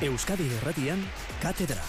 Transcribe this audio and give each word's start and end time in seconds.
Euskadi 0.00 0.46
Erratian, 0.56 0.96
Katedra. 1.42 1.82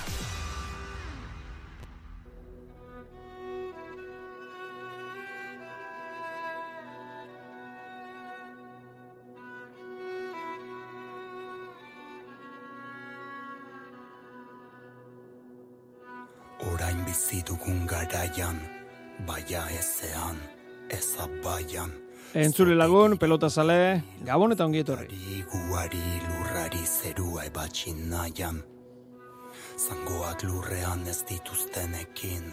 Orain 16.68 17.00
bizi 17.08 17.40
dugun 17.48 17.88
garaian, 17.88 18.59
baia 19.23 19.64
ezean, 19.80 20.36
ezabaian. 20.91 21.96
Entzule 22.36 22.76
lagun, 22.76 23.16
pelota 23.16 23.48
zale, 23.48 24.04
gabon 24.28 24.52
eta 24.52 24.68
ongi 24.68 24.84
etorri. 24.84 25.08
Zerua 27.02 27.48
ebatxin 27.48 28.12
nahian, 28.12 28.60
zangoak 29.73 30.44
lurrean 30.46 31.02
ez 31.10 31.24
dituztenekin. 31.26 32.44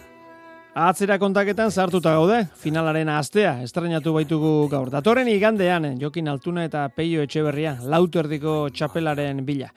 Atzera 0.78 1.18
kontaketan 1.20 1.68
sartuta 1.68 2.14
gaude, 2.16 2.38
finalaren 2.56 3.10
astea, 3.12 3.58
estrenatu 3.66 4.14
baitugu 4.16 4.52
gaur. 4.72 4.88
Datorren 4.94 5.28
igandean, 5.28 5.90
Jokin 6.00 6.32
Altuna 6.32 6.64
eta 6.64 6.86
Peio 6.88 7.26
Etxeberria, 7.26 7.76
lautu 7.82 8.22
erdiko 8.22 8.56
txapelaren 8.72 9.44
bila. 9.44 9.68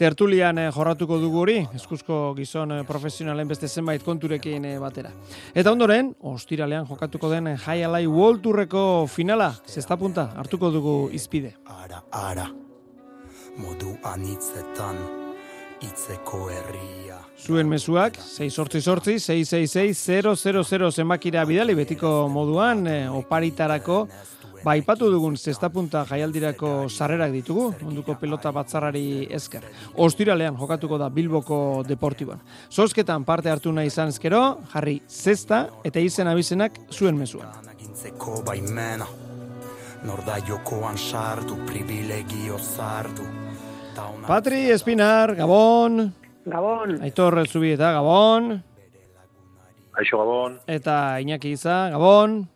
Tertulian 0.00 0.58
eh, 0.58 0.70
jorratuko 0.72 1.20
dugu 1.20 1.44
hori, 1.44 1.60
eskuzko 1.76 2.32
gizon 2.38 2.78
eh, 2.78 2.82
profesionalen 2.88 3.50
beste 3.50 3.68
zenbait 3.68 4.02
konturekin 4.02 4.64
eh, 4.72 4.76
batera. 4.80 5.12
Eta 5.52 5.70
ondoren, 5.74 6.14
ostiralean 6.32 6.88
jokatuko 6.88 7.28
den 7.30 7.58
Jai 7.58 7.82
Alai 7.84 8.06
World 8.08 8.42
Tourreko 8.48 9.06
finala, 9.06 9.52
zesta 9.68 10.00
punta, 10.00 10.30
hartuko 10.34 10.72
dugu 10.72 11.00
izpide. 11.12 11.58
Ara, 11.84 12.06
ara, 12.10 12.48
modu 13.60 13.96
anitzetan, 14.04 14.98
itzeko 15.84 16.48
herria. 16.50 17.18
Zuen 17.44 17.68
mezuak, 17.68 18.16
6 18.18 18.50
sortzi 18.50 18.80
sortzi, 18.80 19.18
666 19.20 20.94
zenbakira 20.94 21.44
bidali 21.44 21.74
betiko 21.74 22.28
moduan, 22.28 22.86
eh, 22.86 23.08
oparitarako, 23.10 24.06
Ba, 24.64 24.78
ipatu 24.80 25.10
dugun 25.12 25.34
zestapunta 25.36 26.06
jaialdirako 26.08 26.88
sarrerak 26.88 27.34
ditugu, 27.34 27.66
munduko 27.84 28.14
pelota 28.20 28.48
batzarrari 28.54 29.26
esker. 29.36 29.66
Ostiralean 30.00 30.56
jokatuko 30.56 30.96
da 30.96 31.10
Bilboko 31.12 31.58
Deportiboan. 31.84 32.40
Zozketan 32.72 33.26
parte 33.28 33.52
hartu 33.52 33.74
nahi 33.76 33.92
izan 33.92 34.14
ezkero, 34.14 34.40
jarri 34.72 35.02
zesta 35.10 35.66
eta 35.84 36.00
izen 36.00 36.32
abizenak 36.32 36.80
zuen 36.96 37.20
mezuan. 37.20 37.52
Baimena, 40.04 40.16
norda 40.16 40.38
jokoan 40.46 40.96
sartu, 40.96 41.56
privilegio 41.66 42.58
sartu. 42.58 43.22
Ona- 43.96 44.26
Patri 44.26 44.70
Espinar, 44.70 45.34
Gabon, 45.34 46.12
Gabon, 46.46 47.00
Aitor 47.02 47.46
Zubieta, 47.46 47.92
Gabon, 47.92 48.62
Aixo 49.96 50.18
Gabon, 50.18 50.58
eta 50.66 51.20
Iñaki 51.20 51.52
Iza, 51.52 51.90
Gabon. 51.90 52.48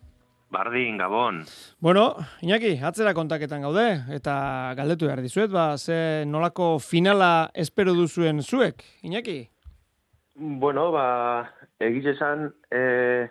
Bardin 0.51 0.97
Gabon. 0.99 1.45
Bueno, 1.81 2.17
Iñaki, 2.43 2.79
atzera 2.83 3.15
kontaketan 3.15 3.63
gaude, 3.63 4.03
eta 4.11 4.75
galdetu 4.77 5.07
behar 5.07 5.21
dizuet, 5.21 5.51
ba, 5.51 5.77
ze 5.79 6.25
nolako 6.27 6.79
finala 6.79 7.51
espero 7.55 7.95
duzuen 7.95 8.43
zuek, 8.43 8.83
Iñaki? 9.03 9.49
Bueno, 10.35 10.91
ba, 10.91 11.51
egiz 11.79 12.07
esan, 12.07 12.53
e, 12.71 13.29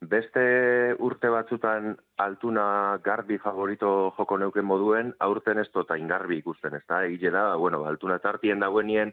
beste 0.00 0.94
urte 0.98 1.28
batzutan 1.28 1.92
altuna 2.16 2.98
garbi 3.04 3.36
favorito 3.38 4.12
joko 4.16 4.38
neuken 4.38 4.64
moduen, 4.64 5.12
aurten 5.20 5.58
ez 5.60 5.68
tota 5.70 5.98
ingarbi 6.00 6.38
ikusten, 6.40 6.74
ez 6.74 6.84
da? 6.88 7.04
Egize 7.04 7.30
da, 7.30 7.54
bueno, 7.56 7.84
altuna 7.84 8.18
tartien 8.18 8.60
dagoenien 8.60 9.12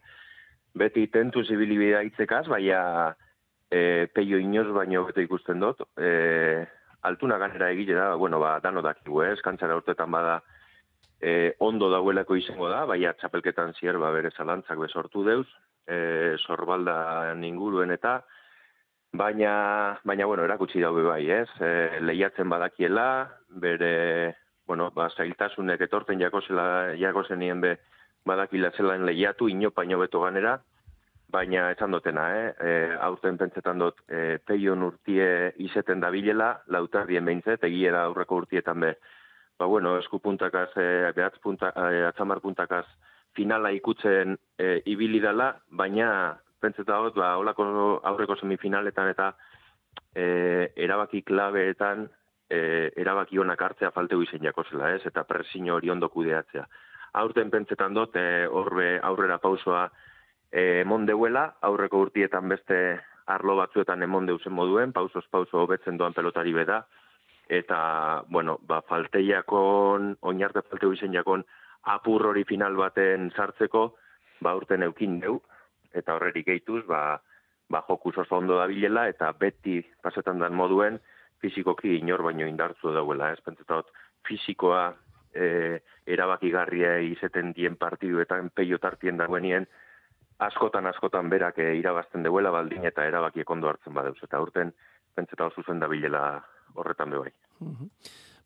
beti 0.78 1.08
tentu 1.12 1.44
zibilibidea 1.44 2.04
itzekaz, 2.08 2.46
baina 2.48 3.14
e, 3.70 4.08
peio 4.14 4.40
inoz 4.40 4.68
baino 4.72 5.04
bete 5.10 5.26
ikusten 5.28 5.60
dut. 5.60 5.84
E, 5.98 6.66
altuna 7.04 7.38
ganera 7.38 7.70
egile 7.72 7.98
da, 7.98 8.14
bueno, 8.16 8.40
ba, 8.40 8.60
dano 8.64 8.82
dakigu, 8.82 9.24
ez, 9.28 9.42
kantzara 9.44 9.76
urtetan 9.76 10.12
bada, 10.12 10.40
e, 11.20 11.54
ondo 11.60 11.92
dauelako 11.92 12.38
izango 12.40 12.70
da, 12.72 12.86
baina 12.86 13.14
txapelketan 13.20 13.76
zier, 13.76 14.00
ba, 14.00 14.14
bere 14.16 14.32
zalantzak 14.32 14.80
besortu 14.80 15.26
deuz, 15.28 15.48
e, 15.88 16.36
sorbalda 16.48 17.36
inguruen 17.44 17.92
eta, 17.92 18.22
baina, 19.14 20.00
baina, 20.04 20.26
bueno, 20.26 20.44
erakutsi 20.44 20.82
daube 20.82 21.04
bai, 21.04 21.24
ez, 21.32 21.50
e, 21.62 22.00
lehiatzen 22.02 22.50
badakiela, 22.50 23.08
bere, 23.50 24.36
bueno, 24.68 24.90
ba, 24.92 25.10
zailtasunek 25.10 25.82
etorten 25.88 26.20
jakosela, 26.20 26.96
jakozenien 27.00 27.62
be, 27.62 27.78
badakila 28.28 28.72
zelan 28.76 29.06
lehiatu, 29.08 29.48
inopaino 29.50 30.00
beto 30.00 30.22
ganera, 30.26 30.58
baina 31.32 31.72
esan 31.72 31.92
dutena, 31.92 32.26
eh? 32.36 32.48
E, 32.60 32.74
aurten 33.04 33.38
pentsetan 33.40 33.80
dut, 33.80 34.00
e, 34.08 34.38
peion 34.46 34.84
urtie 34.84 35.54
izeten 35.64 36.04
dabilela, 36.04 36.54
lautardien 36.68 37.26
behintzet, 37.26 37.64
egiera 37.68 38.04
aurreko 38.08 38.44
urtietan 38.44 38.80
be, 38.84 38.94
ba 39.60 39.66
bueno, 39.66 39.98
eskupuntakaz, 40.00 40.70
e, 40.78 40.88
behatz 41.16 41.40
punta, 41.44 41.72
e, 41.76 42.04
atzamar 42.08 42.44
puntakaz 42.44 42.86
finala 43.38 43.72
ikutzen 43.76 44.38
e, 44.58 44.82
ibili 44.86 45.20
dala, 45.24 45.54
baina 45.70 46.10
pentseta 46.62 47.00
dut, 47.04 47.16
ba, 47.16 47.36
holako 47.38 47.66
aurreko 48.04 48.36
semifinaletan 48.40 49.12
eta 49.14 49.32
e, 50.16 50.72
erabaki 50.76 51.22
klabeetan 51.28 52.08
e, 52.50 52.92
erabaki 52.96 53.38
honak 53.38 53.62
hartzea 53.62 53.92
falteu 53.92 54.22
izen 54.24 54.44
jako 54.44 54.64
zela, 54.70 54.92
ez? 54.96 55.06
Eta 55.06 55.24
presio 55.24 55.76
hori 55.76 55.90
ondo 55.90 56.10
kudeatzea. 56.10 56.66
Aurten 57.22 57.52
pentsetan 57.52 57.94
dut, 57.94 58.16
e, 58.16 58.48
horbe 58.48 58.98
aurrera 59.04 59.38
pausoa 59.44 59.88
e, 60.52 60.82
emon 60.82 61.06
deuela, 61.06 61.48
aurreko 61.62 62.02
urtietan 62.08 62.50
beste 62.50 63.00
arlo 63.28 63.58
batzuetan 63.60 64.04
emon 64.04 64.26
deuzen 64.26 64.54
moduen, 64.54 64.94
pausoz 64.94 65.26
pauso 65.32 65.64
hobetzen 65.64 65.98
doan 65.98 66.14
pelotari 66.14 66.54
beda, 66.56 66.86
eta, 67.50 68.24
bueno, 68.30 68.58
ba, 68.68 68.82
falteiakon, 68.88 70.16
oinarte 70.22 70.64
falteu 70.70 70.94
izen 70.96 71.14
jakon, 71.16 71.44
apur 71.88 72.26
hori 72.32 72.44
final 72.48 72.76
baten 72.80 73.32
sartzeko, 73.36 73.84
ba, 74.44 74.56
urten 74.56 74.84
eukin 74.88 75.20
deu, 75.24 75.42
eta 75.94 76.16
horrerik 76.16 76.48
gehituz, 76.48 76.84
ba, 76.88 77.22
ba, 77.70 77.84
jokus 77.88 78.18
oso 78.24 78.38
ondo 78.38 78.58
dabilela, 78.60 79.08
eta 79.10 79.32
beti 79.32 79.82
pasetan 80.02 80.40
dan 80.40 80.56
moduen, 80.56 81.00
fizikoki 81.42 81.98
inor 82.00 82.24
baino 82.26 82.48
indartzu 82.50 82.94
dauela, 82.94 83.32
ez 83.32 83.42
pentsetot, 83.46 83.92
fizikoa 84.28 84.90
e, 85.34 85.80
erabakigarria 86.08 86.98
izeten 87.06 87.54
dien 87.56 87.78
partiduetan 87.78 88.50
peio 88.56 88.80
tartien 88.82 89.18
dagoenien, 89.18 89.68
askotan 90.40 90.86
askotan 90.90 91.30
berak 91.30 91.60
e, 91.60 91.74
irabazten 91.80 92.26
deuela 92.26 92.52
baldin 92.54 92.86
eta 92.86 93.06
erabakiek 93.10 93.50
ondo 93.50 93.70
hartzen 93.70 93.94
badeuz. 93.94 94.18
Eta 94.24 94.42
urten 94.42 94.74
pentseta 95.16 95.50
oso 95.50 95.64
zen 95.66 95.80
dabilela 95.82 96.24
horretan 96.76 97.14
bebai. 97.14 97.32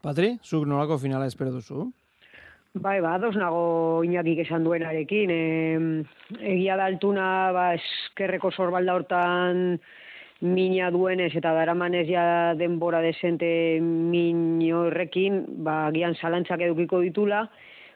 Patri, 0.01 0.37
zuk 0.43 0.65
nolako 0.67 0.97
finala 0.97 1.27
espero 1.29 1.51
duzu? 1.51 1.89
Bai, 2.73 2.99
ba, 3.01 3.15
ados 3.15 3.35
nago 3.35 4.03
inakik 4.03 4.45
esan 4.45 4.63
duenarekin. 4.63 5.31
E, 5.31 5.41
egia 6.53 6.77
da 6.79 6.87
altuna, 6.89 7.25
ba, 7.55 7.65
eskerreko 7.75 8.51
sorbalda 8.51 8.95
hortan 8.95 9.79
mina 10.41 10.89
duenez 10.89 11.35
eta 11.37 11.53
daramanez 11.53 12.07
ja 12.09 12.53
denbora 12.57 13.01
desente 13.01 13.79
min 13.81 14.61
horrekin, 14.73 15.43
ba, 15.63 15.91
gian 15.93 16.15
zalantzak 16.15 16.63
edukiko 16.65 17.01
ditula, 17.05 17.43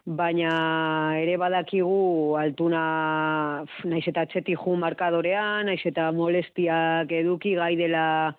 baina 0.06 1.18
ere 1.18 1.38
badakigu 1.42 2.36
altuna 2.38 3.66
naiz 3.90 4.04
eta 4.08 4.28
atxeti 4.28 4.54
ju 4.54 4.76
markadorean, 4.78 5.66
naiz 5.66 5.82
eta 5.86 6.12
molestiak 6.12 7.12
eduki 7.12 7.56
gai 7.58 7.74
dela 7.76 8.36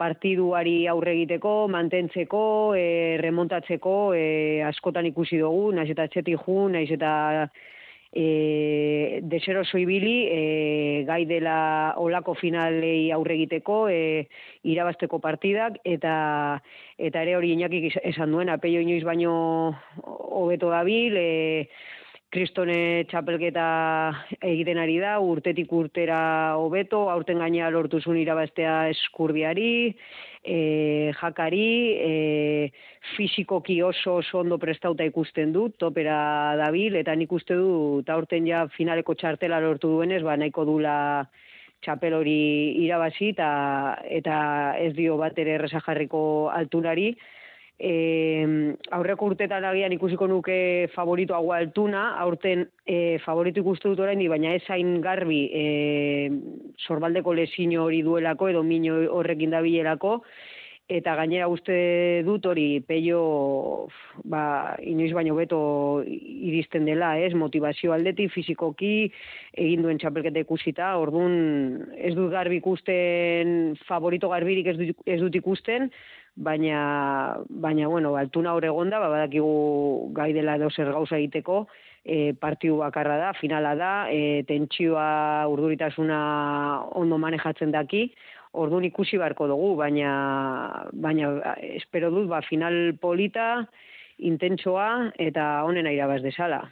partiduari 0.00 0.86
aurre 0.90 1.12
egiteko, 1.16 1.68
mantentzeko, 1.72 2.42
e, 2.78 3.18
remontatzeko, 3.22 3.96
e, 4.16 4.62
askotan 4.66 5.06
ikusi 5.10 5.38
dugu, 5.42 5.70
naiz 5.76 5.90
eta 5.92 6.08
atxeti 6.08 6.34
ju, 6.36 6.56
naiz 6.72 6.88
eta 6.96 7.12
e, 8.12 9.20
deseroso 9.22 9.78
ibili, 9.78 10.28
e, 10.28 11.04
gai 11.08 11.24
dela 11.26 11.94
olako 11.96 12.34
finalei 12.34 13.10
aurre 13.14 13.38
egiteko, 13.38 13.86
e, 13.88 14.28
irabazteko 14.68 15.20
partidak, 15.22 15.80
eta 15.84 16.14
eta 16.98 17.22
ere 17.24 17.36
hori 17.38 17.54
inakik 17.56 17.96
esan 18.02 18.34
duen, 18.34 18.52
apeio 18.52 18.82
inoiz 18.84 19.02
baino 19.08 19.32
hobeto 20.04 20.70
dabil, 20.70 21.16
e, 21.16 21.68
kristone 22.32 23.04
txapelketa 23.10 23.64
egiten 24.40 24.80
ari 24.80 24.96
da, 25.02 25.18
urtetik 25.20 25.72
urtera 25.76 26.56
hobeto, 26.56 27.04
aurten 27.12 27.42
gainea 27.42 27.68
lortuzun 27.74 28.16
irabaztea 28.16 28.76
eskurdiari, 28.94 29.92
e, 30.40 30.56
jakari, 31.18 31.66
e, 32.00 32.72
fisikoki 33.16 33.82
oso 33.84 34.16
oso 34.22 34.40
ondo 34.40 34.56
prestauta 34.62 35.04
ikusten 35.04 35.52
dut, 35.52 35.76
topera 35.82 36.56
dabil, 36.56 36.96
eta 37.02 37.14
nik 37.14 37.36
uste 37.36 37.58
du, 37.58 38.00
eta 38.00 38.16
aurten 38.16 38.48
ja 38.48 38.64
finaleko 38.78 39.14
txartela 39.14 39.60
lortu 39.60 39.92
duenez, 39.92 40.22
ba 40.24 40.38
nahiko 40.40 40.64
dula 40.64 40.96
txapel 41.84 42.16
hori 42.16 42.40
irabazi, 42.86 43.34
eta, 43.36 43.52
eta 44.08 44.40
ez 44.80 44.94
dio 44.96 45.20
bat 45.20 45.36
ere 45.36 45.58
erresa 45.58 45.84
jarriko 45.84 46.24
altunari, 46.54 47.10
E, 47.82 48.46
aurreko 48.94 49.26
urtetan 49.32 49.64
agian 49.66 49.90
ikusiko 49.96 50.28
nuke 50.30 50.56
favorito 50.94 51.34
hau 51.34 51.48
altuna, 51.50 52.12
aurten 52.22 52.68
e, 52.86 53.18
favorito 53.24 53.58
ikustu 53.64 53.90
dut 53.90 54.04
orain, 54.04 54.22
baina 54.30 54.52
ez 54.54 54.62
hain 54.70 55.00
garbi 55.02 55.40
e, 55.50 55.64
sorbaldeko 56.86 57.34
lesino 57.34 57.88
hori 57.88 58.04
duelako, 58.06 58.52
edo 58.52 58.62
mino 58.62 59.00
horrekin 59.18 59.50
dabilerako, 59.56 60.20
eta 60.92 61.16
gainera 61.18 61.48
uste 61.50 61.74
dut 62.26 62.46
hori 62.46 62.66
peio 62.86 63.20
ba, 64.30 64.76
inoiz 64.78 65.10
baino 65.16 65.34
beto 65.34 65.60
iristen 66.06 66.86
dela, 66.86 67.16
ez, 67.18 67.32
motivazio 67.34 67.94
aldeti, 67.94 68.28
fizikoki, 68.30 69.10
egin 69.58 69.82
duen 69.82 69.98
txapelketa 69.98 70.46
ikusita, 70.46 70.94
orduan 71.02 71.34
ez 71.98 72.14
dut 72.14 72.30
garbi 72.30 72.62
ikusten, 72.62 73.72
favorito 73.90 74.30
garbirik 74.30 74.70
ez 74.70 74.78
dut, 74.78 75.06
ez 75.06 75.20
dut 75.22 75.42
ikusten, 75.42 75.90
baina, 76.36 77.36
baina 77.48 77.88
bueno, 77.88 78.16
altuna 78.16 78.54
hor 78.54 78.64
egonda, 78.64 78.98
ba, 78.98 79.08
badakigu 79.12 80.12
gai 80.14 80.32
dela 80.32 80.56
edo 80.56 80.70
zer 80.70 80.92
gauza 80.92 81.18
egiteko, 81.18 81.66
e, 82.04 82.32
partiu 82.32 82.78
bakarra 82.80 83.18
da, 83.18 83.32
finala 83.38 83.74
da, 83.76 83.92
e, 84.10 84.42
tentsioa 84.48 85.46
urduritasuna 85.52 86.18
ondo 86.98 87.18
manejatzen 87.18 87.72
daki, 87.72 88.06
orduan 88.52 88.84
ikusi 88.84 89.18
beharko 89.20 89.48
dugu, 89.48 89.74
baina, 89.76 90.88
baina 90.92 91.54
espero 91.76 92.10
dut, 92.10 92.28
ba, 92.28 92.42
final 92.48 92.96
polita, 93.00 93.66
intentsoa 94.18 95.12
eta 95.18 95.64
onena 95.66 95.92
irabaz 95.92 96.22
desala. 96.22 96.62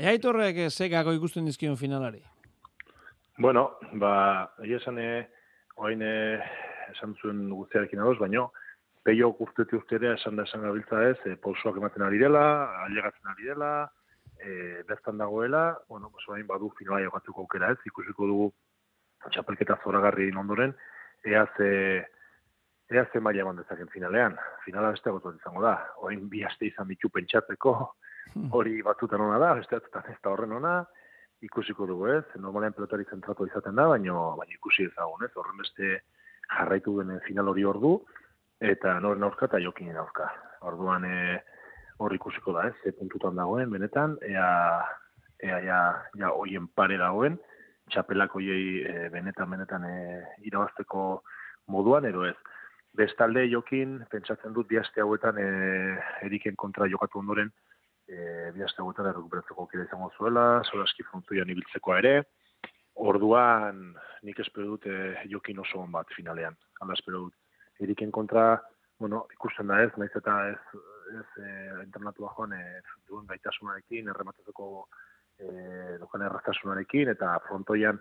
Ea 0.00 0.14
itorrek 0.16 0.68
zekako 0.70 1.12
ikusten 1.12 1.44
dizkion 1.44 1.76
finalari? 1.76 2.22
Bueno, 3.40 3.70
ba, 4.00 4.12
egia 4.64 4.78
esan, 4.80 5.00
oain 5.80 6.02
esan 6.04 7.14
zuen 7.20 7.48
guztiarekin 7.52 8.00
adoz, 8.00 8.18
baina 8.20 8.46
peio 9.02 9.30
urtetik 9.38 9.80
urtera 9.80 10.14
esan 10.14 10.36
da 10.36 10.44
esan 10.48 10.62
gabiltza 10.66 11.02
ez, 11.08 11.18
e, 11.26 11.36
pausoak 11.40 11.78
ematen 11.80 12.04
ari 12.04 12.18
dela, 12.20 12.42
ailegatzen 12.84 13.32
ari 13.32 13.48
dela, 13.48 13.70
e, 14.38 14.82
bertan 14.88 15.18
dagoela, 15.18 15.78
bueno, 15.88 16.10
pues, 16.10 16.26
orain 16.28 16.46
badu 16.46 16.70
finala 16.78 17.00
jokatuko 17.04 17.46
aukera 17.46 17.72
ez, 17.72 17.78
ikusiko 17.86 18.28
dugu 18.28 18.50
txapelketa 19.28 19.78
zoragarri 19.84 20.30
ondoren, 20.36 20.72
ea 21.24 21.44
ze, 21.56 21.70
ea 22.90 23.04
ze 23.12 23.20
maila 23.20 23.44
eman 23.44 23.60
dezaken 23.60 23.90
finalean. 23.92 24.36
Finala 24.64 24.92
beste 24.94 25.12
gotu 25.12 25.34
izango 25.36 25.62
da, 25.64 25.74
orain 26.00 26.28
bi 26.28 26.44
aste 26.44 26.66
izan 26.70 26.88
ditu 26.88 27.10
pentsatzeko, 27.12 27.74
hmm. 28.32 28.48
hori 28.56 28.80
batutan 28.82 29.20
ona 29.20 29.38
da, 29.38 29.52
beste 29.60 29.76
ez 29.76 30.16
da 30.22 30.30
horren 30.32 30.56
ona, 30.56 30.78
ikusiko 31.40 31.86
dugu 31.88 32.08
ez, 32.12 32.24
normalean 32.36 32.72
pelotari 32.76 33.04
zentratu 33.08 33.46
izaten 33.48 33.76
da, 33.76 33.86
baina 33.88 34.16
baina 34.40 34.56
ikusi 34.56 34.88
ezagun 34.88 35.24
ez, 35.24 35.32
horren 35.36 35.60
beste 35.60 36.00
jarraitu 36.50 36.98
denen 37.00 37.20
final 37.26 37.48
hori 37.52 37.64
ordu, 37.64 37.94
eta 38.60 38.98
noren 39.00 39.24
aurka 39.24 39.48
eta 39.48 39.60
jokinen 39.60 39.96
aurka. 39.96 40.28
Orduan 40.68 41.04
e, 41.08 41.38
hor 42.00 42.14
ikusiko 42.14 42.52
da, 42.56 42.66
ez, 42.68 42.76
ze 42.84 42.92
puntutan 42.96 43.36
dagoen, 43.36 43.70
benetan, 43.72 44.18
ea, 44.26 44.48
ea 45.40 45.60
ja, 45.64 45.80
ja 46.20 46.32
oien 46.36 46.68
pare 46.76 46.98
dagoen, 47.00 47.38
txapelak 47.90 48.36
oiei 48.36 48.84
e, 48.84 49.08
benetan, 49.12 49.50
benetan 49.50 49.86
e, 49.88 49.94
irabazteko 50.48 51.22
moduan, 51.72 52.06
ero 52.08 52.26
ez. 52.28 52.36
Bestalde 52.96 53.46
jokin, 53.48 54.00
pentsatzen 54.10 54.52
dut, 54.52 54.68
biaste 54.68 55.00
hauetan 55.00 55.38
e, 55.40 55.48
eriken 56.26 56.56
kontra 56.60 56.88
jokatu 56.90 57.22
ondoren, 57.22 57.52
e, 58.08 58.50
biaste 58.56 58.82
hauetan 58.82 59.08
errekuperatzeko 59.12 59.68
kira 59.70 59.86
izango 59.88 60.10
zuela, 60.18 60.46
zolaski 60.68 61.06
frontuian 61.08 61.48
ibiltzeko 61.48 61.96
ere, 61.96 62.16
orduan 63.00 63.94
nik 64.26 64.40
espero 64.42 64.74
dut 64.74 64.88
e, 64.90 65.14
jokin 65.32 65.62
oso 65.62 65.80
on 65.80 65.94
bat 65.94 66.10
finalean. 66.16 66.58
Hala 66.82 66.98
espero 66.98 67.28
dut 67.28 67.39
eriken 67.80 68.10
kontra, 68.12 68.60
bueno, 69.00 69.24
ikusten 69.32 69.70
da 69.70 69.80
ez, 69.82 69.90
naiz 69.96 70.12
eta 70.16 70.36
ez, 70.52 70.80
ez 71.16 71.26
e, 71.42 71.50
internatua 71.84 72.32
joan, 72.36 72.52
e, 72.52 72.80
duen 73.08 73.26
gaitasunarekin, 73.30 74.10
errematzeko 74.12 74.66
e, 75.40 75.46
dukan 76.02 76.26
erraztasunarekin, 76.28 77.12
eta 77.14 77.38
frontoian 77.46 78.00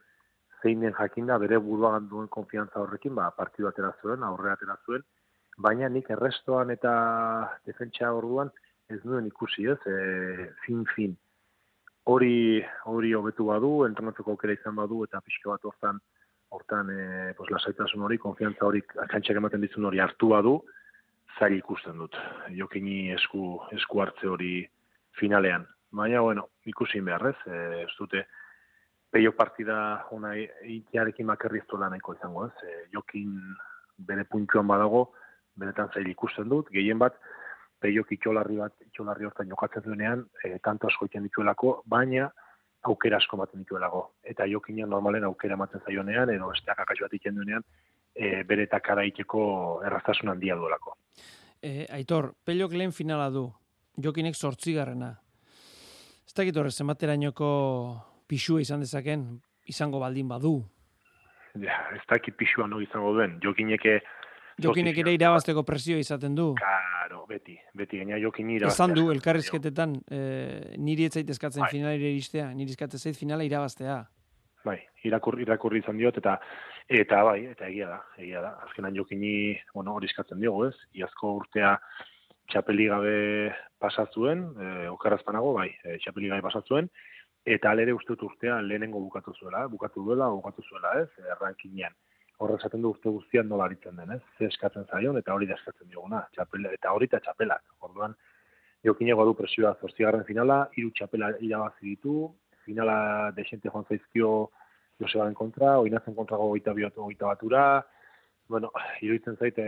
zeinen 0.62 0.94
jakinda 0.98 1.38
bere 1.40 1.58
buruagan 1.64 2.10
duen 2.12 2.28
konfiantza 2.28 2.82
horrekin, 2.84 3.16
ba, 3.16 3.30
partidu 3.38 3.70
atera 3.70 3.94
zuen, 4.02 4.26
aurre 4.28 4.52
atera 4.52 4.76
zuen, 4.86 5.06
baina 5.58 5.90
nik 5.90 6.10
errestoan 6.16 6.72
eta 6.76 6.92
defentsa 7.68 8.12
orduan 8.16 8.52
ez 8.90 9.00
duen 9.04 9.28
ikusi 9.28 9.68
ez, 9.72 9.80
e, 9.88 10.52
fin, 10.66 10.86
fin. 10.96 11.16
Hori, 12.10 12.64
hori 12.90 13.14
hobetu 13.14 13.46
badu, 13.52 13.74
entrenatzeko 13.86 14.34
aukera 14.34 14.56
izan 14.56 14.76
badu, 14.80 15.04
eta 15.06 15.22
pixka 15.22 15.52
bat 15.52 15.68
hortan, 15.70 16.00
hortan 16.50 16.90
e, 16.90 17.34
pues, 17.38 17.50
lasaitasun 17.52 18.04
hori, 18.06 18.18
konfiantza 18.18 18.66
hori, 18.66 18.82
akantxak 19.06 19.38
ematen 19.38 19.62
dizun 19.62 19.86
hori 19.90 20.02
hartu 20.04 20.32
badu, 20.34 20.56
zail 21.38 21.58
ikusten 21.58 21.98
dut. 22.02 22.18
Jokini 22.58 23.12
esku, 23.16 23.60
esku 23.76 24.02
hartze 24.02 24.28
hori 24.28 24.54
finalean. 25.20 25.68
Baina, 25.92 26.22
bueno, 26.22 26.50
ikusin 26.70 27.06
beharrez, 27.06 27.38
e, 27.48 27.84
ez 27.84 27.94
dute, 27.98 28.26
peio 29.10 29.34
partida 29.36 30.06
una 30.14 30.36
itiarekin 30.38 31.26
makerri 31.26 31.60
ez 31.60 31.80
nahiko 31.80 32.14
izango, 32.14 32.46
ez? 32.46 32.64
E, 32.64 32.86
jokin 32.94 33.40
bere 33.98 34.24
puntuan 34.24 34.68
badago, 34.68 35.12
benetan 35.56 35.90
zail 35.94 36.08
ikusten 36.08 36.50
dut, 36.50 36.70
gehien 36.70 37.00
bat, 37.00 37.16
peio 37.80 38.04
itxolarri 38.10 38.58
bat, 38.58 38.74
itxolarri 38.86 39.26
hortan 39.26 39.50
jokatzen 39.50 39.84
duenean, 39.84 40.26
e, 40.44 40.60
tanto 40.60 40.88
asko 40.88 41.06
iten 41.06 41.24
dituelako, 41.24 41.82
baina, 41.86 42.30
aukera 42.84 43.18
asko 43.18 43.38
ematen 43.38 43.64
dituelago. 43.64 44.04
Eta 44.24 44.48
jokina 44.48 44.88
normalen 44.88 45.26
aukera 45.28 45.58
ematen 45.58 45.82
zaionean, 45.86 46.30
edo 46.34 46.50
besteak 46.52 46.80
akaxo 46.80 47.06
bat 47.06 47.16
iken 47.18 47.36
duenean, 47.36 47.66
e, 48.16 48.44
bere 48.48 48.66
eta 48.68 48.80
kara 48.80 49.06
iteko 49.08 49.42
erraztasun 49.86 50.32
handia 50.34 50.56
duelako. 50.56 50.96
E, 51.62 51.86
aitor, 51.92 52.34
pelok 52.46 52.76
lehen 52.80 52.94
finala 52.96 53.30
du, 53.34 53.50
jokinek 54.00 54.36
sortzigarrena. 54.36 55.12
Ez 56.28 56.36
dakit 56.38 56.58
horrez, 56.58 56.76
zenbaterainoko 56.78 57.50
pixua 58.30 58.62
izan 58.62 58.86
dezaken, 58.86 59.26
izango 59.68 60.00
baldin 60.00 60.30
badu. 60.30 60.60
Ja, 61.60 61.80
ez 61.96 62.04
dakit 62.08 62.38
pixua 62.38 62.68
no 62.70 62.80
izango 62.82 63.12
duen, 63.18 63.40
jokineke 63.44 64.00
Jokinek 64.64 64.98
ere 65.04 65.14
irabazteko 65.16 65.64
presio 65.68 65.98
izaten 66.00 66.36
du. 66.36 66.52
Claro, 66.60 67.24
beti, 67.30 67.56
beti 67.78 68.02
gaina 68.02 68.20
jokin 68.22 68.50
irabaztea. 68.56 68.86
Esan 68.86 68.96
du, 68.98 69.10
elkarrizketetan, 69.14 69.96
eh, 70.12 70.76
niri 70.78 71.08
etzait 71.10 71.30
eskatzen 71.30 71.66
bai. 71.66 71.70
finalire 71.74 72.12
iristea, 72.14 72.50
niri 72.54 72.76
eskatzen 72.76 73.00
zait 73.00 73.20
finala 73.20 73.46
irabaztea. 73.48 74.02
Bai, 74.66 74.78
irakurri, 75.08 75.46
irakurri 75.48 75.80
izan 75.84 75.98
diot, 75.98 76.18
eta 76.20 76.40
eta 76.90 77.22
bai, 77.24 77.40
eta 77.54 77.68
egia 77.70 77.88
da, 77.94 78.00
egia 78.18 78.42
da. 78.44 78.56
Azkenan 78.66 78.98
jokini, 78.98 79.34
bueno, 79.74 79.96
hori 79.96 80.10
eskatzen 80.10 80.42
diogu, 80.42 80.66
ez? 80.68 80.76
Iazko 80.98 81.36
urtea 81.44 81.78
txapeli 82.50 82.90
gabe 82.90 83.16
pasatzuen, 83.80 84.44
eh, 84.60 84.90
okarrazpanago, 84.90 85.54
bai, 85.54 85.70
eh, 85.86 85.98
txapeli 86.04 86.34
gabe 86.34 86.42
pasatzuen, 86.42 86.90
eta 87.46 87.72
alere 87.72 87.94
uste 87.94 88.16
dut 88.16 88.26
urtea 88.32 88.60
lehenengo 88.62 89.00
bukatu 89.00 89.34
zuela, 89.38 89.68
bukatu 89.68 90.04
duela, 90.04 90.28
bukatu 90.34 90.66
zuela, 90.66 90.98
ez? 91.04 91.10
Errankinean 91.38 91.96
horre 92.40 92.56
esaten 92.60 92.82
du 92.82 92.94
urte 92.94 93.12
guztian 93.12 93.50
nola 93.52 93.66
aritzen 93.68 93.98
den, 94.00 94.14
ez? 94.16 94.22
Ze 94.38 94.48
eskatzen 94.48 94.88
zaion, 94.88 95.18
eta 95.20 95.34
hori 95.36 95.48
da 95.50 95.58
eskatzen 95.60 95.90
dioguna, 95.92 96.22
txapela, 96.36 96.72
eta 96.78 96.94
hori 96.96 97.10
eta 97.10 97.20
txapelak. 97.26 97.66
Orduan, 97.88 98.16
jokinego 98.88 99.26
du 99.28 99.36
presioa 99.36 99.74
zortzigarren 99.82 100.24
finala, 100.28 100.62
hiru 100.78 100.94
txapela 100.96 101.34
irabazi 101.44 101.92
ditu, 101.92 102.16
finala 102.66 102.98
desente 103.36 103.72
joan 103.72 103.88
zaizkio 103.90 104.34
Josebaren 105.00 105.36
kontra, 105.36 105.78
oinazen 105.80 106.16
kontra 106.16 106.38
goita 106.40 106.74
biotu 106.76 107.06
goita 107.06 107.28
batura, 107.32 107.64
bueno, 108.52 108.72
iruditzen 109.06 109.38
zaite 109.38 109.64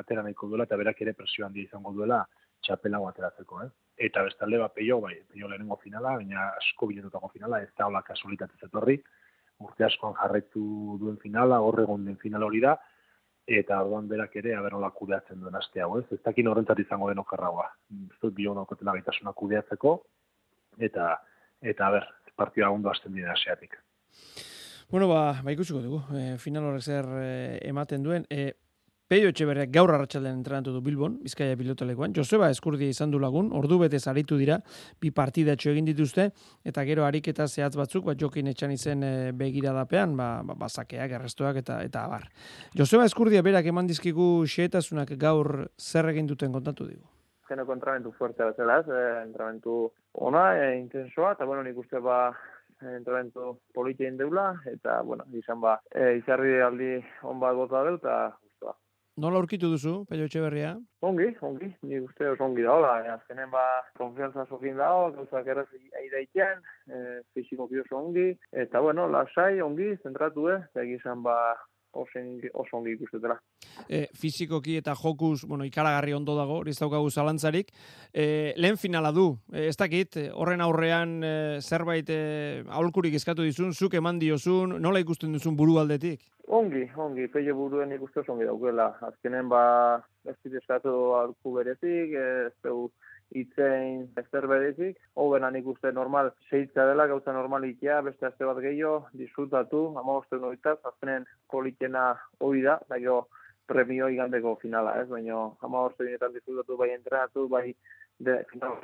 atera 0.00 0.24
nahiko 0.24 0.48
duela, 0.50 0.66
eta 0.66 0.78
berak 0.80 1.02
ere 1.04 1.14
presio 1.18 1.46
handia 1.46 1.66
izango 1.66 1.92
duela 1.94 2.24
txapela 2.66 2.98
ateratzeko, 3.10 3.62
eh? 3.62 3.68
Eta 4.08 4.22
bestalde 4.26 4.58
bat 4.62 4.74
peio, 4.74 5.00
bai, 5.02 5.14
peio 5.30 5.48
lehenengo 5.50 5.78
finala, 5.82 6.16
baina 6.18 6.48
asko 6.56 6.88
biletutako 6.90 7.30
finala, 7.34 7.62
ez 7.62 7.70
da 7.78 7.86
hola 7.86 8.02
kasualitatez 8.06 8.66
etorri, 8.66 8.98
urte 9.64 9.84
askoan 9.84 10.14
jarraitu 10.18 10.62
duen 11.00 11.18
finala, 11.22 11.60
horre 11.64 11.84
egon 11.86 12.04
den 12.06 12.16
final 12.20 12.46
hori 12.46 12.60
da, 12.64 12.76
eta 13.48 13.80
orduan 13.82 14.08
berak 14.08 14.36
ere, 14.36 14.54
aber 14.56 14.76
nola 14.76 14.90
kudeatzen 14.94 15.40
duen 15.40 15.56
aste 15.56 15.82
hau, 15.82 15.96
ez? 15.98 16.04
Ez 16.12 16.20
dakin 16.24 16.50
horrentzat 16.50 16.82
izango 16.84 17.08
den 17.08 17.22
okarragoa. 17.24 17.66
Ez 17.96 18.20
dut 18.22 18.36
bio 18.36 18.54
naukotela 18.54 18.94
gaitasuna 18.98 19.32
kudeatzeko, 19.32 19.94
eta, 20.88 21.14
eta 21.62 21.88
aber, 21.88 22.06
partida 22.38 22.70
ondo 22.70 22.90
hasten 22.90 23.16
dira 23.16 23.32
aseatik. 23.32 23.74
Bueno, 24.90 25.08
ba, 25.10 25.40
ba 25.44 25.52
ikusiko 25.52 25.82
dugu, 25.84 26.00
e, 26.16 26.36
final 26.40 26.68
horrek 26.68 26.84
zer 26.84 27.08
e, 27.18 27.32
ematen 27.68 28.04
duen. 28.04 28.24
E, 28.30 28.52
Peio 29.08 29.30
Etxeberriak 29.32 29.70
gaur 29.72 29.88
arratsaldean 29.88 30.34
entrenatu 30.36 30.74
du 30.74 30.82
Bilbon, 30.84 31.14
Bizkaia 31.24 31.56
pilotalekuan. 31.56 32.12
Joseba 32.12 32.50
Eskurdia 32.52 32.92
izan 32.92 33.08
du 33.08 33.16
lagun, 33.18 33.46
ordu 33.56 33.78
betez 33.80 34.02
aritu 34.10 34.36
dira, 34.36 34.58
bi 35.00 35.08
partida 35.16 35.54
egin 35.56 35.86
dituzte, 35.86 36.26
eta 36.62 36.82
gero 36.84 37.06
ariketa 37.06 37.46
zehatz 37.48 37.72
batzuk, 37.80 38.04
bat 38.04 38.18
jokin 38.20 38.50
etxan 38.52 38.74
izen 38.74 39.02
e, 39.02 39.12
begiradapean, 39.32 40.12
ba, 40.14 40.42
ba, 40.44 40.56
basakeak, 40.60 41.14
errestuak 41.16 41.56
eta 41.56 41.78
eta 41.86 42.02
abar. 42.04 42.26
Joseba 42.76 43.06
Eskurdia 43.08 43.40
berak 43.40 43.64
eman 43.72 43.88
dizkigu 43.88 44.44
xeetasunak 44.44 45.14
gaur 45.16 45.70
zer 45.80 46.10
egin 46.10 46.28
duten 46.28 46.52
kontatu 46.52 46.84
digu. 46.90 47.08
Geno 47.48 47.64
kontramentu 47.64 48.12
fuerte 48.12 48.44
bat 48.44 48.60
zela, 48.60 48.82
eh, 48.84 49.22
entramentu 49.22 49.86
ona, 50.12 50.50
e, 50.58 50.76
intensoa, 50.82 51.32
eta 51.32 51.46
bueno, 51.46 51.62
nik 51.62 51.78
uste 51.80 51.96
ba, 51.96 52.34
entramentu 52.92 53.56
politien 53.72 54.20
deula, 54.20 54.50
eta 54.68 55.00
bueno, 55.00 55.24
izan 55.32 55.64
ba, 55.64 55.78
e, 55.94 56.18
izarri 56.18 56.60
aldi 56.60 56.98
on 57.24 57.40
bat 57.40 57.56
gota 57.56 57.86
dut, 57.88 58.04
eta 58.04 58.18
Nola 59.18 59.40
aurkitu 59.40 59.66
duzu, 59.72 59.92
Peio 60.06 60.28
Etxeberria? 60.28 60.76
Ongi, 61.02 61.24
ongi, 61.42 61.68
ni 61.90 61.98
uste 61.98 62.28
oso 62.30 62.44
ongi 62.46 62.62
daola, 62.62 62.92
e, 63.02 63.08
azkenen 63.10 63.48
ba, 63.50 63.64
konfianza 63.98 64.44
sokin 64.46 64.78
dao, 64.78 65.08
gauzak 65.16 65.48
erraz 65.50 65.66
aidaitean, 65.98 66.60
e, 66.86 67.00
fizikoki 67.34 67.80
oso 67.82 67.98
ongi, 67.98 68.28
eta 68.64 68.78
bueno, 68.84 69.08
lasai, 69.10 69.58
ongi, 69.64 69.88
zentratu, 70.06 70.46
eh, 70.52 70.60
eta 70.68 70.84
egizan 70.86 71.26
ba, 71.26 71.34
ongi, 71.92 72.50
oso 72.54 72.76
ongi 72.76 72.92
ikustetela. 72.96 73.38
E, 73.88 74.06
fizikoki 74.14 74.76
eta 74.78 74.94
jokuz, 74.98 75.44
bueno, 75.46 75.64
ikaragarri 75.64 76.14
ondo 76.14 76.36
dago, 76.36 76.58
hori 76.62 76.70
ez 76.70 76.78
daukagu 76.78 77.10
zalantzarik. 77.10 77.72
E, 78.12 78.54
lehen 78.56 78.76
finala 78.76 79.12
du, 79.12 79.30
e, 79.52 79.68
ez 79.68 79.76
dakit, 79.76 80.18
horren 80.34 80.60
aurrean 80.60 81.18
e, 81.22 81.34
zerbait 81.60 82.08
e, 82.10 82.20
aholkurik 82.68 83.14
eskatu 83.14 83.46
dizun, 83.46 83.72
zuk 83.72 83.94
eman 83.94 84.18
diozun, 84.18 84.78
nola 84.82 85.00
ikusten 85.00 85.32
duzun 85.32 85.56
buru 85.56 85.78
aldetik? 85.78 86.24
Ongi, 86.48 86.86
ongi, 86.96 87.26
peio 87.28 87.54
buruen 87.54 87.92
ikustu 87.92 88.22
oso 88.22 88.32
ongi 88.32 88.48
daukela. 88.48 88.94
Azkenen 89.04 89.50
ba, 89.52 89.62
ez 90.24 90.36
dit 90.44 90.54
eskatu 90.60 90.94
aholku 91.18 91.58
berezik, 91.58 92.14
ez 92.16 92.54
du 92.64 92.88
itzein 93.36 94.06
ezer 94.16 94.46
berezik, 94.48 94.98
hobenan 95.16 95.56
ikuste 95.56 95.92
normal 95.92 96.30
seitza 96.48 96.86
dela, 96.88 97.06
gauza 97.10 97.32
normal 97.32 97.66
ikia, 97.68 98.00
beste 98.02 98.26
aste 98.26 98.46
bat 98.48 98.60
gehiago, 98.64 99.08
disfrutatu, 99.20 99.82
ama 99.98 100.18
boste 100.18 100.40
noitaz, 100.40 100.78
azkenen 100.90 101.26
politena 101.50 102.14
hori 102.40 102.62
da, 102.64 102.78
da 102.88 102.98
jo 103.02 103.20
premio 103.68 104.08
igandeko 104.08 104.56
finala, 104.62 104.96
ez, 105.02 105.08
baina 105.10 105.42
ama 105.60 105.84
boste 105.88 106.08
disfrutatu, 106.08 106.76
bai 106.80 106.92
entrenatu, 106.94 107.48
bai 107.48 107.74
de 108.18 108.34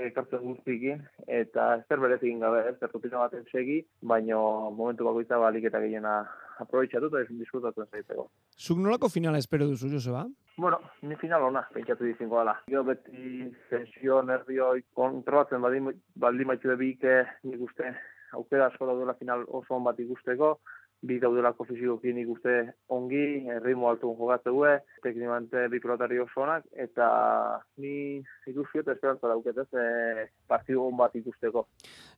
ekartzen 0.07 0.43
guztikin, 0.43 1.03
eta 1.27 1.67
ezer 1.81 2.01
berezik 2.03 2.39
gabe, 2.41 2.63
ez, 2.71 2.91
rutina 2.93 3.25
baten 3.25 3.45
segi, 3.51 3.81
baina 4.03 4.39
momentu 4.71 5.07
bakoitza 5.09 5.39
balik 5.43 5.67
eta 5.71 5.81
gehiena 5.83 6.15
aprobetxatu 6.63 7.11
eta 7.11 7.25
disfrutatzen 7.41 7.91
zaiteko. 7.91 8.29
Zuk 8.57 8.79
nolako 8.79 9.11
finala 9.11 9.41
espero 9.43 9.67
duzu, 9.67 9.91
Joseba? 9.91 10.25
Bueno, 10.57 10.79
ni 11.03 11.17
final 11.19 11.43
ona, 11.49 11.65
pentsatu 11.75 12.07
dizinko 12.07 12.39
gala. 12.39 12.55
Gero 12.71 12.85
beti 12.87 13.51
tensio, 13.71 14.23
nervioi, 14.23 14.85
kontrolatzen 14.95 15.63
baldin, 15.65 15.91
baldin 16.15 16.53
baitu 16.53 16.71
ebike, 16.71 17.25
nik 17.43 17.67
uste, 17.67 17.91
aukera 18.39 18.71
asko 18.71 18.87
daudela 18.87 19.17
final 19.19 19.43
oso 19.49 19.75
on 19.75 19.85
bat 19.89 19.99
ikusteko, 19.99 20.59
bi 21.05 21.19
daudelako 21.21 21.67
fizikoki 21.69 22.13
nik 22.17 22.29
uste 22.33 22.55
ongi, 22.95 23.45
ritmo 23.65 23.91
altu 23.91 24.13
jogatze 24.19 24.53
due, 24.53 24.73
teknimante 25.05 25.67
bi 25.73 25.81
pilotari 25.83 26.19
oso 26.23 26.45
onak, 26.45 26.65
eta 26.87 27.09
ni 27.83 28.23
ikusi 28.49 28.81
eta 28.81 28.95
esperantza 28.97 29.29
dauketez 29.29 29.67
e, 29.77 30.27
partidu 30.49 30.87
on 30.87 30.97
bat 30.97 31.15
ikusteko. 31.19 31.67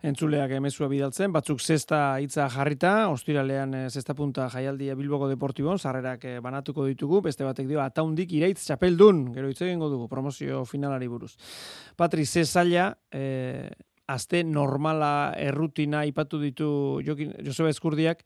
Entzuleak 0.07 0.55
emezua 0.59 0.89
bidaltzen, 0.93 1.35
batzuk 1.35 1.61
zesta 1.61 2.01
hitza 2.23 2.47
jarrita, 2.53 2.95
ostiralean 3.11 3.75
e, 3.75 3.83
zesta 3.91 4.15
punta 4.15 4.47
jaialdia 4.53 4.95
Bilboko 4.99 5.31
Deportibon, 5.33 5.83
sarrerak 5.83 6.29
e, 6.29 6.39
banatuko 6.45 6.87
ditugu, 6.87 7.25
beste 7.27 7.47
batek 7.49 7.67
dio, 7.73 7.83
ataundik 7.83 8.33
iraitz 8.39 8.63
txapeldun, 8.69 9.27
gero 9.35 9.51
hitz 9.51 9.61
egingo 9.67 9.91
dugu, 9.91 10.07
promozio 10.13 10.63
finalari 10.69 11.11
buruz. 11.11 11.35
Patri, 11.99 12.27
ze 12.27 12.47
e, 13.11 13.27
Aste 14.07 14.45
normala 14.47 15.35
errutina 15.35 16.05
ipatu 16.07 16.39
ditu 16.39 16.67
Jokin, 17.03 17.33
Joseba 17.43 17.73
Eskurdiak, 17.73 18.21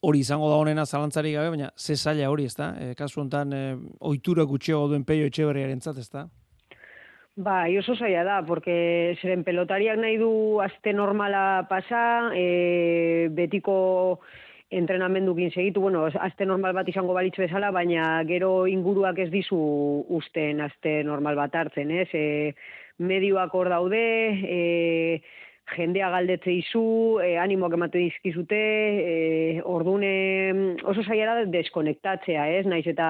hori 0.00 0.20
izango 0.20 0.48
da 0.50 0.56
honena 0.56 0.86
zalantzari 0.86 1.32
gabe, 1.32 1.50
baina 1.54 1.70
ze 1.76 1.96
zaila 1.96 2.30
hori, 2.30 2.44
ezta? 2.44 2.74
E, 2.80 2.94
kasu 2.94 3.20
hontan 3.20 3.52
e, 3.52 3.62
ohitura 4.00 4.44
gutxiago 4.44 4.88
duen 4.88 5.04
Peio 5.04 5.26
Etxeberriarentzat, 5.26 5.98
ezta? 5.98 6.26
Ba, 7.36 7.66
oso 7.78 7.94
zaila 7.96 8.24
da, 8.24 8.40
porque 8.48 9.16
zeren 9.20 9.44
pelotariak 9.44 9.98
nahi 10.00 10.16
du 10.16 10.60
aste 10.64 10.94
normala 10.96 11.66
pasa, 11.68 12.32
e, 12.32 13.28
betiko 13.28 14.20
entrenamendukin 14.70 15.52
segitu, 15.52 15.80
bueno, 15.80 16.06
aste 16.06 16.46
normal 16.46 16.72
bat 16.74 16.88
izango 16.88 17.14
balitzu 17.14 17.44
bezala, 17.44 17.70
baina 17.70 18.22
gero 18.26 18.66
inguruak 18.66 19.20
ez 19.22 19.28
dizu 19.30 19.58
usten 20.16 20.64
aste 20.64 21.02
normal 21.04 21.36
bat 21.38 21.54
hartzen, 21.54 21.92
ez? 21.92 22.08
E, 22.16 22.54
medioak 22.98 23.54
hor 23.54 23.68
daude, 23.68 24.02
e, 24.42 25.20
jendea 25.74 26.10
galdetze 26.14 26.52
izu, 26.52 27.18
e, 27.24 27.36
animoak 27.42 27.74
emate 27.74 27.98
dizkizute, 27.98 28.58
e, 29.12 29.14
ordune 29.64 30.76
oso 30.84 31.02
zaila 31.02 31.40
da 31.40 31.46
deskonektatzea, 31.50 32.48
ez? 32.58 32.66
Naiz 32.70 32.86
eta 32.86 33.08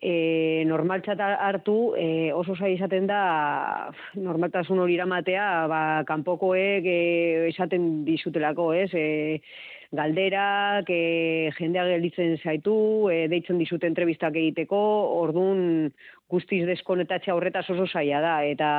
e, 0.00 0.64
normaltzat 0.70 1.20
hartu 1.20 1.94
e, 1.98 2.30
oso 2.32 2.54
zaila 2.54 2.76
izaten 2.76 3.08
da 3.10 3.22
normaltasun 4.14 4.78
hori 4.84 4.94
iramatea, 4.94 5.48
ba, 5.70 5.80
kanpokoek 6.06 6.86
e, 6.86 7.00
esaten 7.50 8.04
dizutelako, 8.06 8.70
ez? 8.78 8.92
E, 8.94 9.40
galderak, 9.98 10.90
e, 10.92 11.50
jendea 11.56 11.86
gelditzen 11.88 12.36
zaitu, 12.44 13.08
e, 13.10 13.24
deitzen 13.32 13.58
dizute 13.58 13.88
entrevistak 13.88 14.36
egiteko, 14.36 14.78
ordun 15.22 15.88
guztiz 16.28 16.66
deskonektatzea 16.68 17.34
horretaz 17.34 17.64
oso 17.72 17.88
zaila 17.88 18.20
da, 18.20 18.34
eta 18.44 18.70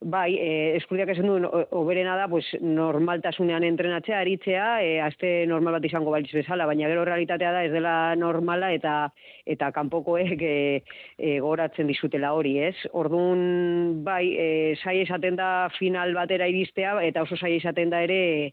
bai, 0.00 0.36
e, 0.38 0.50
eskurdiak 0.78 1.10
esan 1.10 1.26
duen, 1.26 1.46
oberena 1.74 2.14
da, 2.16 2.28
pues, 2.30 2.44
normaltasunean 2.62 3.64
entrenatzea, 3.66 4.20
aritzea, 4.22 4.66
e, 4.84 5.00
aste 5.02 5.30
normal 5.50 5.78
bat 5.78 5.88
izango 5.88 6.12
balitz 6.14 6.30
bezala, 6.34 6.66
baina 6.70 6.86
gero 6.90 7.04
realitatea 7.08 7.52
da, 7.52 7.64
ez 7.66 7.72
dela 7.72 8.14
normala, 8.16 8.70
eta 8.72 9.10
eta 9.46 9.72
kanpokoek 9.74 10.42
e, 10.42 10.82
e, 11.18 11.38
goratzen 11.42 11.90
dizutela 11.90 12.32
hori, 12.36 12.58
ez? 12.68 12.76
Orduan, 12.92 14.04
bai, 14.06 14.24
e, 14.38 14.48
sai 14.82 15.00
esaten 15.02 15.38
da 15.38 15.68
final 15.78 16.14
batera 16.14 16.46
iristea, 16.46 16.98
eta 17.02 17.26
oso 17.26 17.36
sai 17.36 17.56
esaten 17.58 17.90
da 17.90 18.02
ere, 18.06 18.52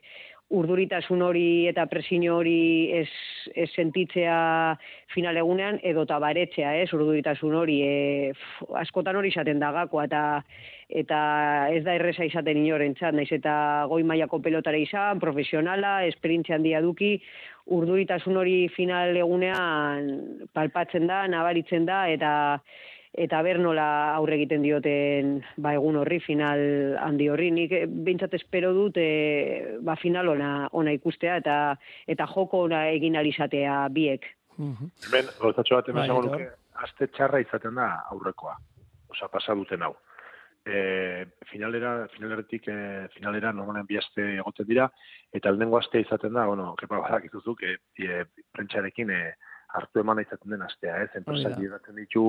urduritasun 0.53 1.23
hori 1.25 1.65
eta 1.67 1.87
presio 1.89 2.35
hori 2.37 2.91
ez, 2.93 3.09
ez 3.55 3.69
sentitzea 3.73 4.77
final 5.13 5.37
egunean 5.41 5.79
edo 5.81 6.05
tabaretzea, 6.05 6.75
ez, 6.83 6.91
urduritasun 6.93 7.55
hori 7.57 7.79
e, 7.81 8.31
askotan 8.77 9.17
hori 9.17 9.33
izaten 9.33 9.59
da 9.59 9.71
gakoa 9.73 10.05
eta 10.05 10.23
eta 10.85 11.19
ez 11.73 11.81
da 11.83 11.95
erresa 11.97 12.27
izaten 12.27 12.59
inoren 12.61 12.93
txat, 12.93 13.15
naiz 13.17 13.31
eta 13.33 13.87
goi 13.89 14.03
mailako 14.05 14.37
pelotare 14.39 14.83
izan, 14.83 15.19
profesionala, 15.19 16.03
esperientzia 16.05 16.59
handia 16.59 16.81
duki, 16.85 17.15
urduritasun 17.65 18.37
hori 18.37 18.67
final 18.75 19.17
egunean 19.17 20.11
palpatzen 20.53 21.07
da, 21.09 21.23
nabaritzen 21.31 21.89
da, 21.89 22.03
eta 22.13 22.33
eta 23.15 23.41
ber 23.45 23.59
nola 23.63 23.87
aurre 24.15 24.35
egiten 24.35 24.63
dioten 24.65 25.37
ba 25.61 25.73
egun 25.77 25.95
horri 26.01 26.19
final 26.19 26.61
handi 26.99 27.29
horri 27.31 27.49
nik 27.55 27.71
eh, 27.75 27.85
beintzat 27.87 28.33
espero 28.35 28.73
dut 28.75 28.99
e, 28.99 29.77
ba 29.81 29.95
final 29.95 30.33
ona 30.35 30.67
ona 30.73 30.93
ikustea 30.95 31.37
eta 31.43 31.57
eta 32.07 32.27
joko 32.33 32.65
ona 32.67 32.87
egin 32.91 33.15
alizatea 33.15 33.85
biek. 33.89 34.27
Mhm. 34.57 34.91
Hemen 35.07 35.31
gotatxo 35.39 35.79
bat 35.79 35.89
hemen 35.89 36.11
bai, 36.31 36.49
aste 36.83 37.07
txarra 37.07 37.39
izaten 37.43 37.75
da 37.75 37.87
aurrekoa. 38.11 38.57
Osea, 39.11 39.31
pasa 39.31 39.55
duten 39.55 39.83
hau. 39.85 39.93
E, 40.65 41.25
finalera, 41.51 42.07
finaleretik 42.15 42.67
e, 42.73 42.77
finalera 43.13 43.51
normalen 43.53 43.85
bi 43.85 43.99
aste 43.99 44.23
egoten 44.39 44.67
dira 44.67 44.87
eta 45.31 45.51
lehenengo 45.51 45.77
aste 45.77 46.01
izaten 46.01 46.33
da, 46.33 46.47
bueno, 46.49 46.71
kepa 46.79 46.99
badak 47.03 47.27
izuzuk, 47.29 47.61
e, 47.63 47.77
e, 48.01 48.23
prentxarekin 48.51 49.11
e, 49.13 49.19
hartu 49.75 50.01
eman 50.01 50.21
izaten 50.23 50.55
den 50.55 50.63
astea, 50.65 50.97
ez? 51.03 51.09
Enpresak 51.19 51.57
oh, 51.59 51.95
ditu 51.97 52.25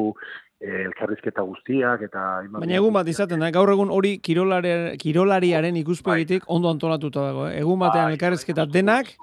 eh, 0.60 0.84
elkarrizketa 0.84 1.44
guztiak 1.46 2.02
eta 2.08 2.24
Baina 2.56 2.78
egun 2.80 2.94
bat 2.96 3.08
izaten 3.08 3.42
da, 3.42 3.50
gaur 3.54 3.72
egun 3.72 3.92
hori 3.94 4.16
kirolari, 4.18 4.96
kirolariaren 5.02 5.76
ikuspegitik 5.82 6.44
bai. 6.46 6.54
ondo 6.58 6.72
antolatuta 6.72 7.28
dago, 7.30 7.46
eh? 7.50 7.60
Egun 7.60 7.80
batean 7.84 8.10
bai, 8.10 8.16
elkarrizketa 8.16 8.66
bai, 8.66 8.74
denak 8.80 9.14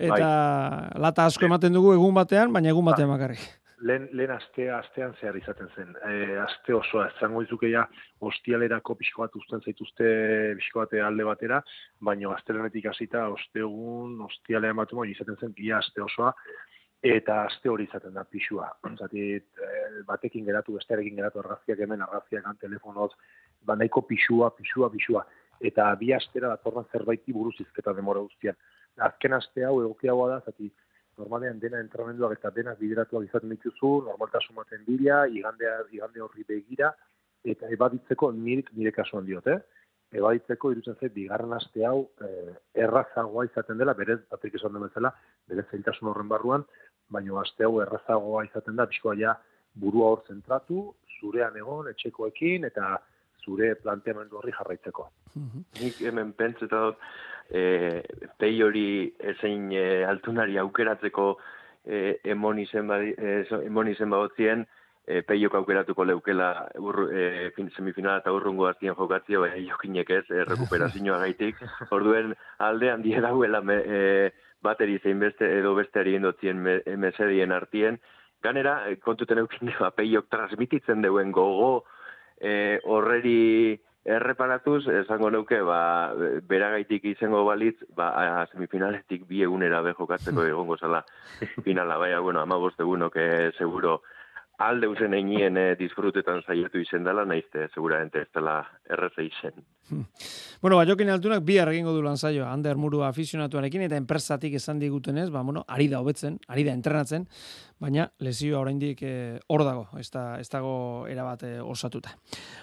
eta 0.00 0.28
lata 1.00 1.26
asko 1.28 1.48
ematen 1.48 1.74
dugu 1.76 1.94
egun 1.96 2.14
batean, 2.16 2.52
baina 2.52 2.72
egun 2.72 2.88
batean 2.88 3.10
bakarrik. 3.12 3.42
Lehen, 3.80 4.10
lehen 4.12 4.32
astea, 4.34 4.76
astean 4.82 5.14
zehar 5.20 5.36
izaten 5.38 5.70
zen. 5.72 5.94
E, 6.04 6.16
aste 6.42 6.74
osoa, 6.76 7.06
ez 7.08 7.14
zango 7.24 7.40
izuke 7.46 7.70
ja, 7.72 7.86
ostialerako 8.28 8.96
pixko 8.98 9.24
bat 9.24 9.38
usten 9.40 9.62
zaituzte 9.64 10.10
pixko 10.58 10.82
bate 10.82 11.00
alde 11.00 11.24
batera, 11.24 11.62
baina 12.08 12.34
astelenetik 12.34 12.90
hasita 12.92 13.24
ostegun, 13.32 14.18
ostialea 14.26 14.76
ematen 14.76 15.00
izaten 15.08 15.40
zen, 15.40 15.54
ia 15.56 15.78
aste 15.78 16.04
osoa, 16.04 16.34
eta 17.02 17.44
aste 17.46 17.68
hori 17.68 17.86
izaten 17.88 18.14
da 18.14 18.24
pixua. 18.24 18.68
Zati, 18.98 19.34
eh, 19.36 20.02
batekin 20.06 20.44
geratu, 20.44 20.74
bestearekin 20.76 21.16
geratu, 21.16 21.40
arraziak 21.40 21.78
hemen, 21.80 22.02
arraziak 22.02 22.46
an 22.46 22.56
telefonoz, 22.60 23.10
ba 23.64 23.76
nahiko 23.76 24.02
pixua, 24.02 24.50
pixua, 24.56 24.90
pixua. 24.90 25.24
Eta 25.60 25.94
bi 25.96 26.12
astera 26.12 26.48
datorren 26.48 26.84
zerbaiti 26.92 27.32
buruz 27.32 27.54
izketa 27.60 27.92
demora 27.92 28.20
guztian. 28.20 28.56
Azken 28.98 29.32
aste 29.32 29.64
hau 29.64 29.80
egokiagoa 29.80 30.28
da, 30.28 30.40
zati, 30.44 30.70
normalean 31.18 31.58
dena 31.60 31.80
entrenamenduak 31.80 32.38
eta 32.38 32.50
dena 32.50 32.74
bideratuak 32.78 33.28
izaten 33.28 33.52
dituzu, 33.54 33.92
normaltasun 34.08 34.56
baten 34.56 34.84
bila, 34.86 35.26
igande, 35.28 35.68
igande 35.92 36.20
horri 36.20 36.44
begira, 36.48 36.94
eta 37.44 37.68
ebaditzeko 37.72 38.32
nire, 38.32 38.64
nire 38.76 38.92
kasuan 38.92 39.28
diot, 39.28 39.46
eh? 39.46 39.60
ebaditzeko 40.16 40.72
irutzen 40.74 40.96
zait, 40.98 41.12
bigarren 41.14 41.52
aste 41.54 41.84
hau 41.86 42.08
eh, 42.26 42.54
errazagoa 42.84 43.46
izaten 43.46 43.78
dela, 43.78 43.94
berez, 43.94 44.18
batek 44.32 44.56
esan 44.58 44.74
den 44.74 44.88
bezala, 44.88 45.12
berez 45.48 45.66
zailtasun 45.70 46.10
horren 46.10 46.30
barruan, 46.32 46.64
baina 47.10 47.40
aste 47.40 47.66
hau 47.66 47.80
errazagoa 47.82 48.44
izaten 48.46 48.76
da, 48.76 48.86
pixkoa 48.86 49.16
ja 49.18 49.34
burua 49.74 50.14
hor 50.14 50.24
zentratu, 50.28 50.90
zurean 51.20 51.56
egon, 51.56 51.88
etxekoekin, 51.92 52.66
eta 52.70 52.96
zure 53.44 53.74
planteamendu 53.82 54.40
horri 54.40 54.52
jarraitzeko. 54.56 55.08
Mhm. 55.34 55.64
Nik 55.82 56.00
hemen 56.06 56.32
pentseta 56.38 56.82
dut, 56.86 57.06
e, 57.50 58.02
pei 58.38 58.54
hori 58.62 59.12
ezein 59.32 59.70
e, 59.72 60.04
altunari 60.06 60.58
aukeratzeko 60.58 61.30
e, 61.84 62.20
emoni 62.34 62.66
zen 62.66 62.90
badi, 62.90 63.14
e, 63.16 63.40
emoni 63.66 63.94
zen 63.96 64.10
badotzien, 64.10 64.66
e, 65.06 65.22
peiok 65.26 65.56
aukeratuko 65.60 66.04
leukela 66.04 66.50
ur, 66.78 67.02
e, 67.10 67.50
fin, 67.56 67.70
semifinala 67.76 68.20
eta 68.22 68.34
urrungo 68.34 68.68
aztien 68.68 68.94
jokatzio, 68.98 69.46
e, 69.46 69.64
jokinek 69.66 70.14
ez, 70.18 70.24
e, 70.34 70.44
rekuperazioa 70.50 71.18
gaitik. 71.24 71.64
Orduen 71.90 72.34
aldean 72.58 73.02
die 73.06 73.20
dauela 73.24 73.62
me, 73.64 73.80
e, 73.80 74.30
bateri 74.62 74.98
zein 74.98 75.20
beste 75.20 75.48
edo 75.58 75.74
besteari 75.74 76.16
endotzien 76.16 76.60
me, 76.62 76.80
mesedien 76.96 77.52
artien. 77.52 78.00
Ganera, 78.42 78.88
e, 78.88 78.96
kontuten 78.96 79.42
eukin, 79.42 79.72
ba, 79.82 79.92
peiok 79.96 80.30
transmititzen 80.32 81.02
deuen 81.04 81.32
gogo 81.32 81.84
e, 82.40 82.80
horreri 82.84 83.80
erreparatuz, 84.04 84.86
esango 85.02 85.28
neuke, 85.30 85.60
ba, 85.66 86.12
beragaitik 86.48 87.04
izango 87.12 87.44
balitz, 87.44 87.76
ba, 87.96 88.12
a, 88.16 88.46
semifinaletik 88.52 89.26
bi 89.28 89.42
egunera 89.44 89.82
bejokatzeko 89.84 90.46
egongo 90.52 90.78
zala 90.80 91.04
finala, 91.64 91.98
baina, 92.00 92.20
bueno, 92.24 92.40
ama 92.40 92.56
boste 92.56 92.82
egunoke 92.86 93.52
seguro 93.58 94.00
alde 94.60 94.88
usen 94.88 95.14
einien 95.16 95.56
eh, 95.56 95.72
disfrutetan 95.78 96.42
saiatu 96.44 96.80
izen 96.82 97.04
dela, 97.04 97.24
naizte, 97.24 97.66
seguramente 97.72 98.20
ez 98.20 98.28
dela 98.34 98.58
erreze 98.92 99.24
izen. 99.24 99.62
Hmm. 99.88 100.04
Bueno, 100.60 100.76
ba, 100.76 100.84
jokin 100.86 101.08
altunak 101.10 101.42
bi 101.48 101.56
egingo 101.58 101.94
du 101.96 102.02
lanzaio, 102.04 102.44
Ander 102.46 102.76
Muru 102.76 103.00
afizionatuarekin, 103.06 103.86
eta 103.88 103.96
enpresatik 103.96 104.54
esan 104.60 104.78
diguten 104.78 105.18
ez, 105.18 105.30
ba, 105.32 105.40
bueno, 105.42 105.64
ari 105.66 105.88
da 105.88 106.02
hobetzen, 106.04 106.36
ari 106.48 106.66
da 106.68 106.74
entrenatzen, 106.76 107.24
baina 107.80 108.10
lesioa 108.20 108.60
oraindik 108.60 109.00
eh, 109.02 109.40
hor 109.48 109.64
dago, 109.64 109.88
ez, 109.98 110.10
da, 110.12 110.36
ez 110.38 110.48
dago 110.52 111.06
erabate 111.08 111.56
osatuta. 111.64 112.12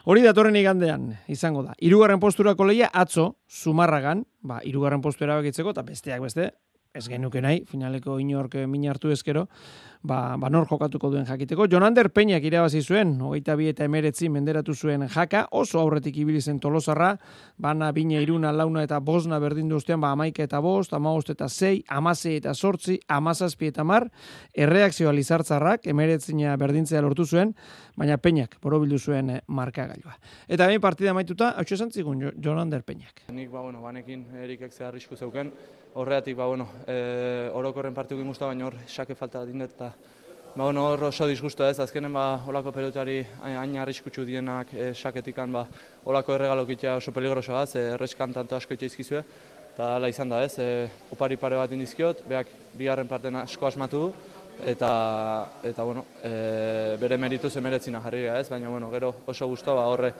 Hori 0.06 0.22
datorren 0.22 0.56
igandean, 0.56 1.10
izango 1.28 1.66
da. 1.66 1.74
Irugarren 1.82 2.22
posturako 2.22 2.70
leia, 2.70 2.92
atzo, 2.94 3.32
sumarragan, 3.50 4.24
ba, 4.46 4.62
irugarren 4.64 5.02
postu 5.02 5.26
erabakitzeko, 5.26 5.74
eta 5.74 5.86
besteak 5.88 6.22
beste, 6.30 6.52
ez 6.98 7.08
genuke 7.10 7.42
nahi, 7.44 7.62
finaleko 7.70 8.18
inork 8.22 8.56
min 8.70 8.88
hartu 8.90 9.12
ezkero, 9.14 9.48
ba, 10.08 10.38
ba 10.40 10.50
nor 10.50 10.68
jokatuko 10.70 11.12
duen 11.12 11.26
jakiteko. 11.28 11.68
Jonander 11.68 12.10
Peñak 12.14 12.46
irabazi 12.48 12.82
zuen, 12.82 13.16
hogeita 13.22 13.56
bi 13.60 13.68
eta 13.72 13.86
emeretzi 13.86 14.30
menderatu 14.32 14.74
zuen 14.74 15.08
jaka, 15.12 15.48
oso 15.52 15.82
aurretik 15.82 16.18
ibili 16.18 16.42
zen 16.42 16.60
tolosarra, 16.64 17.14
bana 17.58 17.92
bine 17.92 18.22
iruna 18.24 18.54
launa 18.56 18.84
eta 18.88 19.00
bosna 19.00 19.40
berdindu 19.44 19.78
ustean, 19.78 20.02
ba 20.02 20.14
amaika 20.16 20.46
eta 20.48 20.62
bost, 20.64 20.94
amaost 20.94 21.34
eta 21.36 21.50
zei, 21.50 21.84
amazei 21.88 22.38
eta 22.40 22.54
sortzi, 22.54 22.98
amazazpi 23.08 23.72
eta 23.74 23.84
mar, 23.84 24.08
erreakzioa 24.56 25.14
lizartzarrak, 25.14 25.88
emeretzina 25.88 26.56
berdintzea 26.58 27.02
lortu 27.04 27.26
zuen, 27.26 27.54
baina 27.98 28.18
Peñak 28.18 28.58
borobildu 28.62 29.00
zuen 29.00 29.30
eh, 29.30 29.42
markagailua. 29.48 30.16
Eta 30.48 30.68
behin 30.70 30.82
partida 30.82 31.14
maituta, 31.18 31.52
hau 31.58 31.66
txesan 31.66 31.92
zigun 31.92 32.32
Jonander 32.44 32.84
Peñak. 32.88 33.28
Nik, 33.34 33.52
ba, 33.52 33.62
bueno, 33.66 33.82
banekin 33.82 34.26
erikek 34.44 34.74
zehar 34.74 34.94
risku 34.94 35.18
zeuken, 35.18 35.52
horreatik, 35.98 36.38
ba, 36.38 36.46
bueno, 36.46 36.68
e, 36.86 37.50
orokorren 37.58 37.96
partiuk 37.98 38.22
ingusta, 38.22 38.46
baina 38.46 38.68
hor, 38.68 38.78
sake 38.86 39.16
falta 39.18 39.42
dindet, 39.46 39.74
eta 39.74 39.92
ba, 40.58 40.64
bueno, 40.64 40.88
hor 40.90 41.04
oso 41.04 41.28
disgusto 41.28 41.68
ez, 41.70 41.78
azkenen, 41.80 42.10
ba, 42.14 42.42
olako 42.50 42.72
pelotari 42.74 43.20
hain 43.46 43.76
arriskutsu 43.78 44.24
dienak 44.26 44.72
e, 44.74 44.88
saketikan, 44.96 45.54
ba, 45.54 45.68
olako 46.10 46.34
erregalok 46.34 46.72
oso 46.96 47.12
peligroso 47.14 47.54
ez, 47.62 47.76
e, 47.76 47.84
erreskan 47.94 48.34
tanto 48.34 48.56
asko 48.56 48.74
itxe 48.74 48.90
izkizue, 48.90 49.22
eta 49.76 49.92
ala 49.96 50.10
izan 50.10 50.30
da 50.30 50.42
ez, 50.42 50.58
e, 50.58 50.90
opari 51.14 51.38
pare 51.38 51.62
bat 51.62 51.72
indizkiot, 51.72 52.26
beak 52.28 52.48
bigarren 52.74 53.08
parten 53.08 53.36
asko 53.36 53.68
asmatu 53.68 54.00
du, 54.00 54.12
eta, 54.66 54.92
eta 55.62 55.84
bueno, 55.84 56.06
e, 56.24 56.98
bere 56.98 57.18
meritu 57.18 57.50
zemeretzina 57.50 58.02
jarri 58.02 58.26
ez, 58.26 58.50
baina 58.50 58.70
bueno, 58.70 58.90
gero 58.90 59.14
oso 59.28 59.48
guztua 59.48 59.76
ba, 59.76 59.86
horre 59.94 60.14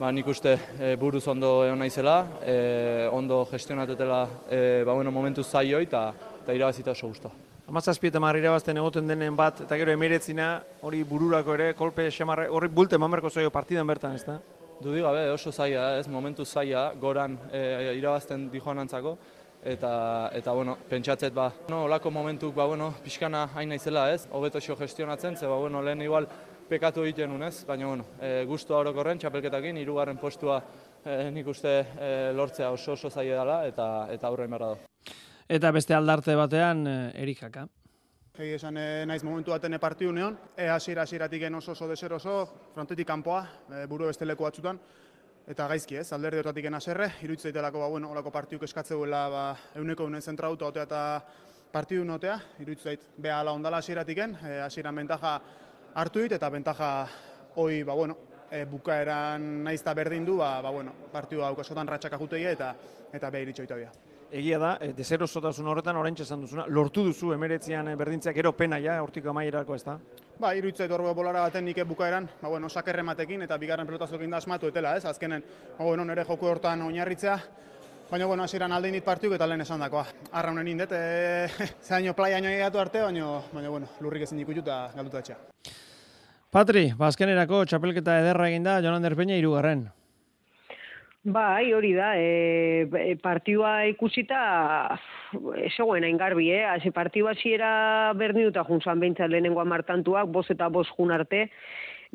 ba, 0.00 0.10
nik 0.10 0.26
uste 0.26 0.58
e, 0.80 0.96
buruz 0.96 1.28
ondo 1.28 1.60
egon 1.64 1.78
naizela, 1.78 2.24
e, 2.42 3.06
ondo 3.12 3.44
gestionatutela 3.52 4.24
e, 4.50 4.82
ba, 4.82 4.94
bueno, 4.94 5.14
momentu 5.14 5.44
zaioi 5.44 5.84
eta 5.86 6.10
irabazita 6.52 6.90
oso 6.90 7.06
guztua. 7.06 7.55
Amazazpi 7.66 8.12
eta 8.12 8.20
marri 8.22 8.38
irabazten 8.38 8.78
egoten 8.78 9.08
denen 9.10 9.34
bat, 9.34 9.64
eta 9.64 9.76
gero 9.80 9.90
emeretzina 9.90 10.52
hori 10.86 11.00
bururako 11.02 11.56
ere, 11.56 11.72
kolpe 11.74 12.04
xamarre, 12.14 12.44
hori 12.46 12.68
bulte 12.70 12.98
mamerko 13.02 13.26
zaio 13.26 13.50
partidan 13.50 13.88
bertan, 13.90 14.14
ez 14.14 14.22
da? 14.22 14.36
Dudi 14.78 15.02
gabe, 15.02 15.24
oso 15.32 15.50
zaila, 15.50 15.96
ez, 15.98 16.06
momentu 16.06 16.46
zaila, 16.46 16.92
goran 17.02 17.34
e, 17.50 17.64
irabazten 17.98 18.46
dijoan 18.52 18.84
antzako, 18.84 19.16
eta, 19.66 19.90
eta 20.38 20.54
bueno, 20.54 20.76
pentsatzet 20.86 21.34
ba, 21.34 21.50
no, 21.72 21.82
olako 21.88 22.14
momentuk, 22.14 22.54
ba, 22.54 22.68
bueno, 22.70 22.92
pixkana 23.02 23.48
hain 23.56 23.74
naizela, 23.74 24.12
ez, 24.14 24.28
hobeto 24.30 24.62
xo 24.62 24.78
gestionatzen, 24.78 25.34
ze, 25.34 25.50
ba, 25.50 25.58
bueno, 25.58 25.82
lehen 25.82 26.06
igual, 26.06 26.30
pekatu 26.70 27.02
egiten 27.02 27.34
unez, 27.34 27.64
baina 27.66 27.90
bueno, 27.90 28.12
e, 28.20 28.44
gustu 28.46 28.78
orokorren 28.78 29.18
txapelketakin 29.18 29.82
hirugarren 29.82 30.22
postua 30.22 30.62
e, 31.02 31.32
nik 31.34 31.50
uste 31.50 31.80
e, 31.82 32.12
lortzea 32.30 32.70
oso 32.70 32.94
oso 32.94 33.10
zaila 33.10 33.42
dela 33.42 33.64
eta 33.66 33.88
eta 34.14 34.30
aurrein 34.30 34.54
berra 34.54 34.76
da. 34.76 34.95
Eta 35.46 35.70
beste 35.70 35.94
aldarte 35.94 36.34
batean 36.34 36.86
e, 36.90 36.92
Erikaka. 37.22 37.68
Egi 38.36 38.56
esan 38.56 38.76
e, 38.76 38.86
naiz 39.06 39.22
momentu 39.22 39.52
baten 39.54 39.78
partiu 39.78 40.10
neon, 40.12 40.34
e, 40.56 40.66
hasiera 40.68 41.04
hasieratik 41.06 41.42
oso 41.54 41.72
oso 41.72 41.86
deser 41.88 42.12
oso, 42.12 42.46
frontetik 42.74 43.06
kanpoa, 43.06 43.46
e, 43.70 43.86
buru 43.86 44.06
beste 44.06 44.26
leku 44.26 44.42
batzutan, 44.42 44.80
eta 45.46 45.68
gaizki 45.68 45.96
ez, 45.96 46.12
alderdi 46.12 46.38
hortatik 46.38 46.66
haserre, 46.66 47.12
iruditzen 47.22 47.52
daitelako 47.52 47.78
ba, 47.78 47.88
bueno, 47.88 48.10
olako 48.10 48.30
partiuk 48.30 48.62
eskatzeuela 48.62 49.28
ba, 49.28 49.56
euneko 49.76 50.04
unen 50.04 50.20
zentrauta 50.20 50.66
otea 50.66 50.82
eta 50.82 51.22
partiu 51.72 52.04
notea, 52.04 52.40
iruditzen 52.58 52.90
zait, 52.90 53.00
beha 53.16 53.40
ala 53.40 53.52
ondala 53.52 53.78
hasieratik 53.78 54.18
en, 54.18 54.36
e, 54.42 54.60
hasieran 54.60 54.96
bentaja 54.96 55.40
hartu 55.94 56.20
dit 56.20 56.32
eta 56.32 56.50
bentaja 56.50 57.06
hoi 57.54 57.84
ba 57.84 57.94
bueno, 57.94 58.18
e, 58.50 58.64
bukaeran 58.64 59.62
naizta 59.62 59.94
berdin 59.94 60.24
du, 60.26 60.38
ba, 60.38 60.60
ba 60.60 60.70
bueno, 60.70 60.92
partidu 61.12 61.42
hau 61.42 61.54
askotan 61.60 61.86
ratxaka 61.86 62.18
jutegia 62.18 62.50
eta 62.50 62.74
eta 63.12 63.30
beha 63.30 63.42
iritsi 63.42 63.62
Egia 64.30 64.58
da, 64.58 64.72
e, 64.82 64.90
deserosotasun 64.96 65.68
horretan 65.70 65.96
oraintxe 65.96 66.24
esan 66.26 66.40
duzuna, 66.42 66.64
lortu 66.66 67.04
duzu 67.06 67.30
emeretzian 67.32 67.92
berdintzeak 67.98 68.34
gero 68.34 68.52
pena 68.56 68.80
ja, 68.82 68.98
hortiko 69.02 69.30
amaierako 69.30 69.76
ez 69.76 69.84
da? 69.86 69.98
Ba, 70.40 70.50
iruditzait 70.58 70.90
horre 70.90 71.12
bolara 71.14 71.44
baten 71.46 71.64
nik 71.64 71.78
bukaeran, 71.86 72.26
ba, 72.40 72.48
bueno, 72.48 72.68
sakerrematekin 72.68 73.46
eta 73.46 73.56
bigarren 73.56 73.86
pelotazokin 73.86 74.30
da 74.30 74.42
asmatu 74.42 74.72
etela, 74.72 74.96
ez? 74.96 75.04
Azkenen, 75.06 75.44
ba, 75.78 75.84
bueno, 75.84 76.04
nire 76.04 76.24
joku 76.24 76.50
hortan 76.50 76.82
oinarritzea, 76.82 77.38
Baina, 78.06 78.26
bueno, 78.26 78.44
hasieran 78.44 78.70
alde 78.70 78.86
init 78.92 79.02
partiuk 79.02 79.32
eta 79.34 79.48
lehen 79.50 79.64
esan 79.64 79.80
dakoa. 79.82 80.04
Arra 80.38 80.52
honen 80.52 80.68
indet, 80.70 80.92
e, 80.94 81.48
zaino 81.82 82.14
playa 82.14 82.38
nio 82.40 82.52
egatu 82.54 82.78
arte, 82.78 83.02
baina, 83.02 83.40
baina, 83.52 83.68
bueno, 83.68 83.88
lurrik 84.00 84.22
ezin 84.22 84.38
ikutu 84.44 84.62
eta 84.62 84.92
galduta 84.94 85.24
etxea. 85.24 85.38
Patri, 86.54 86.92
bazkenerako 86.96 87.64
txapelketa 87.66 88.20
ederra 88.22 88.46
egin 88.48 88.62
da, 88.62 88.78
Jonan 88.84 89.02
Derpeña 89.02 89.34
irugarren. 89.40 89.88
Bai, 91.26 91.72
hori 91.72 91.90
da, 91.92 92.12
e, 92.14 92.86
e 92.86 93.16
partidua 93.18 93.80
ikusita, 93.90 94.94
esoen 95.66 96.04
hain 96.06 96.20
garbi, 96.20 96.52
eh? 96.54 96.60
Hase 96.70 96.92
partidua 96.94 97.32
ziera 97.34 98.12
berdinuta 98.14 98.62
junzan 98.68 99.02
behintzat 99.02 99.32
lehenengoa 99.32 99.64
martantuak, 99.66 100.30
boz 100.30 100.44
eta 100.54 100.68
boz 100.70 100.86
jun 100.92 101.10
arte, 101.10 101.48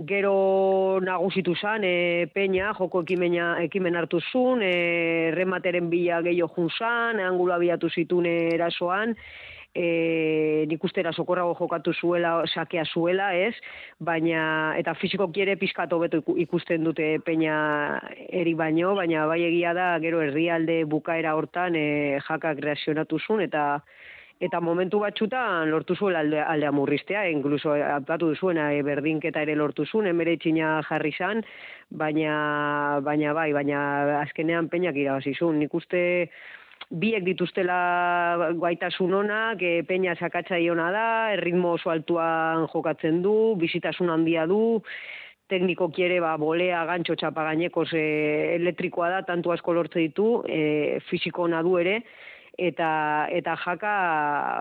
gero 0.07 1.01
nagusitu 1.03 1.57
zan, 1.59 1.83
e, 1.83 2.29
peña, 2.31 2.71
joko 2.77 3.03
ekimena, 3.03 3.57
ekimen 3.65 3.99
hartu 3.99 4.21
zun, 4.31 4.63
e, 4.63 5.31
remateren 5.35 5.91
bila 5.91 6.21
gehiago 6.23 6.55
junzan, 6.55 7.19
angula 7.19 7.59
biatu 7.59 7.91
zitun 7.91 8.31
erasoan, 8.31 9.17
e, 9.75 10.65
nik 10.67 10.83
ustera 10.83 11.13
sokorrago 11.13 11.55
jokatu 11.59 11.93
zuela, 11.93 12.33
sakea 12.47 12.83
zuela, 12.85 13.31
ez? 13.35 13.53
Baina, 13.99 14.75
eta 14.79 14.93
fiziko 14.99 15.29
kiere 15.31 15.55
pizkatu 15.59 15.99
beto 16.01 16.21
ikusten 16.43 16.83
dute 16.83 17.17
peina 17.25 17.99
eri 18.29 18.53
baino, 18.53 18.95
baina 18.95 19.25
bai 19.31 19.41
egia 19.47 19.73
da, 19.77 19.93
gero 20.03 20.21
herrialde 20.21 20.83
bukaera 20.85 21.35
hortan 21.35 21.75
e, 21.75 22.19
jakak 22.27 22.63
reakzionatu 22.63 23.19
zuen, 23.19 23.47
eta 23.47 23.81
eta 24.41 24.57
momentu 24.57 24.97
batxutan 25.03 25.69
lortu 25.69 25.93
zuela 25.93 26.23
alde, 26.25 26.39
aldea 26.41 26.71
murriztea, 26.73 27.27
inkluso 27.29 27.75
apatu 27.77 28.31
duzuena 28.31 28.71
e, 28.73 28.81
berdinketa 28.81 29.43
ere 29.45 29.53
lortu 29.55 29.85
zuen, 29.85 30.07
emere 30.09 30.35
jarri 30.41 31.11
zan, 31.13 31.43
baina, 31.91 32.99
baina 33.05 33.33
bai, 33.33 33.51
baina 33.53 34.21
azkenean 34.21 34.67
peinak 34.67 34.95
irabazizun. 34.95 35.59
Nik 35.59 35.73
uste 35.73 36.31
biek 36.89 37.23
dituztela 37.23 38.51
gaitasun 38.59 39.13
onak, 39.13 39.61
e, 39.61 39.83
peña 39.87 40.15
sakatza 40.15 40.59
iona 40.59 40.89
da, 40.91 41.07
erritmo 41.35 41.75
oso 41.77 41.91
altuan 41.91 42.67
jokatzen 42.73 43.21
du, 43.21 43.55
bizitasun 43.61 44.09
handia 44.09 44.47
du, 44.49 44.81
tekniko 45.51 45.89
kiere 45.91 46.19
ba, 46.23 46.37
bolea 46.39 46.85
gantxo 46.87 47.15
txapa 47.19 47.43
gaineko 47.49 47.85
elektrikoa 47.93 49.09
da, 49.09 49.21
tantu 49.27 49.51
asko 49.51 49.73
lortze 49.73 49.99
ditu, 49.99 50.43
e, 50.47 50.99
fiziko 51.09 51.47
du 51.47 51.77
ere, 51.77 52.01
eta 52.61 53.25
eta 53.33 53.55
jaka 53.57 53.93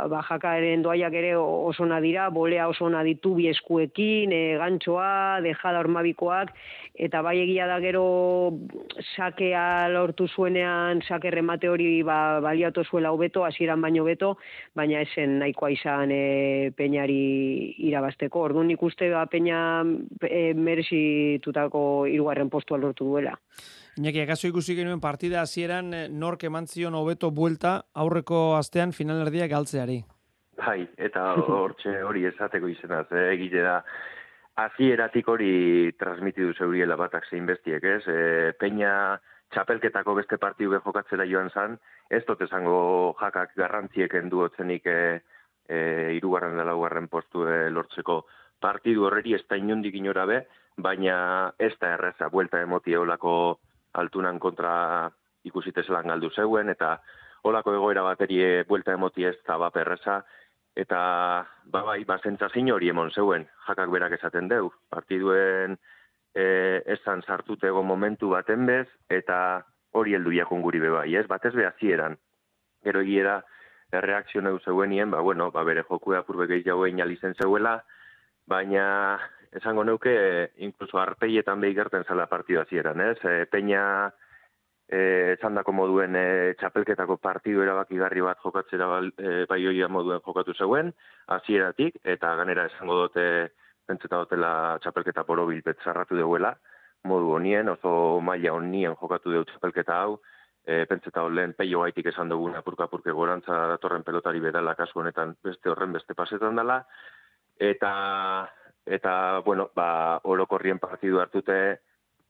ba 0.09 0.21
jakaren 0.25 0.83
doaiak 0.83 1.15
ere 1.21 1.35
oso 1.37 1.85
ona 1.85 2.01
dira 2.01 2.31
bolea 2.33 2.69
oso 2.73 2.87
ona 2.87 3.03
ditu 3.05 3.35
bi 3.37 3.49
eskuekin 3.53 4.33
e, 4.33 4.57
gantxoa 4.61 5.41
dejada 5.45 5.83
hormabikoak 5.83 6.55
eta 7.07 7.21
bai 7.23 7.37
egia 7.43 7.67
da 7.69 7.77
gero 7.85 8.05
sakea 9.17 9.89
lortu 9.93 10.29
zuenean 10.29 11.03
sake 11.09 11.31
remate 11.35 11.69
hori 11.69 12.03
ba 12.03 12.41
baliatu 12.41 12.85
zuela 12.85 13.13
hobeto 13.13 13.45
hasieran 13.45 13.85
baino 13.85 14.05
beto 14.09 14.37
baina 14.75 15.05
esen 15.05 15.39
nahikoa 15.43 15.71
izan 15.77 16.11
e, 16.11 16.73
peñari 16.77 17.21
irabasteko 17.91 18.47
ordun 18.49 18.71
ikuste 18.71 19.11
ba 19.13 19.27
peña 19.27 19.85
e, 20.25 20.55
meresitutako 20.55 22.07
hirugarren 22.09 22.49
postua 22.49 22.81
lortu 22.81 23.05
duela 23.05 23.37
Iñaki, 23.99 24.21
akaso 24.23 24.49
ikusi 24.49 24.77
genuen 24.77 25.01
partida 25.01 25.43
hasieran 25.43 25.95
eh, 25.95 26.07
nork 26.09 26.45
eman 26.45 26.67
zion 26.67 26.95
hobeto 26.95 27.31
buelta 27.31 27.87
aurreko 27.95 28.57
astean 28.57 28.93
finalerdia 28.93 29.49
galtzeari? 29.51 30.05
Bai, 30.61 30.85
eta 30.97 31.33
hortxe 31.61 32.03
hori 32.07 32.25
esateko 32.31 32.69
izenaz, 32.69 33.07
eh, 33.11 33.33
egite 33.35 33.65
da, 33.67 33.81
hasieratik 34.65 35.29
hori 35.29 35.93
transmitidu 35.99 36.53
zeuriela 36.59 36.97
batak 37.01 37.27
zein 37.31 37.47
bestiek, 37.47 37.85
ez? 37.85 38.03
E, 38.07 38.53
Peña 38.61 38.93
txapelketako 39.55 40.15
beste 40.19 40.39
partidu 40.39 40.79
jokatzera 40.85 41.27
joan 41.27 41.51
zan, 41.51 41.79
ez 42.11 42.23
dut 42.27 42.43
esango 42.47 43.15
jakak 43.21 43.55
garrantzieken 43.57 44.29
duotzenik 44.31 44.87
e, 44.87 45.01
e, 45.69 45.79
irugarren 46.19 46.57
dela 46.59 46.77
ugarren 46.79 47.09
postu 47.09 47.47
e, 47.49 47.71
lortzeko 47.71 48.25
partidu 48.61 49.07
horreri 49.07 49.35
ez 49.35 49.45
da 49.49 49.57
inundik 49.57 49.95
inora 49.97 50.27
be, 50.27 50.45
baina 50.77 51.53
ez 51.59 51.73
da 51.81 51.95
erreza, 51.97 52.29
buelta 52.29 52.61
emoti 52.63 52.95
eolako 52.95 53.33
altunan 53.93 54.39
kontra 54.39 55.11
ikusite 55.45 55.83
zelan 55.83 56.09
galdu 56.13 56.31
zeuen, 56.31 56.69
eta 56.69 56.99
olako 57.49 57.75
egoera 57.75 58.03
baterie 58.05 58.65
buelta 58.69 58.93
emoti 58.93 59.25
ez 59.25 59.37
da 59.47 59.57
baperreza, 59.59 60.21
eta 60.77 61.01
ba 61.73 61.83
bai, 61.85 62.05
ba 62.05 62.19
zentzazin 62.23 62.71
hori 62.73 62.91
emon 62.93 63.11
zeuen, 63.11 63.47
jakak 63.67 63.91
berak 63.91 64.13
esaten 64.19 64.49
deu, 64.49 64.71
partiduen 64.91 65.79
e, 66.35 66.45
esan 66.87 67.23
sartutego 67.23 67.83
momentu 67.83 68.31
baten 68.31 68.67
bez, 68.67 68.87
eta 69.09 69.65
hori 69.93 70.15
heldu 70.15 70.33
jakun 70.37 70.63
guri 70.63 70.81
bebai, 70.81 71.09
ez? 71.17 71.27
Batez 71.27 71.55
be 71.57 71.67
hasieran. 71.67 72.17
Gero 72.85 73.01
egiera 73.01 73.41
erreakzio 73.93 74.43
zeuenien, 74.65 75.11
ba 75.11 75.21
bueno, 75.21 75.51
ba 75.51 75.65
bere 75.65 75.83
joku 75.83 76.15
apurbe 76.15 76.47
gehiago 76.47 76.87
lizen 76.87 77.35
zeuela, 77.35 77.83
baina 78.47 79.19
esango 79.53 79.85
neuke 79.85 80.53
incluso 80.57 80.99
arpeietan 80.99 81.61
behigerten 81.61 82.05
zala 82.05 82.27
partidu 82.27 82.61
hasieran, 82.61 83.01
ez? 83.01 83.19
E, 83.25 83.47
peña 83.51 84.13
eh 84.91 85.37
txandako 85.39 85.73
moduen 85.73 86.17
e, 86.19 86.55
txapelketako 86.59 87.17
partidu 87.23 87.63
erabakigarri 87.63 88.25
bat 88.27 88.39
jokatzera 88.43 88.89
e, 89.19 89.45
bai 89.47 89.61
hoia 89.67 89.89
moduen 89.89 90.21
jokatu 90.25 90.55
zeuen 90.55 90.91
hasieratik 91.29 92.01
eta 92.03 92.35
ganera 92.35 92.65
esango 92.67 92.97
dute 93.05 93.53
pentseta 93.87 94.19
dutela 94.25 94.79
txapelketa 94.83 95.25
porobil 95.25 95.63
betzarratu 95.63 96.19
deuela 96.19 96.57
modu 97.05 97.31
honien 97.37 97.69
oso 97.69 98.21
maila 98.21 98.57
honien 98.59 98.99
jokatu 98.99 99.31
deu 99.31 99.45
txapelketa 99.45 100.01
hau 100.03 100.19
e, 100.67 100.85
pentseta 100.91 101.23
lehen 101.29 101.55
peio 101.55 101.87
gaitik 101.87 102.11
esan 102.11 102.29
dugun 102.29 102.59
apurka 102.59 102.89
apurke 102.91 103.15
gorantza 103.15 103.67
datorren 103.77 104.03
pelotari 104.03 104.41
bedala 104.41 104.75
kasu 104.75 105.05
honetan 105.05 105.37
beste 105.45 105.71
horren 105.71 105.93
beste 105.93 106.19
pasetan 106.19 106.59
dela 106.59 106.83
eta 107.61 107.93
eta 108.87 109.41
bueno 109.45 109.71
ba 109.75 110.21
orokorrien 110.25 110.79
partidu 110.79 111.21
hartute 111.21 111.81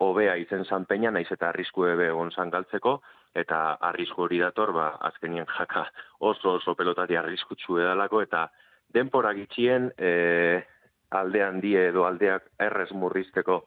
hobea 0.00 0.36
izen 0.40 0.64
peina, 0.88 1.10
naiz 1.10 1.28
eta 1.30 1.50
arrisku 1.50 1.84
ebe 1.84 2.08
egon 2.08 2.30
zan 2.30 2.50
galtzeko, 2.50 3.00
eta 3.34 3.76
arrisku 3.80 4.22
hori 4.22 4.38
dator, 4.40 4.72
ba, 4.72 4.96
azkenien 5.00 5.46
jaka 5.46 5.90
oso 6.20 6.54
oso 6.54 6.74
pelotari 6.74 7.16
arrisku 7.16 7.78
edalako, 7.78 8.22
eta 8.22 8.48
denpora 8.92 9.34
gitxien 9.34 9.92
e, 9.98 10.62
aldean 11.10 11.60
die 11.60 11.88
edo 11.88 12.06
aldeak 12.06 12.48
errez 12.58 12.90
murrizteko 12.92 13.66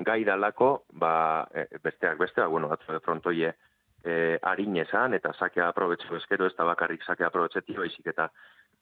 gai 0.00 0.24
dalako, 0.24 0.84
ba, 0.92 1.46
e, 1.52 1.66
besteak 1.82 2.18
bestea, 2.18 2.46
bueno, 2.46 2.72
atzo 2.72 2.98
frontoie, 3.00 3.52
e, 4.02 4.38
harine 4.42 4.84
eta 4.84 5.32
sakea 5.32 5.68
aprobetxo 5.68 6.16
eskero, 6.16 6.46
ez 6.46 6.56
da 6.56 6.64
bakarrik 6.64 7.02
sakea 7.04 7.26
aprobetxetio, 7.26 7.80
baizik 7.80 8.06
eta 8.06 8.30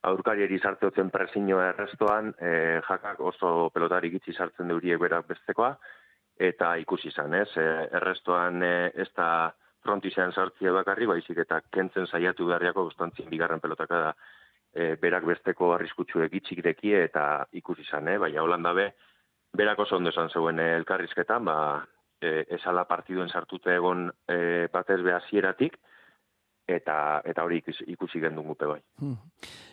aurkarieri 0.08 0.58
sartzeotzen 0.58 1.10
presinoa 1.14 1.68
errestoan, 1.72 2.32
e, 2.40 2.80
jakak 2.88 3.20
oso 3.20 3.70
pelotari 3.74 4.10
gitzi 4.16 4.34
sartzen 4.34 4.70
deuriek 4.72 5.00
berak 5.00 5.28
bestekoa, 5.28 5.76
eta 6.42 6.74
ikusi 6.82 7.12
izan, 7.12 7.34
ez? 7.38 7.48
E, 7.56 7.66
errestoan 8.00 8.62
e, 8.66 8.74
ez 9.04 9.08
da 9.16 9.28
frontizean 9.82 10.32
sartzia 10.32 10.72
bakarri, 10.74 11.06
baizik 11.10 11.38
eta 11.44 11.60
kentzen 11.74 12.06
saiatu 12.06 12.46
beharriako 12.50 12.86
gustantzien 12.90 13.30
bigarren 13.30 13.62
pelotaka 13.62 14.00
da 14.06 14.12
e, 14.74 14.94
berak 15.00 15.26
besteko 15.28 15.72
arriskutsu 15.76 16.22
egitxik 16.26 16.62
dekie 16.64 17.04
eta 17.04 17.46
ikusi 17.52 17.86
izan, 17.86 18.08
eh? 18.08 18.18
baina 18.18 18.42
Holanda 18.42 18.72
be, 18.74 18.90
berak 19.54 19.84
oso 19.84 19.98
ondo 19.98 20.10
esan 20.10 20.30
zeuen 20.30 20.58
e, 20.58 20.68
elkarrizketan, 20.80 21.44
ba, 21.46 21.56
e, 22.20 22.44
esala 22.58 22.86
partiduen 22.90 23.28
sartute 23.28 23.74
egon 23.74 24.08
e, 24.28 24.68
batez 24.72 25.00
behazieratik, 25.02 25.78
eta 26.68 26.96
eta 27.24 27.44
hori 27.44 27.58
ikusi, 27.62 27.84
ikusi 27.92 28.20
gendun 28.20 28.46
gupe 28.46 28.66
bai. 28.66 28.80
Hmm. 29.00 29.18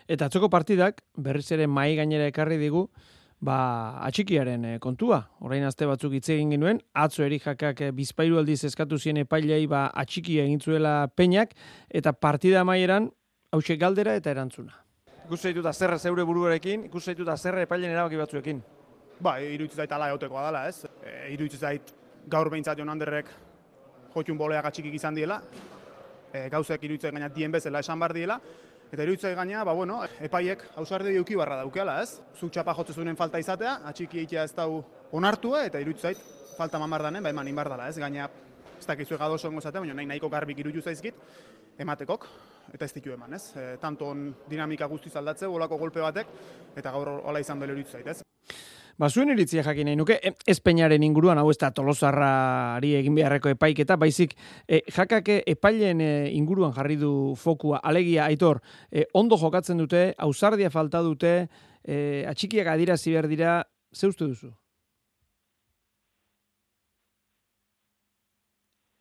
Eta 0.08 0.26
atzoko 0.26 0.50
partidak, 0.50 1.02
berriz 1.16 1.50
ere 1.52 1.66
mai 1.66 1.94
gainera 1.96 2.26
ekarri 2.30 2.58
digu, 2.58 2.88
ba, 3.40 3.96
atxikiaren 4.06 4.64
e, 4.64 4.72
kontua. 4.82 5.22
Orain 5.46 5.64
azte 5.64 5.88
batzuk 5.88 6.14
hitz 6.16 6.28
egin 6.34 6.52
genuen, 6.54 6.80
atzo 6.94 7.24
eri 7.24 7.40
jakak 7.40 7.80
e, 7.80 7.90
bizpairu 7.96 8.38
aldiz 8.38 8.62
eskatu 8.68 8.98
zien 8.98 9.22
epailei 9.22 9.66
ba, 9.70 9.86
atxikia 10.02 10.44
egin 10.44 10.60
zuela 10.60 10.94
peinak, 11.16 11.54
eta 11.88 12.12
partida 12.12 12.64
maieran, 12.68 13.10
hause 13.52 13.76
galdera 13.80 14.14
eta 14.18 14.34
erantzuna. 14.34 14.76
Ikus 15.24 15.40
zaitu 15.46 15.62
da 15.62 15.72
zerre 15.72 15.98
zeure 15.98 16.26
buruarekin, 16.26 16.84
ikus 16.90 17.04
zaitu 17.06 17.24
da 17.24 17.36
zerre 17.36 17.64
epailen 17.66 17.94
erabaki 17.94 18.18
batzuekin. 18.20 18.62
Ba, 19.20 19.38
iruditzen 19.40 19.84
zait 19.84 19.92
ala 19.92 20.08
egotekoa 20.10 20.46
dela, 20.48 20.66
ez? 20.68 20.84
E, 21.04 21.32
iruditzen 21.34 21.60
zait 21.60 21.94
gaur 22.30 22.50
behintzat 22.50 22.78
joan 22.78 22.92
handerrek 22.92 23.30
jotxun 24.14 24.38
boleak 24.38 24.66
atxikik 24.66 24.96
izan 24.98 25.14
diela, 25.14 25.40
e, 26.32 26.48
gauzek 26.48 26.82
iruditzen 26.84 27.14
gaina 27.14 27.28
dien 27.28 27.52
bezala 27.52 27.80
esan 27.84 27.98
bar 28.00 28.14
diela, 28.14 28.40
Eta 28.90 29.04
iruditzai 29.06 29.36
gaina, 29.38 29.62
ba, 29.62 29.72
bueno, 29.72 30.00
epaiek 30.18 30.64
hausarde 30.80 31.12
diuki 31.14 31.36
barra 31.38 31.60
daukeala, 31.60 32.00
ez? 32.02 32.16
Zuk 32.34 32.50
txapa 32.50 32.74
jotze 32.74 32.96
zuen 32.96 33.14
falta 33.16 33.38
izatea, 33.38 33.76
atxiki 33.86 34.18
eitea 34.24 34.42
ez 34.48 34.54
dau 34.56 34.80
onartua, 35.14 35.62
eta 35.68 35.78
iruditzait 35.78 36.18
falta 36.56 36.80
mamar 36.82 37.04
danen, 37.06 37.22
ba, 37.22 37.30
eman 37.30 37.46
inbar 37.46 37.70
dela, 37.70 37.86
ez? 37.86 38.00
Gaina, 38.02 38.26
ez 38.80 38.88
dakizu 38.88 39.14
egado 39.14 39.36
oso 39.38 39.46
ongo 39.46 39.62
zatea, 39.62 39.84
baina 39.84 39.94
nahi 39.94 40.08
nahiko 40.10 40.28
garbik 40.32 40.58
iruditu 40.64 40.82
zaizkit, 40.82 41.22
ematekok, 41.78 42.26
eta 42.74 42.88
ez 42.88 42.92
ditu 42.96 43.14
eman, 43.14 43.38
ez? 43.38 43.44
E, 43.54 43.68
tanto 43.78 44.10
dinamika 44.50 44.90
guztiz 44.90 45.14
aldatze, 45.20 45.46
olako 45.46 45.78
golpe 45.78 46.02
batek, 46.02 46.34
eta 46.74 46.90
gaur 46.90 47.14
hola 47.20 47.46
izan 47.46 47.62
dela 47.62 47.76
iruditu 47.76 47.94
zait, 47.94 48.10
ez? 48.10 48.26
Ba, 49.00 49.08
zuen 49.08 49.30
iritzia 49.32 49.62
jakin 49.64 49.86
nahi 49.88 49.96
nuke, 49.96 50.18
ezpeinaren 50.52 51.00
inguruan, 51.06 51.38
hau 51.40 51.46
ez 51.48 51.56
da 51.62 51.70
tolosarrari 51.72 52.90
egin 52.98 53.14
beharreko 53.16 53.48
epaiketa, 53.54 53.96
baizik, 53.96 54.34
e, 54.68 54.82
jakake 54.92 55.38
epailen 55.48 56.02
e, 56.04 56.10
inguruan 56.36 56.74
jarri 56.76 56.98
du 57.00 57.12
fokua, 57.40 57.80
alegia, 57.90 58.26
aitor, 58.26 58.60
e, 58.92 59.06
ondo 59.16 59.38
jokatzen 59.40 59.80
dute, 59.80 60.02
ausardia 60.28 60.68
falta 60.74 61.00
dute, 61.06 61.32
e, 61.80 62.26
atxikiak 62.28 62.68
adira 62.74 62.98
ziber 63.00 63.28
dira, 63.30 63.54
zeustu 63.96 64.28
duzu? 64.34 64.52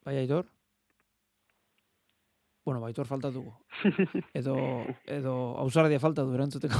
Bai, 0.05 0.15
aitor? 0.23 0.47
Bueno, 2.65 2.81
baitor 2.81 3.07
falta 3.07 3.31
dugu. 3.31 3.53
Edo, 4.33 4.55
edo 5.05 5.33
ausardia 5.57 5.99
falta 5.99 6.23
du 6.23 6.35
erantzuteko. 6.35 6.75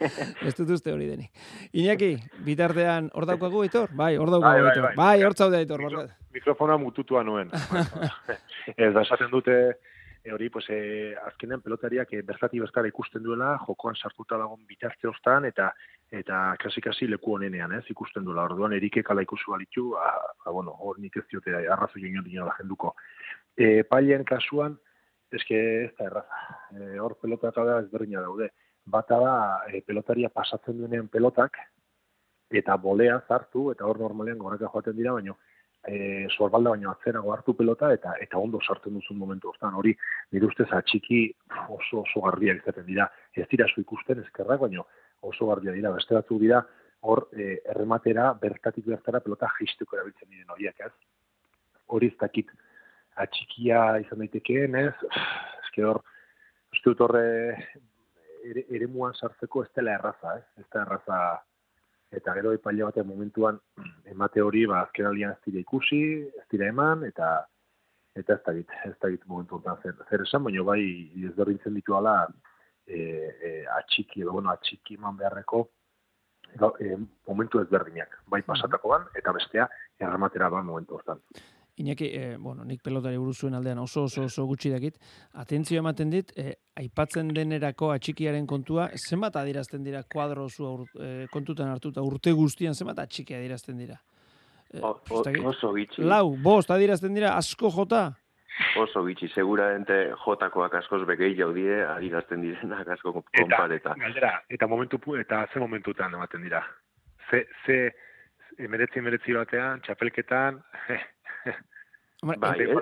Ez 0.46 0.54
dut 0.58 0.74
uste 0.76 0.92
hori 0.92 1.08
denik. 1.08 1.32
Iñaki, 1.72 2.12
bitartean 2.46 3.10
hor 3.14 3.26
daukagu 3.26 3.64
baitor? 3.64 3.94
Bai, 3.96 4.16
hor 4.16 4.30
daukagu 4.30 4.62
bai, 4.62 4.68
bai, 4.68 4.82
bai. 4.88 4.94
bai, 4.96 5.24
hor 5.24 5.34
zaude 5.34 5.62
baitor. 5.62 5.82
Mikro, 5.82 6.04
mikrofona 6.36 6.76
mututua 6.78 7.24
nuen. 7.24 7.50
Ez 8.76 8.92
da 8.94 9.02
esaten 9.02 9.32
dute, 9.32 9.56
e, 10.22 10.32
hori, 10.32 10.50
pues, 10.50 10.68
e, 10.70 11.16
azkenen 11.26 11.60
pelotariak 11.64 12.12
e, 12.12 12.22
berzati 12.22 12.60
bezkara 12.62 12.88
ikusten 12.92 13.24
duela, 13.24 13.56
jokoan 13.66 13.96
sartuta 13.96 14.38
dagoen 14.38 14.62
bitarte 14.68 15.10
hostan, 15.10 15.48
eta 15.50 15.72
eta 16.12 16.38
kasi-kasi 16.60 17.06
leku 17.08 17.38
honenean, 17.38 17.72
ez, 17.72 17.86
ikusten 17.90 18.24
duela. 18.24 18.44
Orduan, 18.44 18.74
erike 18.76 19.02
kala 19.02 19.24
ikusu 19.24 19.54
balitu, 19.54 19.94
a, 19.96 20.06
ah, 20.06 20.30
a, 20.30 20.32
ah, 20.44 20.52
bueno, 20.52 20.76
hor 20.78 20.98
nik 21.00 21.16
ez 21.16 21.24
diote 21.30 21.54
arrazo 21.56 21.98
joan 21.98 22.24
dina 22.24 22.44
da 22.44 22.56
jenduko. 22.58 22.94
E, 23.56 23.82
pailen 23.88 24.24
kasuan, 24.28 24.76
eske 25.38 25.58
ez 25.84 25.92
da 25.98 26.08
erraza. 26.08 26.40
E, 26.74 26.98
hor 27.00 27.16
pelota 27.20 27.52
eta 27.52 27.64
da 27.68 27.78
ezberdina 27.84 28.22
daude. 28.24 28.50
Bata 28.84 29.18
da 29.22 29.36
e, 29.68 29.80
pelotaria 29.86 30.28
pasatzen 30.28 30.78
duenean 30.78 31.08
pelotak, 31.08 31.58
eta 32.52 32.76
bolea 32.76 33.20
zartu, 33.28 33.70
eta 33.72 33.86
hor 33.88 34.00
normalean 34.00 34.38
goraka 34.38 34.68
joaten 34.72 34.96
dira, 34.96 35.14
baino 35.16 35.38
e, 35.88 36.26
sorbalda 36.30 36.74
baino 36.74 36.90
atzerago 36.90 37.32
hartu 37.32 37.54
pelota, 37.58 37.92
eta 37.94 38.14
eta 38.20 38.38
ondo 38.38 38.60
sartzen 38.60 38.94
duzun 38.98 39.18
momentu 39.18 39.50
hortan. 39.50 39.74
Hori, 39.78 39.94
nire 40.32 40.46
ustez 40.46 40.68
atxiki 40.70 41.22
oso 41.68 42.02
oso 42.02 42.24
garbiak 42.26 42.62
izaten 42.62 42.86
dira. 42.86 43.08
Ez 43.34 43.48
dira 43.50 43.66
zu 43.68 43.80
ikusten 43.80 44.22
ezkerrak, 44.22 44.60
baino 44.60 44.86
oso 45.22 45.48
garbia 45.50 45.72
dira. 45.72 45.92
Beste 45.96 46.14
batzuk 46.18 46.40
dira, 46.42 46.62
hor 47.02 47.26
e, 47.32 47.56
errematera, 47.74 48.32
bertatik 48.42 48.86
bertara 48.86 49.20
pelota 49.20 49.50
jistuko 49.58 49.96
erabiltzen 49.96 50.28
diren 50.30 50.54
horiek, 50.54 50.86
ez? 50.86 50.92
Hori 51.92 52.12
ez 52.12 52.18
dakit, 52.20 52.52
atxikia 53.20 53.98
izan 54.04 54.22
daitekeen, 54.24 54.76
ez? 54.76 54.94
Eske 55.62 55.84
hor, 55.88 56.02
uste 56.72 56.90
dut 56.90 57.02
horre 57.06 57.24
ere, 58.44 58.64
ere 58.70 58.88
sartzeko 59.12 59.64
ez 59.64 59.70
dela 59.76 59.94
erraza, 59.98 60.36
ez? 60.38 60.44
Ez 60.58 60.68
da 60.72 60.82
erraza, 60.82 61.18
eta 62.12 62.34
gero 62.34 62.52
epaile 62.52 62.84
batean 62.84 63.08
momentuan 63.08 63.60
emate 64.12 64.42
hori, 64.42 64.66
ba, 64.66 64.82
azken 64.82 65.06
aldean 65.06 65.32
ez 65.32 65.40
dira 65.46 65.60
ikusi, 65.60 66.02
ez 66.28 66.46
dira 66.50 66.68
eman, 66.68 67.04
eta 67.04 67.46
eta 68.14 68.34
ez 68.34 68.42
da 68.44 68.52
git, 68.52 68.72
ez 68.84 68.96
da 69.00 69.08
git 69.08 69.22
momentu 69.26 69.56
hortan 69.56 69.78
zer, 69.82 69.94
zer 70.10 70.24
esan, 70.26 70.42
baina 70.44 70.64
bai 70.68 70.82
ez 71.24 71.32
berdintzen 71.36 71.72
ditu 71.78 71.94
ala 71.96 72.26
e, 72.84 72.98
e, 72.98 73.52
atxiki, 73.78 74.20
edo 74.20 74.34
bueno, 74.36 74.50
atxiki 74.52 74.98
eman 74.98 75.16
beharreko 75.16 75.62
e, 76.84 76.98
momentu 77.28 77.62
ezberdinak, 77.62 78.18
bai 78.28 78.42
pasatakoan, 78.44 79.08
eta 79.16 79.32
bestea 79.32 79.68
erramatera 79.98 80.50
ba 80.52 80.60
momentu 80.62 80.98
hortan. 80.98 81.22
Iñaki, 81.80 82.04
e, 82.12 82.36
bueno, 82.36 82.66
nik 82.68 82.82
pelotari 82.84 83.16
buruz 83.16 83.38
zuen 83.40 83.54
aldean 83.56 83.78
oso 83.80 84.02
oso 84.04 84.26
oso 84.28 84.44
gutxi 84.44 84.68
dakit, 84.70 84.98
atentzio 85.40 85.80
ematen 85.80 86.10
dit, 86.12 86.32
e, 86.36 86.52
aipatzen 86.76 87.30
denerako 87.32 87.88
atxikiaren 87.94 88.46
kontua, 88.46 88.90
zenbat 89.08 89.38
adirazten 89.40 89.84
dira 89.84 90.02
kuadro 90.04 90.50
zu 90.50 90.84
e, 91.00 91.26
kontutan 91.32 91.70
hartuta 91.72 92.04
urte 92.04 92.34
guztian 92.36 92.74
zenbat 92.74 93.00
atxiki 93.06 93.34
adirazten 93.38 93.78
dira? 93.80 93.96
E, 94.68 94.80
o, 94.80 94.98
o, 95.00 95.22
oso 95.48 95.72
gitxi. 95.72 96.04
Lau, 96.04 96.36
bost 96.36 96.70
adirazten 96.70 97.16
dira, 97.16 97.32
asko 97.40 97.72
jota? 97.72 98.10
Oso 98.76 99.00
gitxi, 99.06 99.30
seguramente 99.32 99.96
jotakoak 100.26 100.76
askoz 100.82 101.06
begei 101.08 101.32
jaudie, 101.38 101.80
adirazten 101.88 102.44
direnak 102.44 102.92
asko 102.98 103.14
konpareta. 103.22 103.94
Eta, 103.94 103.96
galdera, 104.04 104.34
eta 104.52 104.68
momentu, 104.68 105.00
eta 105.16 105.46
ze 105.48 105.60
momentutan 105.60 106.12
ematen 106.20 106.44
dira? 106.44 106.60
Ze, 107.30 107.46
ze, 107.64 107.80
emeretzi 108.60 109.00
emeretzi 109.00 109.32
batean, 109.40 109.80
txapelketan, 109.86 110.60
bai, 112.22 112.56
eh? 112.60 112.76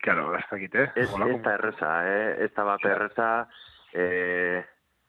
Claro, 0.00 0.34
ez 0.36 0.44
dakit, 0.50 0.74
eh? 0.74 0.90
Ez, 0.94 1.10
ez 1.10 1.40
da 1.42 1.54
erreza, 1.54 1.90
eh? 2.08 2.44
Ez 2.46 2.52
da 2.56 2.64
bat 2.64 2.84
erreza, 2.88 3.28
eh, 3.92 4.64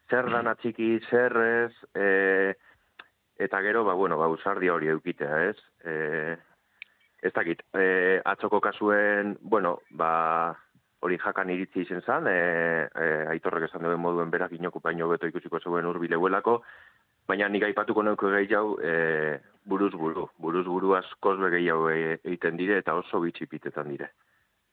zer 0.09 0.29
dan 0.31 0.51
atxiki, 0.51 0.89
zer 1.09 1.37
ez, 1.43 1.73
eh, 1.95 2.51
eta 3.39 3.61
gero, 3.63 3.85
ba, 3.87 3.95
bueno, 3.95 4.19
ba, 4.19 4.27
usardi 4.31 4.69
hori 4.69 4.91
eukitea, 4.91 5.39
ez? 5.51 5.57
Eh, 5.85 6.35
ez 7.25 7.33
dakit, 7.33 7.63
eh, 7.73 8.21
atzoko 8.25 8.59
kasuen, 8.61 9.37
bueno, 9.41 9.79
ba, 9.91 10.55
hori 11.05 11.17
jakan 11.21 11.51
iritzi 11.53 11.85
izen 11.85 12.01
zan, 12.01 12.27
eh, 12.27 12.87
eh, 12.89 13.25
aitorrek 13.33 13.69
esan 13.69 13.83
duen 13.85 14.01
moduen 14.01 14.31
berak 14.33 14.53
inokupaino 14.57 15.07
beto 15.11 15.29
ikusiko 15.29 15.59
zuen 15.59 15.85
urbileuelako, 15.85 16.59
baina 17.27 17.49
nik 17.49 17.65
aipatuko 17.67 18.03
neuko 18.05 18.31
gehi 18.33 18.49
jau, 18.49 18.77
e, 18.81 19.39
buruz 19.65 19.93
buru. 19.93 20.29
Buruz 20.39 20.65
buru 20.67 20.93
askoz 20.95 21.39
begei 21.41 21.67
hau 21.73 21.89
e, 21.89 22.19
egiten 22.23 22.57
dire 22.57 22.79
eta 22.81 22.95
oso 22.95 23.19
bitxipitetan 23.23 23.89
dire. 23.89 24.11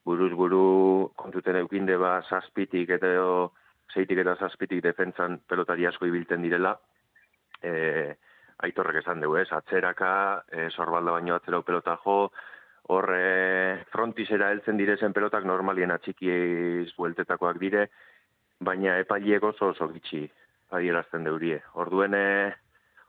Buruz 0.05 0.33
buru 0.37 1.11
kontuten 1.17 1.57
eukinde 1.63 1.97
ba 1.97 2.21
zazpitik 2.29 2.91
eta 2.99 3.13
zeitik 3.95 4.19
eta 4.19 4.37
zazpitik 4.37 4.83
defentzan 4.85 5.41
pelotari 5.49 5.87
asko 5.87 6.07
ibiltzen 6.07 6.43
direla. 6.43 6.77
E, 7.63 8.15
aitorrek 8.63 9.03
esan 9.03 9.21
dugu 9.23 9.39
ez, 9.41 9.49
atzeraka, 9.53 10.13
e, 10.51 10.69
sorbalda 10.71 11.17
baino 11.17 11.35
atzerau 11.35 11.63
pelota 11.67 11.97
jo, 12.05 12.31
horre 12.95 13.85
frontisera 13.93 14.51
heltzen 14.51 14.79
direzen 14.79 15.15
pelotak 15.15 15.45
normalien 15.47 15.91
atxikiez 15.95 16.93
bueltetakoak 16.99 17.59
dire, 17.63 17.89
baina 18.61 18.99
epailiek 19.03 19.43
oso 19.45 19.71
oso 19.73 19.89
gitxi 19.95 20.25
adierazten 20.73 21.25
deurie. 21.27 21.61
Orduen, 21.75 22.15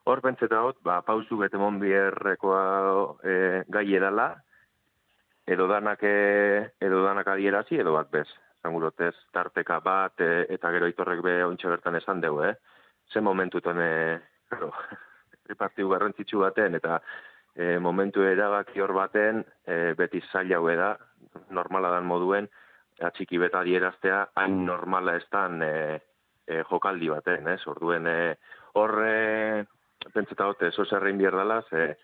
hor 0.04 0.22
bentzeta 0.22 0.62
hot, 0.64 0.80
ba, 0.84 1.02
pausu 1.06 1.38
bete 1.40 1.60
monbierrekoa 1.60 2.64
e, 3.24 3.36
gai 3.72 3.86
edala, 3.96 4.28
edo 5.48 5.68
danak, 5.68 6.04
e, 6.04 6.72
edo 6.84 7.04
danak 7.06 7.30
adierazi, 7.34 7.80
edo 7.80 7.96
bat 7.96 8.12
bez. 8.12 8.28
Zangurotez, 8.64 9.14
tarteka 9.36 9.80
bat, 9.84 10.20
e, 10.24 10.46
eta 10.56 10.72
gero 10.76 10.88
itorrek 10.92 11.24
be 11.24 11.38
ontsa 11.46 11.72
bertan 11.72 12.00
esan 12.00 12.22
dugu, 12.24 12.44
eh? 12.50 12.56
Ze 13.12 13.22
momentutan, 13.22 13.80
e, 13.80 14.20
claro, 14.50 14.72
repartiu 15.52 15.90
garrantzitsu 15.92 16.40
baten, 16.44 16.76
eta 16.80 17.00
e, 17.56 17.78
momentu 17.80 18.24
erabaki 18.28 18.84
hor 18.84 18.96
baten, 18.96 19.44
e, 19.68 19.94
beti 20.00 20.24
zaila 20.32 20.60
da, 20.76 20.98
normala 21.52 21.92
dan 21.96 22.06
moduen, 22.06 22.50
atxiki 23.04 23.38
beta 23.38 23.60
adieraztea, 23.64 24.28
hain 24.36 24.66
normala 24.66 25.16
ez 25.16 25.28
dan, 25.32 25.62
e, 25.62 26.00
e, 26.48 26.64
jokaldi 26.70 27.10
baten, 27.10 27.48
ez? 27.48 27.62
Orduen 27.68 28.08
e, 28.08 28.36
hor 28.80 29.00
e, 29.04 29.64
pentseta 30.14 30.48
hote 30.48 30.68
eso 30.68 30.86
zerrein 30.86 31.18
bier 31.18 31.36
dela, 31.36 31.62
ze 31.70 31.98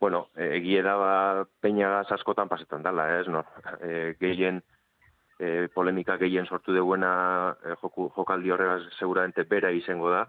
bueno, 0.00 0.28
e, 0.34 0.56
egie 0.56 0.82
da 0.82 0.96
ba 0.96 1.46
peña 1.60 2.00
askotan 2.00 2.48
pasetan 2.48 2.82
dela, 2.82 3.20
ez? 3.20 3.28
No? 3.28 3.44
E, 3.80 4.16
gehien 4.18 4.62
e, 5.38 5.68
polemika 5.74 6.16
gehien 6.18 6.46
sortu 6.46 6.72
deguena 6.72 7.56
e, 7.64 7.76
joku, 7.80 8.08
jokaldi 8.16 8.50
horregaz 8.50 8.82
seguramente 8.98 9.44
bera 9.44 9.70
izango 9.70 10.10
da, 10.10 10.26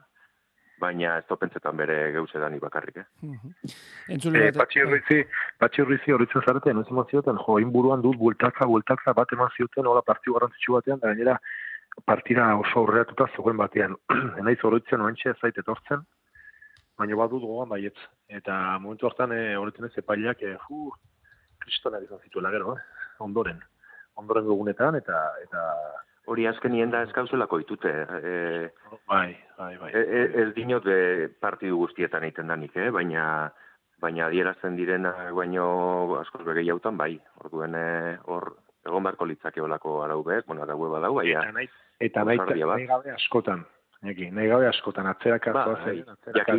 baina 0.83 1.17
ez 1.17 1.37
pentsetan 1.39 1.77
bere 1.79 1.97
geuse 2.15 2.39
dani 2.39 2.59
bakarrik, 2.59 2.97
eh? 3.01 3.05
Uh 3.23 3.35
-huh. 3.35 3.75
Entzule 4.15 4.47
eh, 4.47 4.53
patxi 4.53 4.81
horritzi, 4.81 5.19
patxi 5.59 5.81
horritzi 5.81 6.15
horritzen 6.15 6.45
zareten, 6.45 6.81
ez 6.81 6.89
eman 6.91 7.09
zioten, 7.09 7.37
jo, 7.45 7.59
inburuan 7.65 8.01
dut, 8.01 8.17
bueltatza, 8.17 8.67
bueltatza, 8.73 9.13
bat 9.13 9.31
eman 9.33 9.49
zioten, 9.57 9.87
hola 9.87 10.01
partiu 10.01 10.33
garrantzitsu 10.33 10.73
batean, 10.73 10.99
da 10.99 11.13
gainera, 11.13 11.37
partida 12.05 12.55
oso 12.57 12.79
aurreatuta 12.79 13.27
zegoen 13.35 13.57
batean. 13.57 13.95
Enaiz 14.41 14.59
horretzen 14.63 15.01
oentxe 15.01 15.33
zait 15.41 15.57
etortzen, 15.57 16.05
baina 16.99 17.17
badut 17.17 17.41
gogoan 17.41 17.69
baietz. 17.69 17.97
Eta 18.29 18.77
momentu 18.79 19.09
hartan 19.09 19.33
e, 19.35 19.41
horretzen 19.57 19.89
ez 19.89 19.97
epaileak, 20.01 20.41
e, 20.43 20.55
fu, 20.67 20.89
kristona 21.63 22.01
izan 22.03 22.21
zituela 22.23 22.51
gero, 22.53 22.75
eh? 22.77 23.05
ondoren. 23.19 23.61
Ondoren 24.19 24.49
dugunetan, 24.49 24.99
eta... 25.01 25.27
eta 25.43 25.67
Hori 26.31 26.45
azken 26.47 26.71
nien 26.71 26.87
da 26.87 27.01
eskauzelako 27.03 27.57
itute. 27.59 27.89
E, 28.23 28.35
bai, 29.11 29.33
bai, 29.57 29.73
bai. 29.75 29.89
E, 29.91 30.21
ez 30.39 30.45
dinot 30.55 30.85
de 30.87 31.27
partidu 31.43 31.81
guztietan 31.81 32.23
egiten 32.23 32.47
danik, 32.47 32.77
eh? 32.79 32.87
baina 32.95 33.25
baina 33.99 34.29
adierazten 34.29 34.77
direna 34.79 35.11
baino 35.35 35.65
askoz 36.21 36.45
hautan, 36.47 36.95
bai. 36.95 37.17
Orduen 37.43 37.75
hor 38.23 38.53
egon 38.87 39.03
barko 39.03 39.27
litzake 39.27 39.61
olako 39.61 40.01
arau 40.05 40.21
behar, 40.23 40.43
bueno, 40.47 40.63
arau 40.63 40.79
badau, 40.95 41.13
baina... 41.19 41.43
Eta 41.43 41.57
nahi, 41.59 41.69
eta 42.07 42.23
nahi 42.23 42.87
gabe 42.87 43.11
askotan, 43.17 43.65
Neki, 44.03 44.29
nahi 44.35 44.49
gabe 44.51 44.67
askotan, 44.67 45.07
atzerak 45.07 45.45
ba, 45.55 45.63
zen, 45.85 46.01
atzerak 46.11 46.49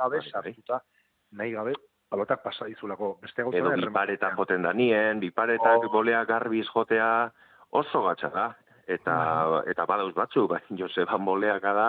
gabe 0.00 0.20
sartuta, 0.26 0.80
nahi 1.38 1.52
gabe, 1.54 1.74
balotak 2.10 2.42
pasa 2.42 2.66
dizulako, 2.66 3.16
beste 3.22 3.44
gauza 3.44 3.60
Edo 3.60 3.72
biparetan 3.78 4.34
joten 4.38 4.66
da 4.66 4.72
nien, 4.74 5.20
biparetak 5.22 5.86
oh. 5.86 5.92
bolea 5.92 6.24
garbiz 6.26 6.66
jotea 6.72 7.30
oso 7.70 8.02
gatsa 8.06 8.30
da, 8.34 8.46
eta, 8.86 9.14
bai. 9.52 9.60
eta 9.70 9.86
badauz 9.86 10.14
batzu, 10.16 10.46
baina 10.52 10.78
Joseba 10.80 11.18
boleak 11.18 11.62
da, 11.62 11.88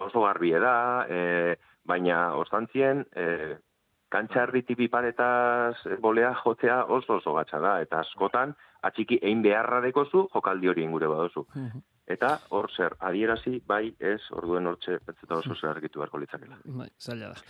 oso 0.00 0.24
garbi 0.24 0.52
da, 0.52 0.76
e, 1.08 1.56
baina 1.84 2.34
ostantzien, 2.40 3.04
e, 3.12 3.56
kantxa 4.12 4.46
erditi 4.46 4.76
biparetaz 4.78 5.98
bolea 6.00 6.32
jotea 6.40 6.84
oso 6.84 7.18
oso 7.20 7.36
gatsa 7.36 7.60
da, 7.60 7.80
eta 7.84 8.00
askotan, 8.00 8.54
atxiki 8.82 9.20
egin 9.20 9.44
beharra 9.44 9.82
dekozu, 9.84 10.28
jokaldi 10.32 10.72
hori 10.72 10.84
ingure 10.86 11.08
badozu. 11.10 11.44
Eta 12.06 12.36
hor 12.54 12.68
zer, 12.70 12.94
adierazi, 13.02 13.56
bai, 13.66 13.88
ez, 13.98 14.20
orduen 14.38 14.68
hortxe, 14.70 15.00
betzeta 15.08 15.40
oso 15.40 15.56
zer 15.56 15.72
argitu 15.72 15.98
beharko 15.98 16.20
litzakela. 16.22 16.60
Bai, 16.78 16.86
zaila 17.02 17.32
da. 17.32 17.40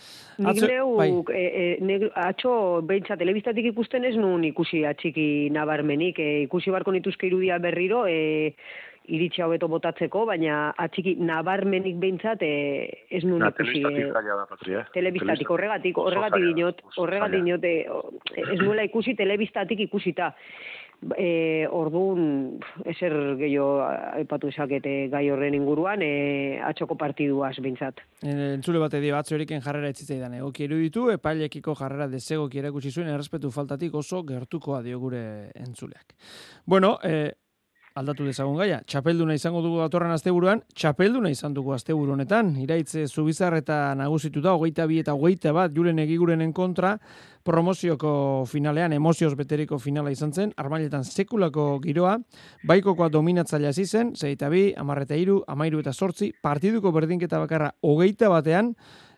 Nik 0.46 0.62
leu, 0.64 0.86
bai. 0.96 1.10
e, 1.36 1.42
e, 1.76 1.98
atxo, 2.22 2.54
behintza, 2.88 3.18
telebistatik 3.20 3.68
ikusten 3.74 4.08
ez 4.08 4.14
nun 4.16 4.46
ikusi 4.48 4.86
atxiki 4.88 5.50
nabarmenik, 5.52 6.18
e, 6.24 6.42
ikusi 6.46 6.72
barko 6.72 6.94
nituzke 6.96 7.28
irudia 7.28 7.58
berriro, 7.60 8.06
e, 8.08 8.54
iritsi 9.12 9.44
hobeto 9.44 9.68
botatzeko, 9.70 10.24
baina 10.30 10.70
atxiki 10.82 11.14
nabarmenik 11.20 12.00
behintzat 12.00 12.40
e, 12.42 12.54
ez 13.12 13.22
nun 13.28 13.44
Na, 13.44 13.52
ikusi. 13.52 13.82
Telebistatik, 13.84 14.72
eh? 14.72 14.86
telebistatik, 14.96 15.52
horregatik, 15.52 16.00
horregatik 16.00 16.48
dinot, 16.48 16.80
horregatik 16.96 17.44
dinot, 17.44 17.68
ez 18.46 18.58
nuela 18.64 18.88
ikusi 18.88 19.14
telebistatik 19.20 19.84
ikusita 19.84 20.32
e, 21.16 21.66
orduan 21.70 22.58
eser 22.88 23.14
gehiago 23.40 23.82
aipatu 23.86 24.50
esakete 24.52 25.08
gai 25.12 25.24
horren 25.30 25.54
inguruan 25.54 26.02
e, 26.02 26.58
atxoko 26.64 26.96
partiduaz 26.98 27.54
bintzat. 27.62 28.02
Entzule 28.22 28.82
bate 28.82 29.00
dio 29.04 29.16
atzo 29.18 29.36
eriken 29.36 29.62
jarrera 29.64 29.92
etzitzaidan 29.92 30.38
egoki 30.40 30.66
eruditu, 30.68 31.08
epailekiko 31.14 31.76
jarrera 31.78 32.08
dezegoki 32.12 32.62
erakusi 32.62 32.92
zuen 32.92 33.10
errespetu 33.12 33.50
faltatik 33.54 33.94
oso 33.94 34.22
gertukoa 34.26 34.82
dio 34.82 35.00
gure 35.00 35.50
entzuleak. 35.54 36.16
Bueno, 36.66 36.96
e, 37.04 37.32
aldatu 37.96 38.26
dezagun 38.28 38.58
gaia. 38.60 38.82
Txapelduna 38.84 39.34
izango 39.36 39.62
dugu 39.64 39.80
datorren 39.80 40.12
asteburuan, 40.12 40.60
txapelduna 40.76 41.30
izan 41.32 41.54
dugu 41.56 41.72
asteburu 41.76 42.12
honetan. 42.12 42.52
Iraitze 42.60 43.06
Zubizar 43.08 43.56
eta 43.56 43.94
nagusitu 43.96 44.42
da, 44.44 44.52
hogeita 44.56 44.86
bi 44.86 45.00
eta 45.00 45.14
hogeita 45.16 45.54
bat, 45.56 45.72
julen 45.74 45.98
egigurenen 46.04 46.52
kontra, 46.56 46.96
promozioko 47.46 48.44
finalean, 48.50 48.92
emozioz 48.96 49.32
beteriko 49.38 49.78
finala 49.78 50.10
izan 50.12 50.34
zen, 50.34 50.52
armailetan 50.58 51.06
sekulako 51.06 51.68
giroa, 51.84 52.16
baikokoa 52.66 53.08
dominatzailea 53.14 53.72
zizen, 53.72 54.12
zeita 54.16 54.50
bi, 54.52 54.68
amarreta 54.76 55.16
iru, 55.16 55.40
amairu 55.48 55.80
eta 55.80 55.94
sortzi, 55.94 56.32
partiduko 56.42 56.92
berdinketa 56.92 57.40
bakarra 57.42 57.70
hogeita 57.86 58.28
batean, 58.32 58.74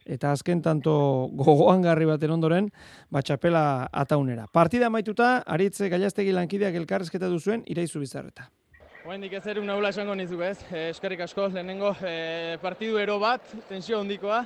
eta 0.09 0.33
azken 0.33 0.63
tanto 0.65 0.93
gogoan 1.37 1.83
garri 1.85 2.09
baten 2.09 2.37
ondoren, 2.37 2.71
batxapela 3.13 3.89
ataunera. 3.93 4.47
Partida 4.53 4.89
maituta, 4.93 5.39
aritze 5.47 5.91
gailaztegi 5.93 6.33
lankideak 6.37 6.81
elkarrezketa 6.85 7.29
duzuen, 7.33 7.65
iraizu 7.67 8.01
bizarreta. 8.05 8.49
Oendik 9.09 9.33
ez 9.39 9.47
erun 9.49 9.65
naula 9.65 9.89
esango 9.89 10.13
nizuk 10.19 10.43
ez, 10.45 10.59
e, 10.69 10.81
eskerrik 10.91 11.23
asko, 11.25 11.47
lehenengo 11.49 11.95
e, 12.05 12.59
partidu 12.61 12.99
ero 13.01 13.15
bat, 13.23 13.41
tensio 13.65 14.03
hondikoa, 14.03 14.43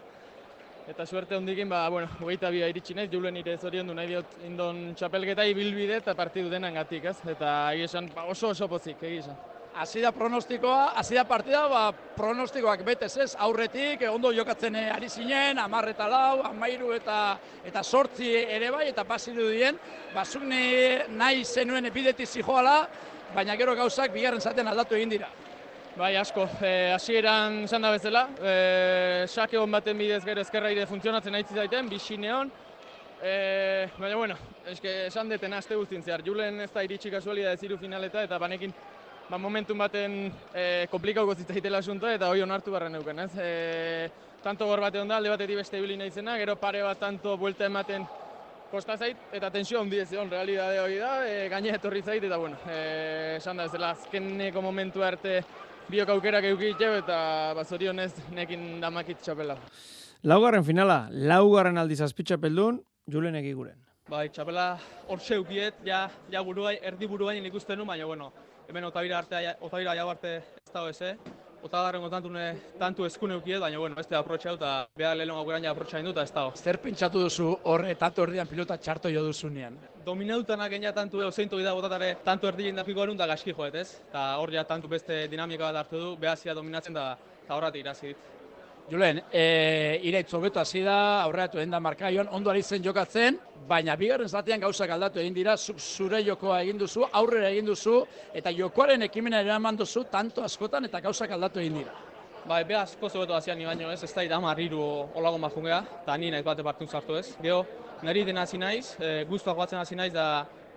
eta 0.87 1.03
suerte 1.03 1.35
hondikin, 1.35 1.67
ba, 1.67 1.81
bueno, 1.91 2.07
hogeita 2.23 2.53
bia 2.55 2.69
iritsi 2.71 2.95
naiz, 2.95 3.09
julen 3.11 3.41
ire 3.41 3.57
zorion 3.59 3.91
du 3.91 3.99
nahi 3.99 4.13
diot 4.13 4.39
indon 4.47 4.79
txapelketa 4.95 5.49
ibilbide 5.51 5.99
eta 5.99 6.15
partidu 6.15 6.47
denan 6.53 6.79
gatik 6.79 7.11
ez, 7.11 7.17
eta 7.35 7.51
esan 7.75 8.07
ba, 8.15 8.29
oso 8.31 8.53
oso 8.55 8.71
pozik, 8.71 9.03
egizan. 9.03 9.35
hasi 9.75 10.01
da 10.01 10.13
pronostikoa, 10.13 10.93
hasi 11.01 11.19
da 11.19 11.25
partida, 11.25 11.67
ba, 11.67 11.85
pronostikoak 12.15 12.85
betez 12.87 13.17
ez, 13.17 13.31
aurretik, 13.35 14.07
ondo 14.13 14.31
jokatzen 14.31 14.77
ari 14.77 15.09
zinen, 15.09 15.59
amar 15.59 15.89
eta 15.89 16.07
lau, 16.07 16.43
amairu 16.47 16.93
eta, 16.93 17.39
eta 17.65 17.83
sortzi 17.83 18.31
ere 18.37 18.71
bai, 18.71 18.91
eta 18.91 19.03
pasidu 19.03 19.49
dien, 19.51 19.81
ba, 20.15 20.23
zuk 20.25 20.45
nahi 20.47 21.43
zenuen 21.45 21.91
epideti 21.91 22.27
zijoala, 22.27 22.87
baina 23.35 23.57
gero 23.57 23.75
gauzak 23.75 24.13
bigarren 24.13 24.41
zaten 24.41 24.69
aldatu 24.69 24.97
egin 24.99 25.11
dira. 25.17 25.29
Bai, 25.97 26.15
asko. 26.17 26.47
Eh, 26.65 26.91
hasieran 26.95 27.65
izan 27.65 27.83
da 27.85 27.91
bezala, 27.93 28.23
eh, 28.41 29.25
sake 29.29 29.59
hon 29.59 29.71
baten 29.71 29.99
bidez 29.99 30.23
gero 30.25 30.41
ezkerra 30.41 30.71
ire 30.73 30.87
funtzionatzen 30.87 31.35
aitzi 31.35 31.55
zaiten, 31.55 31.89
bisineon. 31.89 32.51
Eh, 33.23 33.89
baina, 33.99 34.17
bueno, 34.17 34.37
eske 34.67 35.07
esan 35.07 35.29
deten 35.29 35.53
aste 35.53 35.77
guztin 35.77 36.03
zehar. 36.03 36.25
Julen 36.25 36.61
ez 36.61 36.71
da 36.73 36.83
iritsi 36.83 37.11
kasualia 37.11 37.53
ez 37.53 37.63
iru 37.63 37.77
finaleta, 37.79 38.23
eta 38.25 38.39
banekin 38.39 38.73
ba, 39.29 39.39
momentun 39.39 39.79
baten 39.79 40.17
eh, 40.55 40.89
komplikauko 40.91 41.35
zitzaitela 41.35 41.79
asuntoa, 41.79 42.17
eta 42.17 42.29
hoi 42.33 42.43
onartu 42.43 42.73
barren 42.73 42.93
neuken, 42.93 43.19
ez? 43.27 43.31
Eh, 43.39 44.09
tanto 44.43 44.67
gor 44.67 44.81
bate 44.81 45.01
onda, 45.01 45.17
alde 45.17 45.31
batetik 45.31 45.61
beste 45.61 45.79
ibili 45.79 45.97
nahi 45.97 46.11
zena, 46.11 46.37
gero 46.41 46.57
pare 46.57 46.83
bat 46.83 46.99
tanto 46.99 47.37
buelta 47.39 47.69
ematen 47.69 48.09
kosta 48.73 48.97
zait, 48.97 49.19
eta 49.37 49.51
tensio 49.53 49.81
handi 49.83 49.99
ez 50.01 50.09
egon, 50.15 50.31
realidade 50.33 50.79
hori 50.81 50.97
da, 50.97 51.11
e, 51.29 51.49
gaine 51.53 51.75
etorri 51.77 52.01
zait, 52.01 52.25
eta 52.25 52.39
bueno, 52.41 52.57
e, 52.65 53.37
esan 53.37 53.61
da, 53.61 53.67
ez 53.69 53.75
dela 53.75 53.91
azkeneko 53.93 54.63
momentu 54.65 55.05
arte 55.05 55.43
biok 55.93 56.15
aukerak 56.15 56.47
eukitxe 56.49 56.89
eta 57.03 57.19
bazorionez 57.59 58.13
nekin 58.33 58.81
damakit 58.81 59.21
txapela. 59.21 59.59
Laugarren 60.25 60.65
finala, 60.65 61.05
laugarren 61.13 61.77
aldiz 61.83 62.01
azpitxapeldun, 62.07 62.81
Julen 63.13 63.35
egiguren. 63.35 63.77
Bai, 64.09 64.29
txapela 64.33 64.67
hortxe 65.11 65.37
eukiet, 65.37 65.83
ja, 65.85 66.07
ja 66.33 66.43
buruai, 66.47 66.77
erdi 66.81 67.09
buruain 67.11 67.45
ikusten 67.51 67.81
nu, 67.83 67.85
baina 67.85 68.07
bueno, 68.09 68.31
hemen 68.71 68.89
otabira 68.89 69.19
arte, 69.19 69.43
otabira 69.61 69.97
jau 69.99 70.09
arte 70.15 70.37
ez 70.39 70.73
dago 70.73 70.89
eze, 70.89 71.17
otagarrengo 71.19 71.42
tantu, 71.71 72.31
ne, 72.31 72.57
tantu 72.79 73.05
eskune 73.07 73.35
eukiet, 73.35 73.61
baina 73.61 73.79
bueno, 73.79 73.97
da 74.11 74.19
aprotxau 74.19 74.55
eta 74.55 74.89
behar 74.97 75.17
lehen 75.17 75.31
aukeran 75.31 75.63
ja 75.63 75.71
aprotxain 75.71 76.05
dut, 76.05 76.17
ez 76.19 76.33
dago. 76.33 76.53
Zer 76.57 76.79
pentsatu 76.79 77.21
duzu 77.21 77.57
horre 77.65 77.95
tantu 77.95 78.23
erdian 78.23 78.47
pilota 78.47 78.77
txarto 78.77 79.09
jo 79.09 79.23
duzunean? 79.23 79.79
Dominautanak 80.05 80.73
egin 80.73 80.93
tantu 80.95 81.21
edo 81.21 81.31
zeintu 81.31 81.59
da 81.63 81.75
botatare 81.75 82.17
tantu 82.25 82.47
erdi 82.47 82.73
da 82.73 82.85
piko 82.85 83.07
da 83.15 83.27
gaski 83.27 83.53
joet, 83.53 83.75
ez? 83.75 84.01
Eta 84.09 84.37
hor 84.39 84.53
ja 84.53 84.65
tantu 84.65 84.89
beste 84.89 85.29
dinamika 85.29 85.71
bat 85.71 85.85
hartu 85.85 85.99
du, 85.99 86.17
behazia 86.17 86.55
dominatzen 86.55 86.95
da, 86.95 87.17
eta 87.45 87.55
horretik 87.55 87.81
irazi 87.81 88.07
dit. 88.07 88.17
Julen, 88.91 89.23
e, 89.33 90.01
iraitz 90.09 90.33
hobeto 90.35 90.61
hasi 90.61 90.83
da, 90.83 91.23
aurreatu 91.23 91.61
egin 91.61 91.71
da 91.71 91.81
markaioan, 91.81 92.29
ondo 92.35 92.51
ari 92.51 92.63
zen 92.63 92.83
jokatzen, 92.83 93.39
baina 93.69 93.95
bigarren 93.97 94.29
zatean 94.29 94.61
gauzak 94.61 94.91
aldatu 94.91 95.21
egin 95.23 95.35
dira, 95.35 95.57
zure 95.57 96.23
jokoa 96.27 96.61
egin 96.65 96.81
duzu, 96.81 97.07
aurrera 97.13 97.51
egin 97.55 97.71
duzu, 97.71 98.01
eta 98.35 98.51
jokoaren 98.53 99.07
ekimena 99.07 99.41
eraman 99.41 99.79
duzu, 99.79 100.05
tanto 100.11 100.43
askotan 100.43 100.91
eta 100.91 101.01
gauzak 101.01 101.31
aldatu 101.31 101.63
egin 101.63 101.79
dira. 101.83 101.95
Bai, 102.43 102.65
be 102.67 102.75
asko 102.75 103.09
zobeto 103.09 103.37
hasian 103.37 103.59
ni 103.59 103.69
baino 103.69 103.93
ez, 103.93 104.03
ez 104.03 104.11
da 104.13 104.25
idama 104.27 104.53
riru 104.59 104.83
olago 105.15 105.39
mafungea, 105.39 105.79
eta 106.03 106.17
ni 106.19 106.33
naiz 106.35 106.43
bate 106.45 106.65
partun 106.67 106.89
sartu 106.89 107.15
ez. 107.15 107.37
Gero, 107.43 107.63
nari 108.03 108.25
den 108.27 108.43
hasi 108.43 108.59
naiz, 108.59 108.97
e, 108.99 109.23
guztuak 109.31 109.57
batzen 109.57 109.79
hasi 109.79 109.95
naiz 109.95 110.13
da 110.13 110.27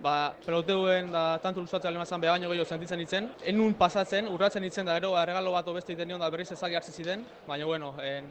ba, 0.02 0.34
peloteuen 0.44 1.10
da 1.12 1.38
tantu 1.42 1.64
luzatzea 1.64 1.90
lehen 1.90 2.02
mazan 2.02 2.20
baino 2.20 2.48
gehiago 2.50 2.68
sentitzen 2.68 2.98
ditzen. 2.98 3.30
Enun 3.44 3.74
pasatzen, 3.74 4.28
urratzen 4.28 4.62
ditzen 4.62 4.86
da 4.86 4.96
gero, 4.98 5.14
regalo 5.24 5.52
bat 5.52 5.68
obeste 5.68 5.92
iten 5.92 6.08
nion 6.08 6.20
da 6.20 6.30
berriz 6.30 6.50
ezagi 6.52 6.76
hartzi 6.76 6.92
ziren, 6.92 7.24
baina 7.46 7.66
bueno, 7.66 7.94
en, 8.02 8.28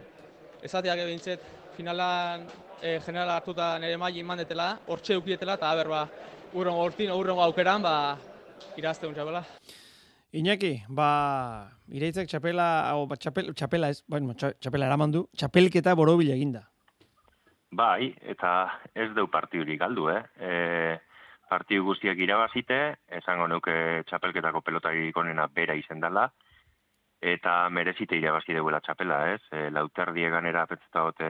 ezateak 0.64 1.00
ebintzet, 1.06 1.42
finalan 1.76 2.46
e, 2.82 3.00
generala 3.06 3.40
hartuta 3.40 3.76
nire 3.80 3.98
maili 3.98 4.22
iman 4.24 4.40
detela, 4.42 4.76
hortxe 4.88 5.18
ukietela, 5.18 5.58
eta 5.60 5.72
haber, 5.72 5.90
ba, 5.92 6.06
urrongo 6.54 6.86
hortin, 6.86 7.12
urrongo 7.12 7.44
aukeran, 7.44 7.84
ba, 7.84 7.96
irazte 8.78 9.08
untxapela. 9.08 9.44
Iñaki, 10.36 10.72
ba, 10.92 11.10
ireitzek 11.96 12.30
txapela, 12.32 12.68
o, 12.96 13.06
ba, 13.08 13.18
txapel, 13.20 13.54
txapela 13.56 13.92
ez, 13.94 14.02
bueno, 14.08 14.36
txapela 14.36 14.88
eraman 14.90 15.14
du, 15.14 15.26
txapelketa 15.38 15.96
borobila 15.96 16.36
eginda. 16.36 16.66
Bai, 17.76 18.14
eta 18.24 18.52
ez 18.96 19.10
deu 19.16 19.28
partidurik 19.32 19.80
galdu, 19.82 20.08
eh? 20.12 20.22
E, 20.40 20.52
partiu 21.56 21.86
guztiak 21.88 22.20
irabazite, 22.20 22.80
esango 23.22 23.48
nuke 23.48 24.04
txapelketako 24.10 24.62
pelotari 24.66 25.12
onena 25.16 25.48
bera 25.48 25.76
izen 25.80 26.04
dela, 26.04 26.28
eta 27.34 27.56
merezite 27.72 28.18
irabazi 28.20 28.54
deuela 28.58 28.82
txapela, 28.84 29.22
ez? 29.34 29.42
E, 29.56 29.70
lauterdi 29.74 30.26
eganera 30.28 30.66
petzeta 30.70 31.06
gote, 31.08 31.30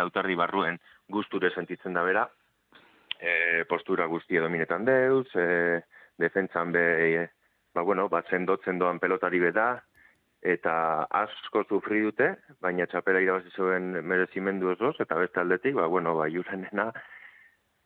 lauterdi 0.00 0.36
barruen 0.40 0.80
guzture 1.12 1.50
sentitzen 1.52 1.96
da 1.96 2.04
bera, 2.06 2.24
e, 3.20 3.64
postura 3.68 4.06
guztia 4.10 4.42
dominetan 4.42 4.86
deuz, 4.88 5.28
e, 5.36 5.80
defentzan 6.18 6.72
be, 6.72 6.84
e, 7.08 7.26
ba, 7.74 7.82
bueno, 7.82 8.08
bat 8.08 8.30
zendotzen 8.32 8.80
doan 8.80 9.00
pelotari 9.02 9.42
beda, 9.44 9.68
eta 10.44 10.74
asko 11.20 11.64
zufri 11.68 12.00
dute, 12.04 12.30
baina 12.64 12.86
txapela 12.88 13.20
irabazi 13.24 13.52
zuen 13.56 13.92
merezimendu 14.08 14.72
osoz, 14.72 14.96
eta 15.04 15.20
beste 15.20 15.40
aldetik, 15.40 15.76
ba, 15.76 15.86
bueno, 15.90 16.16
ba, 16.16 16.30
jurenena, 16.32 16.90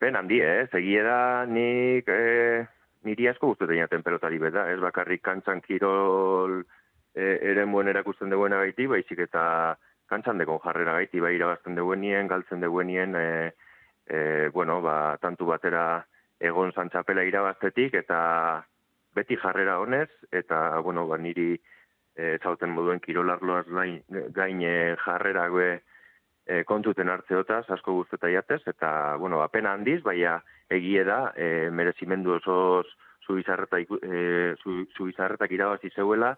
Ben 0.00 0.16
handi, 0.16 0.40
eh? 0.40 0.68
Zegie 0.70 1.02
da 1.02 1.44
nik 1.50 2.06
eh, 2.12 2.66
niri 3.02 3.26
asko 3.30 3.50
guztetan 3.50 3.80
jaten 3.80 4.04
pelotari 4.06 4.38
beda, 4.38 4.68
ez 4.70 4.78
bakarrik 4.78 5.24
kantzan 5.26 5.60
kirol 5.64 6.60
eh, 7.18 7.38
eren 7.50 7.72
buen 7.74 7.90
erakusten 7.90 8.30
duena 8.30 8.60
gaiti, 8.62 8.86
baizik 8.86 9.24
eta 9.26 9.42
kantzan 10.08 10.38
dekon 10.38 10.62
jarrera 10.62 10.94
gaiti, 11.00 11.20
bai 11.20 11.34
irabazten 11.34 11.74
duenien, 11.74 12.30
galtzen 12.30 12.62
duenien, 12.62 13.16
eh, 13.18 13.50
eh, 14.06 14.48
bueno, 14.54 14.80
ba, 14.82 15.16
tantu 15.20 15.50
batera 15.50 16.04
egon 16.38 16.70
zantxapela 16.72 17.26
irabaztetik, 17.26 17.98
eta 17.98 18.20
beti 19.18 19.36
jarrera 19.42 19.80
honez, 19.82 20.08
eta, 20.30 20.78
bueno, 20.86 21.08
ba, 21.10 21.18
niri 21.18 21.56
eh, 22.16 22.38
zauten 22.38 22.70
moduen 22.70 23.02
kirolarloaz 23.02 23.66
gain, 23.66 23.98
gain 24.34 24.62
eh, 24.62 24.96
jarrera 25.04 25.48
gue, 25.50 25.72
e, 26.48 26.64
kontuten 26.64 27.10
hartzeotaz, 27.12 27.66
asko 27.76 27.94
guztetai 28.00 28.32
jatez, 28.32 28.62
eta, 28.72 28.90
bueno, 29.20 29.42
apena 29.44 29.74
handiz, 29.76 30.00
baina 30.02 30.38
egie 30.72 31.04
da, 31.04 31.34
e, 31.36 31.68
merezimendu 31.70 32.38
oso 32.38 32.58
zubizarretak 33.26 33.92
e, 34.00 34.54
zu, 34.56 35.08
irabazi 35.12 35.90
zeuela, 35.94 36.32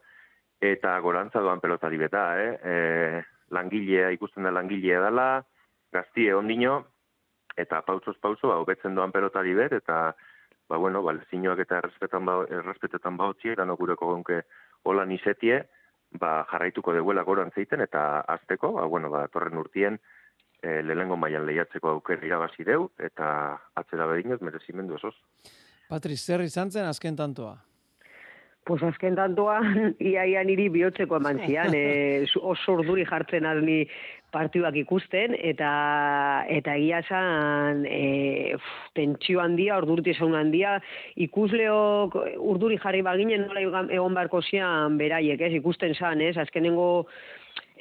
eta 0.61 0.99
gorantza 1.01 1.41
doan 1.41 1.61
pelotari 1.61 1.97
beta, 1.97 2.25
eh? 2.43 2.51
E, 2.63 3.23
langilea, 3.55 4.11
ikusten 4.11 4.45
da 4.45 4.51
langilea 4.51 5.01
dela, 5.07 5.29
gaztie 5.93 6.35
ondino, 6.35 6.85
eta 7.57 7.81
pautzoz 7.87 8.17
pauzo, 8.19 8.51
ba, 8.51 8.59
hobetzen 8.59 8.95
doan 8.99 9.15
pelotari 9.15 9.55
bet, 9.55 9.73
eta, 9.79 10.15
ba, 10.69 10.77
bueno, 10.77 11.03
ba, 11.03 11.15
eta 11.15 11.79
errespetan 11.79 12.27
ba, 12.27 12.41
errespetetan 12.51 13.17
bautzi, 13.17 13.55
eta 13.55 13.65
nogureko 13.65 14.07
gonke 14.07 14.43
hola 14.83 15.05
nizetie, 15.07 15.65
ba, 16.19 16.45
jarraituko 16.51 16.95
deguela 16.97 17.23
goran 17.23 17.53
zeiten, 17.55 17.81
eta 17.85 18.25
azteko, 18.27 18.73
ba, 18.79 18.87
bueno, 18.87 19.11
ba, 19.11 19.27
torren 19.29 19.59
urtien, 19.59 20.01
e, 20.63 20.83
lehengo 20.83 21.17
mailan 21.17 21.47
lehiatzeko 21.47 21.95
aukera 21.95 22.27
irabazi 22.27 22.67
deu, 22.67 22.91
eta 22.99 23.31
atzera 23.79 24.07
bedinez, 24.11 24.41
merezimendu 24.43 24.99
osoz. 24.99 25.15
Patriz, 25.91 26.21
zer 26.25 26.45
izan 26.47 26.71
zen 26.71 26.87
azken 26.87 27.17
tantoa? 27.17 27.57
Pues 28.67 28.83
azken 28.85 29.17
tantoa, 29.17 29.59
iaia 30.13 30.43
niri 30.45 30.69
bihotzeko 30.73 31.19
eman 31.19 31.41
zian, 31.47 31.75
e, 31.75 32.25
oso 32.53 32.79
urduri 32.79 33.07
jartzen 33.09 33.49
alni 33.49 33.83
partiduak 34.33 34.77
ikusten, 34.81 35.35
eta 35.37 35.71
eta 36.51 36.77
egia 36.79 37.01
esan 37.05 37.85
e, 37.89 38.55
tentsio 38.97 39.43
handia, 39.43 39.79
urdurti 39.83 40.15
esan 40.15 40.37
handia, 40.39 40.79
ikusleok 41.27 42.17
urduri 42.39 42.79
jarri 42.83 43.03
baginen 43.07 43.49
nola 43.49 43.85
egon 43.91 44.17
barko 44.17 44.43
zian 44.43 44.99
beraiek, 45.01 45.41
ez, 45.41 45.53
ikusten 45.61 45.95
zan, 45.95 46.23
ez, 46.25 46.37
azkenengo 46.41 46.91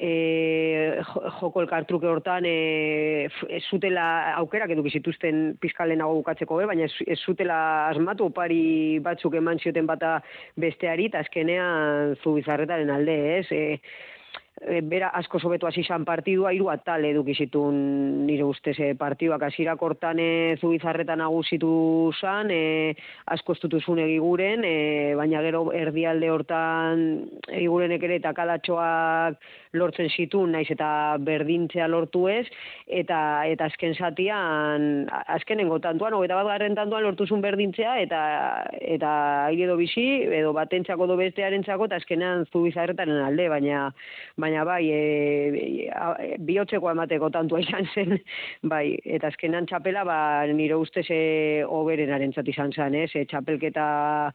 e, 0.00 1.00
joko 1.40 1.62
elkartruke 1.62 2.08
hortan 2.08 2.46
e, 2.48 3.28
ez 3.52 3.62
zutela 3.68 4.06
aukerak 4.40 4.72
eduki 4.74 4.94
zituzten 4.98 5.42
pizkalenago 5.60 6.16
bukatzeko 6.20 6.60
be, 6.60 6.68
baina 6.70 6.88
ez, 6.88 7.18
zutela 7.20 7.58
asmatu 7.90 8.30
opari 8.30 8.98
batzuk 9.04 9.36
eman 9.40 9.60
zioten 9.60 9.88
bata 9.90 10.18
besteari, 10.60 11.10
eta 11.10 11.22
azkenean 11.24 12.16
zu 12.22 12.34
bizarretaren 12.38 12.92
alde, 12.96 13.18
ez? 13.38 13.46
E, 13.52 13.80
e, 14.60 14.80
bera 14.84 15.10
asko 15.16 15.40
sobetu 15.40 15.66
hasi 15.66 15.80
izan 15.84 16.04
partidua 16.04 16.52
hiru 16.52 16.68
atal 16.72 17.04
eduki 17.08 17.34
zitun 17.34 17.80
nire 18.26 18.44
ustez 18.44 18.76
e, 18.78 18.92
partiduak 18.98 19.42
hasierak 19.48 19.82
hortan 19.82 20.20
e, 20.20 20.56
zubizarretan 20.60 21.22
nagusitu 21.24 22.12
san 22.20 22.50
e, 22.52 22.94
asko 23.34 23.56
estutuzun 23.56 24.02
egiguren 24.04 24.64
e, 24.64 25.14
baina 25.16 25.42
gero 25.46 25.64
erdialde 25.76 26.30
hortan 26.30 27.06
egigurenek 27.48 28.04
ere 28.08 28.20
eta 28.20 28.34
kalatxoak 28.36 29.40
lortzen 29.78 30.10
zitun 30.10 30.52
naiz 30.52 30.66
eta 30.72 31.16
berdintzea 31.22 31.86
lortu 31.88 32.26
ez. 32.28 32.44
Eta 32.90 33.46
eta 33.46 33.68
azken 33.70 33.94
satian 33.94 35.06
azkenengo 35.36 35.78
tantuan 35.82 36.16
hogeita 36.16 36.38
bat 36.40 36.48
garren 36.50 36.74
tantuan 36.74 37.04
lortuzun 37.06 37.40
berdintzea 37.44 37.96
eta 38.02 38.20
eta 38.80 39.12
edo 39.54 39.76
bizi 39.78 40.06
edo 40.40 40.52
batentzako 40.56 41.06
do 41.06 41.16
bestearentzako 41.20 41.86
eta 41.86 42.00
azkenean 42.02 42.46
zubizarretaren 42.50 43.22
alde 43.28 43.48
baina 43.52 43.84
baina 44.36 44.49
bai, 44.66 44.84
e, 44.90 45.00
e, 45.88 46.36
bihotzeko 46.38 46.90
emateko 46.90 47.30
tantua 47.30 47.60
izan 47.60 47.88
zen, 47.94 48.16
bai, 48.72 48.96
eta 49.04 49.30
azkenan 49.30 49.68
txapela, 49.70 50.04
ba, 50.04 50.20
nire 50.52 50.78
ustez 50.78 51.06
e, 51.10 51.64
oberenaren 51.66 52.34
izan 52.46 52.72
zen, 52.72 52.94
ez, 52.94 53.10
e, 53.14 53.24
txapelketa 53.24 54.32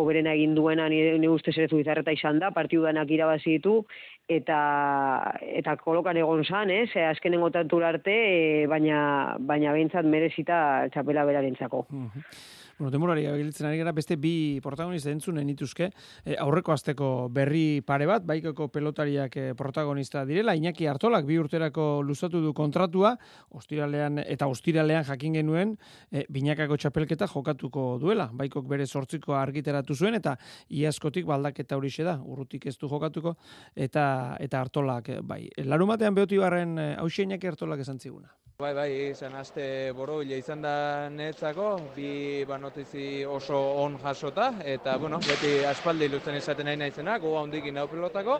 oberena 0.00 0.32
egin 0.36 0.54
duena 0.54 0.88
nire, 0.88 1.16
nire 1.18 1.32
ustez 1.32 1.56
ere 1.56 1.68
zubizarreta 1.68 2.12
izan 2.14 2.38
da, 2.38 2.52
partiu 2.54 2.82
danak 2.82 3.10
irabazi 3.10 3.56
ditu, 3.58 3.80
eta, 4.30 4.60
eta 5.42 5.76
kolokan 5.82 6.16
egon 6.16 6.44
zan, 6.44 6.70
ez, 6.70 6.88
e, 6.94 7.04
azkenengo 7.08 7.50
tantura 7.50 7.90
arte, 7.94 8.14
e, 8.14 8.66
baina, 8.70 9.36
baina 9.40 9.74
behintzat 9.74 10.06
merezita 10.06 10.88
txapela 10.94 11.26
berarentzako. 11.26 11.86
Bueno, 12.80 12.92
demorari 12.94 13.26
gilitzen 13.28 13.66
ari 13.68 13.76
gara, 13.76 13.92
beste 13.92 14.16
bi 14.16 14.58
protagonista 14.64 15.10
entzunen 15.12 15.50
ituzke, 15.52 15.90
e, 16.24 16.32
aurreko 16.40 16.72
azteko 16.72 17.08
berri 17.28 17.82
pare 17.84 18.06
bat, 18.08 18.24
baikoko 18.24 18.70
pelotariak 18.72 19.36
e, 19.36 19.42
protagonista 19.52 20.22
direla, 20.24 20.54
Iñaki 20.56 20.88
Artolak 20.88 21.28
bi 21.28 21.36
urterako 21.36 22.00
luzatu 22.00 22.40
du 22.40 22.54
kontratua, 22.56 23.12
ostiralean 23.52 24.22
eta 24.24 24.48
ostiralean 24.48 25.04
jakin 25.04 25.36
genuen, 25.42 25.76
e, 26.08 26.24
binakako 26.32 26.80
txapelketa 26.80 27.28
jokatuko 27.28 27.98
duela, 28.00 28.30
baikok 28.32 28.64
bere 28.72 28.88
sortziko 28.88 29.36
argiteratu 29.36 29.92
zuen, 29.92 30.16
eta 30.16 30.38
iaskotik 30.72 31.28
baldaketa 31.28 31.76
hori 31.76 31.92
da, 32.00 32.16
urrutik 32.24 32.64
ez 32.64 32.78
du 32.80 32.88
jokatuko, 32.88 33.36
eta 33.76 34.38
eta 34.40 34.64
Artolak, 34.64 35.18
bai. 35.20 35.50
Larumatean 35.68 36.16
behoti 36.16 36.40
barren, 36.40 36.78
hausia 36.96 37.28
Iñaki 37.28 37.52
Artolak 37.52 37.84
esan 37.84 38.00
ziguna. 38.00 38.32
Bai, 38.60 38.74
bai, 38.76 38.90
izan 39.08 39.32
aste 39.40 39.62
boroile 39.96 40.36
izan 40.36 40.60
da 40.60 41.08
netzako, 41.08 41.68
bi 41.94 42.44
ba, 42.44 42.58
notizi 42.60 43.22
oso 43.24 43.56
on 43.80 43.96
jasota, 44.02 44.50
eta, 44.68 44.98
bueno, 45.00 45.16
beti 45.24 45.54
aspaldi 45.64 46.10
luzen 46.12 46.36
izaten 46.36 46.68
nahi 46.68 46.76
nahizena, 46.82 47.14
goa 47.22 47.40
hondikin 47.40 47.80
hau 47.80 47.86
pelotako, 47.88 48.36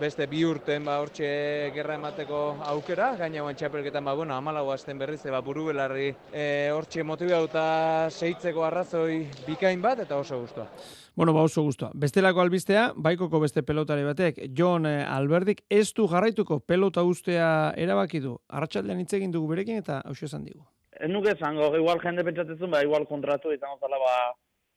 beste 0.00 0.24
bi 0.32 0.40
urten 0.48 0.86
ba 0.88 0.96
hortxe 1.02 1.28
gerra 1.74 1.98
emateko 2.00 2.40
aukera, 2.72 3.10
gaina 3.20 3.44
guan 3.44 3.60
txapelketan 3.60 4.08
ba, 4.08 4.16
bueno, 4.16 4.32
amalago 4.32 4.72
azten 4.72 4.96
berriz, 4.96 5.20
ba, 5.28 5.42
buru 5.44 5.66
belarri 5.68 6.08
e, 6.32 6.46
hortxe 6.72 7.04
motibauta 7.04 7.66
seitzeko 8.08 8.64
arrazoi 8.64 9.26
bikain 9.44 9.84
bat, 9.84 10.00
eta 10.06 10.16
oso 10.24 10.40
guztua. 10.40 10.70
Bueno, 11.16 11.32
ba 11.32 11.42
oso 11.42 11.62
guztua. 11.62 11.90
Bestelako 11.94 12.40
albistea, 12.40 12.92
baikoko 12.96 13.40
beste 13.40 13.62
pelotari 13.62 14.04
batek, 14.06 14.38
John 14.56 14.86
eh, 14.86 15.04
Alberdik, 15.04 15.64
ez 15.68 15.92
du 15.94 16.06
jarraituko 16.08 16.60
pelota 16.60 17.02
ustea 17.02 17.72
erabaki 17.76 18.20
du. 18.20 18.36
Arratxaldean 18.48 19.00
hitz 19.00 19.12
egin 19.18 19.32
dugu 19.34 19.50
berekin 19.50 19.82
eta 19.82 20.00
hausia 20.04 20.30
esan 20.30 20.44
digu. 20.44 20.62
Nuke 21.08 21.34
zango, 21.38 21.72
igual 21.76 22.00
jende 22.00 22.24
pentsatzen 22.24 22.70
ba, 22.70 22.82
igual 22.84 23.06
kontratu 23.08 23.52
izango 23.52 23.78
zala 23.80 23.98
ba 23.98 24.16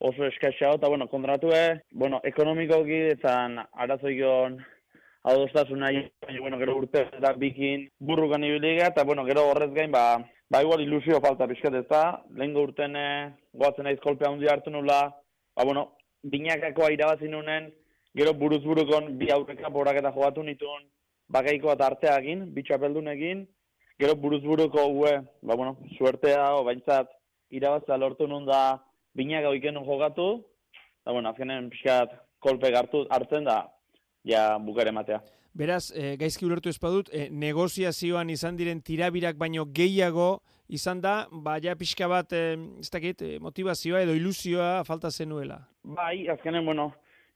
oso 0.03 0.25
eskaxea, 0.27 0.73
eta 0.75 0.89
bueno, 0.89 1.07
kontratue, 1.07 1.81
bueno, 1.91 2.19
ekonomikoki 2.23 2.99
eta 3.13 3.35
arazoion 3.85 4.57
adostasuna 5.23 5.91
baina, 5.91 6.39
bueno, 6.41 6.59
gero 6.59 6.75
urte 6.77 7.05
eta 7.05 7.33
bikin 7.39 7.87
burrukan 7.99 8.43
ibiliga, 8.43 8.89
eta, 8.91 9.05
bueno, 9.07 9.23
gero 9.25 9.45
horrez 9.51 9.71
gain, 9.73 9.91
ba, 9.91 10.19
ba 10.49 10.61
igual 10.61 10.83
ilusio 10.83 11.21
falta 11.23 11.47
pixkat 11.47 11.79
ez 11.79 11.85
da, 11.87 12.03
lehen 12.35 12.55
urten 12.59 12.97
goatzen 13.53 13.87
aiz 13.87 13.99
kolpea 14.03 14.31
hundi 14.31 14.51
hartu 14.51 14.73
nula, 14.73 14.99
ba, 15.55 15.63
bueno, 15.63 15.93
binakakoa 16.23 16.91
irabazi 16.91 17.27
nunen, 17.27 17.71
gero 18.15 18.33
buruz 18.33 18.63
burukon 18.63 19.17
bi 19.19 19.31
aurreka 19.31 19.69
borak 19.69 19.99
eta 19.99 20.11
jogatu 20.15 20.43
nituen, 20.43 20.85
bakaiko 21.29 21.71
eta 21.73 21.89
arteagin, 21.91 22.45
bitxapeldun 22.55 23.11
egin, 23.13 23.45
gero 23.99 24.15
buruz 24.15 24.41
buruko 24.43 24.87
ue, 24.87 25.13
ba, 25.41 25.55
bueno, 25.55 25.77
suertea, 25.97 26.55
o 26.55 26.63
baintzat, 26.63 27.11
irabazta 27.51 27.97
lortu 27.97 28.27
nun 28.27 28.45
da, 28.45 28.79
binaka 29.15 29.49
oiken 29.49 29.79
jogatu, 29.85 30.29
eta, 31.03 31.11
bueno, 31.11 31.29
azkenen 31.29 31.69
pixkat 31.73 32.15
kolpe 32.39 32.71
gartu 32.71 33.05
hartzen 33.09 33.47
da, 33.49 33.63
ja 34.23 34.57
bukare 34.59 34.91
matea. 34.91 35.21
Beraz, 35.53 35.91
e, 35.93 36.15
gaizki 36.17 36.47
ulertu 36.47 36.71
espadut, 36.71 37.11
e, 37.13 37.27
negoziazioan 37.29 38.31
izan 38.33 38.55
diren 38.57 38.79
tirabirak 38.81 39.37
baino 39.37 39.67
gehiago 39.69 40.39
izan 40.73 41.01
da, 41.03 41.27
ba, 41.29 41.59
ja 41.61 41.75
pixka 41.77 42.07
bat, 42.09 42.33
e, 42.33 42.55
ez 42.81 42.89
dakit, 42.89 43.21
e, 43.21 43.37
motivazioa 43.39 44.01
edo 44.01 44.15
ilusioa 44.17 44.79
falta 44.87 45.11
zenuela. 45.11 45.59
Bai, 45.83 46.25
azkenen, 46.33 46.65
bueno, 46.65 46.87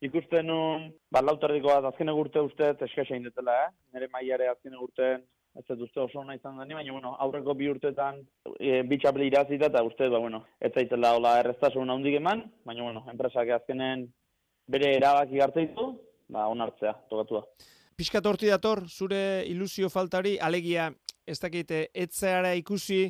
ikusten 0.02 0.50
nun, 0.50 0.90
ba, 1.14 1.22
lauterdiko 1.22 1.70
bat, 1.70 1.92
azkenen 1.92 2.18
urte 2.18 2.42
uste, 2.42 2.72
eskaxa 2.90 3.22
indetela, 3.22 3.60
eh? 3.68 3.72
Nere 3.94 4.10
maiare 4.10 4.50
azkenen 4.50 4.82
urte, 4.82 5.14
ez 5.54 5.68
dut 5.70 5.86
uste 5.86 6.02
oso 6.08 6.26
nahi 6.26 6.42
izan 6.42 6.58
dani, 6.58 6.74
baina, 6.74 6.98
bueno, 6.98 7.14
aurreko 7.22 7.54
bi 7.54 7.70
urtetan 7.70 8.24
e, 8.58 8.82
bitxable 8.82 9.30
irazita, 9.30 9.70
eta 9.70 9.86
uste, 9.86 10.10
ba, 10.10 10.26
bueno, 10.26 10.42
ez 10.58 10.74
zaitela, 10.74 11.14
hola, 11.22 11.38
erreztasun 11.46 11.94
handik 11.94 12.18
eman, 12.18 12.48
baina, 12.66 12.90
bueno, 12.90 13.06
enpresak 13.14 13.54
azkenen 13.62 14.10
bere 14.66 14.96
erabaki 14.98 15.46
hartzeitu, 15.46 15.92
ba, 16.34 16.50
onartzea, 16.50 16.98
tokatua. 17.14 17.46
Piskat 17.98 18.28
horti 18.30 18.46
dator, 18.46 18.84
zure 18.86 19.42
ilusio 19.50 19.88
faltari, 19.90 20.36
alegia, 20.38 20.84
ez 21.26 21.40
dakite, 21.42 21.80
etzeara 21.98 22.52
ikusi, 22.54 23.08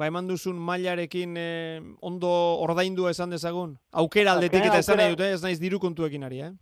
ba 0.00 0.06
eman 0.08 0.30
duzun 0.30 0.56
mailarekin 0.64 1.34
eh, 1.36 1.82
ondo 2.00 2.30
ordaindua 2.64 3.12
esan 3.12 3.34
dezagun? 3.36 3.74
Aukera 3.92 4.32
aldetik 4.32 4.64
eta 4.64 4.78
esan 4.80 4.96
nahi 4.96 5.12
dute, 5.12 5.28
ez 5.34 5.42
naiz 5.44 5.58
diru 5.60 5.76
kontuekin 5.82 6.24
ari, 6.24 6.40
eh? 6.46 6.54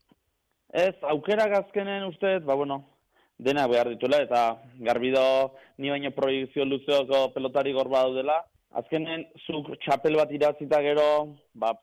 Ez, 0.75 0.97
aukera 1.15 1.47
gazkenen 1.53 2.09
ustez, 2.09 2.41
ba 2.49 2.59
bueno, 2.59 2.81
dena 3.39 3.69
behar 3.71 3.93
dituela, 3.95 4.25
eta 4.27 4.43
garbido 4.91 5.23
ni 5.79 5.95
baino 5.95 6.11
proiektzio 6.19 6.67
luzeoko 6.67 7.29
pelotari 7.37 7.77
gorba 7.79 8.03
daudela. 8.09 8.41
Azkenen, 8.83 9.23
zuk 9.47 9.71
txapel 9.85 10.19
bat 10.19 10.35
irazita 10.35 10.83
gero, 10.83 11.07
ba, 11.55 11.77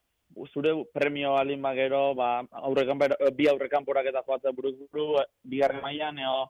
zure 0.54 0.74
premio 0.94 1.36
alin 1.38 1.64
gero, 1.76 2.14
ba, 2.16 2.44
aurrekan, 2.52 3.00
bi 3.36 3.48
aurrekan 3.48 3.86
porak 3.86 4.08
eta 4.12 4.24
joatzen 4.28 4.56
buruz 4.56 4.76
buru, 4.92 5.22
bigarren 5.44 5.82
mailan 5.82 6.20
eo, 6.20 6.50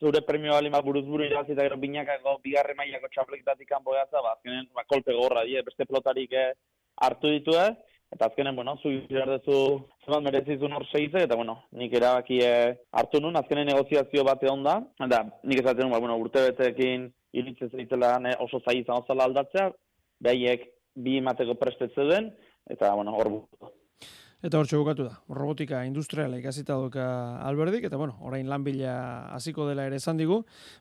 zure 0.00 0.22
premio 0.22 0.54
alin 0.54 0.74
buruz 0.84 1.04
buru 1.04 1.24
irazi 1.24 1.52
eta 1.52 1.62
gero 1.62 1.76
binakako 1.76 2.38
bigarren 2.42 2.76
mailako 2.76 3.08
txapleketatik 3.12 3.68
kanpo 3.68 3.92
gatza, 3.92 4.22
ba, 4.22 4.34
azkenen, 4.36 4.66
ba, 4.74 4.84
kolpe 4.88 5.14
gorra, 5.14 5.44
die, 5.44 5.62
beste 5.62 5.86
plotarik 5.86 6.32
eh, 6.32 6.52
hartu 7.06 7.30
ditu 7.30 7.54
eh? 7.56 7.70
eta 8.10 8.26
azkenen, 8.26 8.56
bueno, 8.56 8.74
zu 8.82 8.90
irardezu, 8.90 9.56
zebat 10.04 10.24
merezizun 10.24 10.72
hor 10.74 10.86
seize, 10.90 11.22
eta, 11.28 11.36
bueno, 11.38 11.60
nik 11.78 11.92
erabaki 11.94 12.40
eh, 12.42 12.74
hartu 12.90 13.20
nun, 13.22 13.38
azkenen 13.38 13.70
negoziazio 13.70 14.24
bate 14.26 14.50
onda, 14.50 14.80
eta 14.98 15.22
nik 15.44 15.62
esaten 15.62 15.86
nun, 15.86 15.94
ba, 15.94 16.02
bueno, 16.02 16.18
urte 16.18 16.42
betekin 16.48 17.06
iritzen 17.30 17.70
zeitela 17.70 18.16
oso 18.42 18.58
zai 18.64 18.80
izan 18.80 19.04
ozala 19.04 19.28
aldatzea, 19.28 19.68
behiek 20.26 20.66
bi 20.96 21.20
emateko 21.20 21.54
prestetze 21.60 22.08
den, 22.08 22.32
eta, 22.66 22.94
bueno, 22.94 23.16
hor 23.16 23.30
Eta 24.40 24.56
hor 24.56 24.68
bukatu 24.72 25.04
da, 25.04 25.18
robotika 25.28 25.82
industriala 25.84 26.38
ikasita 26.40 26.72
duka 26.80 27.02
alberdik, 27.44 27.84
eta 27.84 27.98
bueno, 28.00 28.14
orain 28.24 28.48
lanbila 28.48 28.94
hasiko 29.36 29.66
dela 29.68 29.84
ere 29.84 29.98
esan 30.00 30.16
digu, 30.16 30.38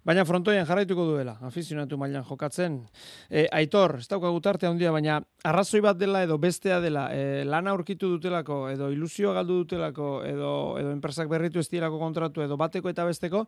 baina 0.07 0.23
frontoian 0.23 0.63
jarraituko 0.65 1.03
duela, 1.09 1.35
afizionatu 1.43 1.99
mailan 1.99 2.23
jokatzen. 2.23 2.79
E, 3.27 3.49
aitor, 3.51 3.97
ez 3.99 4.07
daukagu 4.07 4.39
tarte 4.39 4.69
handia, 4.69 4.93
baina 4.95 5.19
arrazoi 5.43 5.83
bat 5.83 5.99
dela 5.99 6.23
edo 6.23 6.39
bestea 6.39 6.79
dela, 6.79 7.09
e, 7.11 7.43
lana 7.43 7.75
aurkitu 7.75 8.13
dutelako, 8.15 8.61
edo 8.71 8.93
ilusio 8.95 9.35
galdu 9.35 9.59
dutelako, 9.65 10.09
edo, 10.23 10.55
edo 10.79 10.95
enpresak 10.95 11.27
berritu 11.27 11.59
ez 11.59 11.67
kontratu, 11.99 12.41
edo 12.41 12.55
bateko 12.55 12.87
eta 12.87 13.03
besteko, 13.03 13.45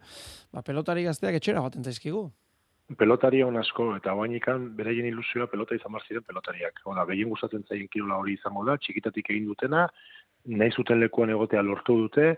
ba, 0.51 0.61
pelotari 0.61 1.07
gazteak 1.07 1.39
etxera 1.39 1.61
baten 1.61 1.88
zaizkigu 1.88 2.34
pelotari 2.97 3.41
on 3.43 3.57
asko 3.57 3.91
eta 3.95 4.13
bainikan 4.17 4.69
bereien 4.77 5.05
ilusioa 5.09 5.47
pelota 5.47 5.75
izan 5.75 5.93
bar 5.95 6.03
ziren 6.07 6.23
pelotariak. 6.23 6.81
Oda, 6.85 7.05
gehien 7.09 7.29
gustatzen 7.29 7.63
zaien 7.67 7.89
kirola 7.91 8.17
hori 8.21 8.37
izango 8.37 8.63
da, 8.67 8.77
txikitatik 8.77 9.29
egin 9.29 9.47
dutena, 9.49 9.87
nahi 10.45 10.71
zuten 10.71 10.99
lekuan 10.99 11.29
egotea 11.29 11.61
lortu 11.61 11.97
dute, 12.03 12.35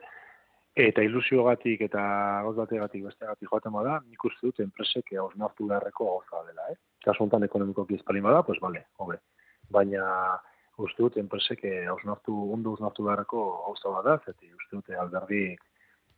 eta 0.75 1.03
ilusiogatik 1.05 1.83
eta 1.87 2.03
gauz 2.45 2.55
bategatik 2.57 3.03
bestegatik 3.05 3.49
joaten 3.49 3.75
bada, 3.75 3.99
nik 4.09 4.25
uste 4.25 4.47
dut 4.47 4.63
enpresek 4.63 5.13
osnartu 5.25 5.67
beharreko 5.69 6.09
gauza 6.09 6.41
dela, 6.47 6.71
eh? 6.71 6.79
Kasu 7.05 7.23
honetan 7.23 7.45
ekonomikoki 7.49 7.99
ezpalin 7.99 8.25
bada, 8.25 8.41
pues 8.43 8.59
bale, 8.61 8.87
hobe. 8.97 9.19
Baina 9.69 10.07
uste 10.77 11.05
dut 11.05 11.17
enpresek 11.21 11.61
osnartu, 11.93 12.35
ondo 12.53 12.73
osnartu 12.73 13.05
beharreko 13.05 13.45
gauza 13.67 13.93
bada, 13.99 14.17
zeti 14.25 14.49
uste 14.49 14.79
dut 14.79 14.91
alderdi 14.97 15.45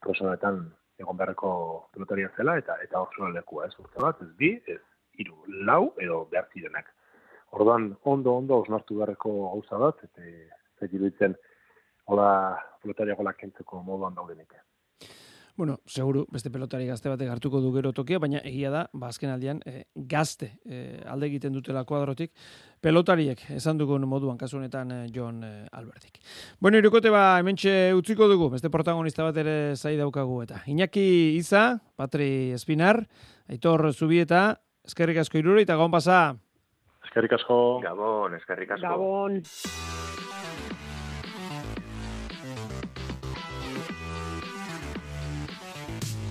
personetan 0.05 0.65
egon 0.99 1.17
beharreko 1.17 1.49
pilotaria 1.93 2.29
zela, 2.37 2.57
eta 2.61 2.77
eta 2.83 3.03
zuen 3.15 3.33
lekua, 3.35 3.67
ez 3.67 3.79
urte 3.79 4.01
bat, 4.01 4.21
ez 4.21 4.31
bi, 4.39 4.51
ez 4.67 4.81
hiru 5.19 5.35
lau, 5.69 5.93
edo 6.01 6.23
behar 6.31 6.47
zirenak. 6.53 6.91
Ordan 7.55 7.91
ondo, 8.03 8.35
ondo, 8.41 8.61
osnartu 8.63 8.99
beharreko 8.99 9.33
gauza 9.49 9.81
bat, 9.81 10.03
eta 10.07 10.23
ez 10.85 10.91
diruditzen, 10.91 11.35
hola, 12.11 12.29
pilotaria 12.81 13.15
gola 13.19 13.33
kentzeko 13.33 13.81
moduan 13.83 14.15
daudenik. 14.15 14.53
Bueno, 15.57 15.77
seguru, 15.87 16.25
beste 16.27 16.49
pelotari 16.51 16.83
gazte 16.83 17.07
batek 17.07 17.29
hartuko 17.31 17.61
du 17.63 17.69
gero 17.71 17.93
tokia, 17.95 18.19
baina 18.19 18.41
egia 18.43 18.67
da, 18.73 18.81
ba, 18.91 19.07
azken 19.07 19.31
aldian, 19.31 19.61
e, 19.63 19.85
gazte 19.95 20.49
e, 20.67 20.99
alde 21.07 21.29
egiten 21.29 21.55
dutela 21.55 21.85
kuadrotik, 21.87 22.33
pelotariek 22.83 23.45
esan 23.55 23.79
dugun 23.79 24.03
moduan, 24.11 24.35
kasu 24.37 24.59
honetan 24.59 24.91
e, 24.91 24.99
John 25.15 25.39
e, 25.47 25.53
Albertik. 25.71 26.19
Bueno, 26.59 26.83
irukote 26.83 27.07
ba, 27.13 27.39
hementxe 27.39 27.93
utziko 27.95 28.27
dugu, 28.27 28.49
beste 28.57 28.69
protagonista 28.69 29.23
bat 29.23 29.39
ere 29.45 29.57
zai 29.79 29.95
daukagu, 29.95 30.41
eta 30.43 30.59
Iñaki 30.67 31.07
Iza, 31.39 31.79
Patri 31.95 32.51
Espinar, 32.51 33.05
Aitor 33.47 33.93
Zubieta, 33.93 34.49
eskerrik 34.83 35.23
asko 35.23 35.39
irure, 35.39 35.63
eta 35.63 35.79
gaun 35.79 35.93
pasa. 35.95 36.25
Eskerrik 37.07 37.39
asko. 37.39 37.79
Gabon, 37.85 38.35
eskerrik 38.41 38.75
asko. 38.75 38.89
Gabon. 38.91 39.45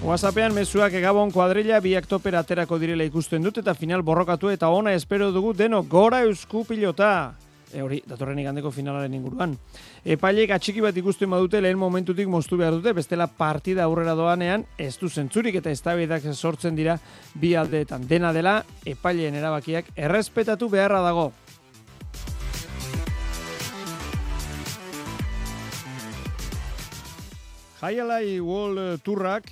WhatsAppean 0.04 0.52
mezuak 0.52 0.92
egabon 0.98 1.30
kuadrilla 1.32 1.78
biak 1.80 2.04
topera 2.04 2.42
aterako 2.44 2.76
direla 2.76 3.06
ikusten 3.08 3.40
dut 3.40 3.56
eta 3.62 3.72
final 3.72 4.02
borrokatu 4.04 4.50
eta 4.52 4.68
ona 4.68 4.92
espero 4.92 5.30
dugu 5.32 5.54
deno 5.56 5.82
gora 5.82 6.18
eusku 6.26 6.64
pilota. 6.68 7.34
e, 7.72 7.80
hori 7.82 8.02
datorren 8.06 8.38
igandeko 8.38 8.70
finalaren 8.70 9.14
inguruan. 9.16 9.54
Epailek 10.04 10.50
atxiki 10.54 10.82
bat 10.84 10.96
ikusten 10.96 11.30
badute 11.30 11.60
lehen 11.60 11.78
momentutik 11.78 12.28
moztu 12.28 12.58
behar 12.60 12.76
dute, 12.76 12.92
bestela 12.92 13.26
partida 13.26 13.84
aurrera 13.84 14.14
doanean, 14.14 14.66
ez 14.78 14.98
du 14.98 15.08
zentzurik 15.08 15.54
eta 15.54 15.70
eztabaidak 15.70 16.22
sortzen 16.34 16.76
dira 16.76 16.98
bi 17.34 17.54
aldeetan. 17.54 18.06
Dena 18.06 18.32
dela, 18.32 18.62
epaileen 18.84 19.34
erabakiak 19.34 19.88
errespetatu 19.96 20.68
beharra 20.68 21.00
dago. 21.00 21.32
Jaialai 27.80 28.40
World 28.40 29.00
Tourrak 29.02 29.50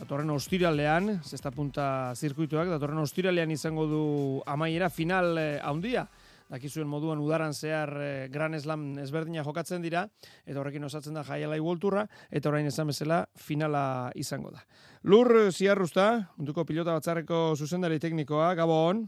datorren 0.00 0.32
ostiralean, 0.32 1.18
zesta 1.26 1.52
punta 1.52 2.14
zirkuituak, 2.16 2.70
datorren 2.72 3.02
ostiralean 3.02 3.50
izango 3.52 3.86
du 3.90 4.02
amaiera 4.48 4.88
final 4.90 5.36
eh, 5.38 5.60
handia. 5.62 6.06
Dakizuen 6.50 6.88
moduan 6.90 7.20
udaran 7.22 7.52
zehar 7.54 7.92
eh, 8.02 8.28
Gran 8.32 8.56
Slam 8.58 8.86
ezberdina 8.98 9.44
jokatzen 9.46 9.84
dira, 9.84 10.06
eta 10.46 10.58
horrekin 10.62 10.88
osatzen 10.88 11.14
da 11.14 11.22
Jaialai 11.26 11.60
World 11.60 11.84
Tourra, 11.84 12.06
eta 12.30 12.50
orain 12.50 12.66
esan 12.66 12.90
bezala 12.90 13.22
finala 13.36 13.84
izango 14.18 14.50
da. 14.56 14.64
Lur 15.04 15.52
Ziarruzta, 15.52 16.10
munduko 16.40 16.64
pilota 16.66 16.96
batzarreko 16.96 17.54
zuzendari 17.56 18.00
teknikoa, 18.02 18.54
Gabon. 18.58 19.06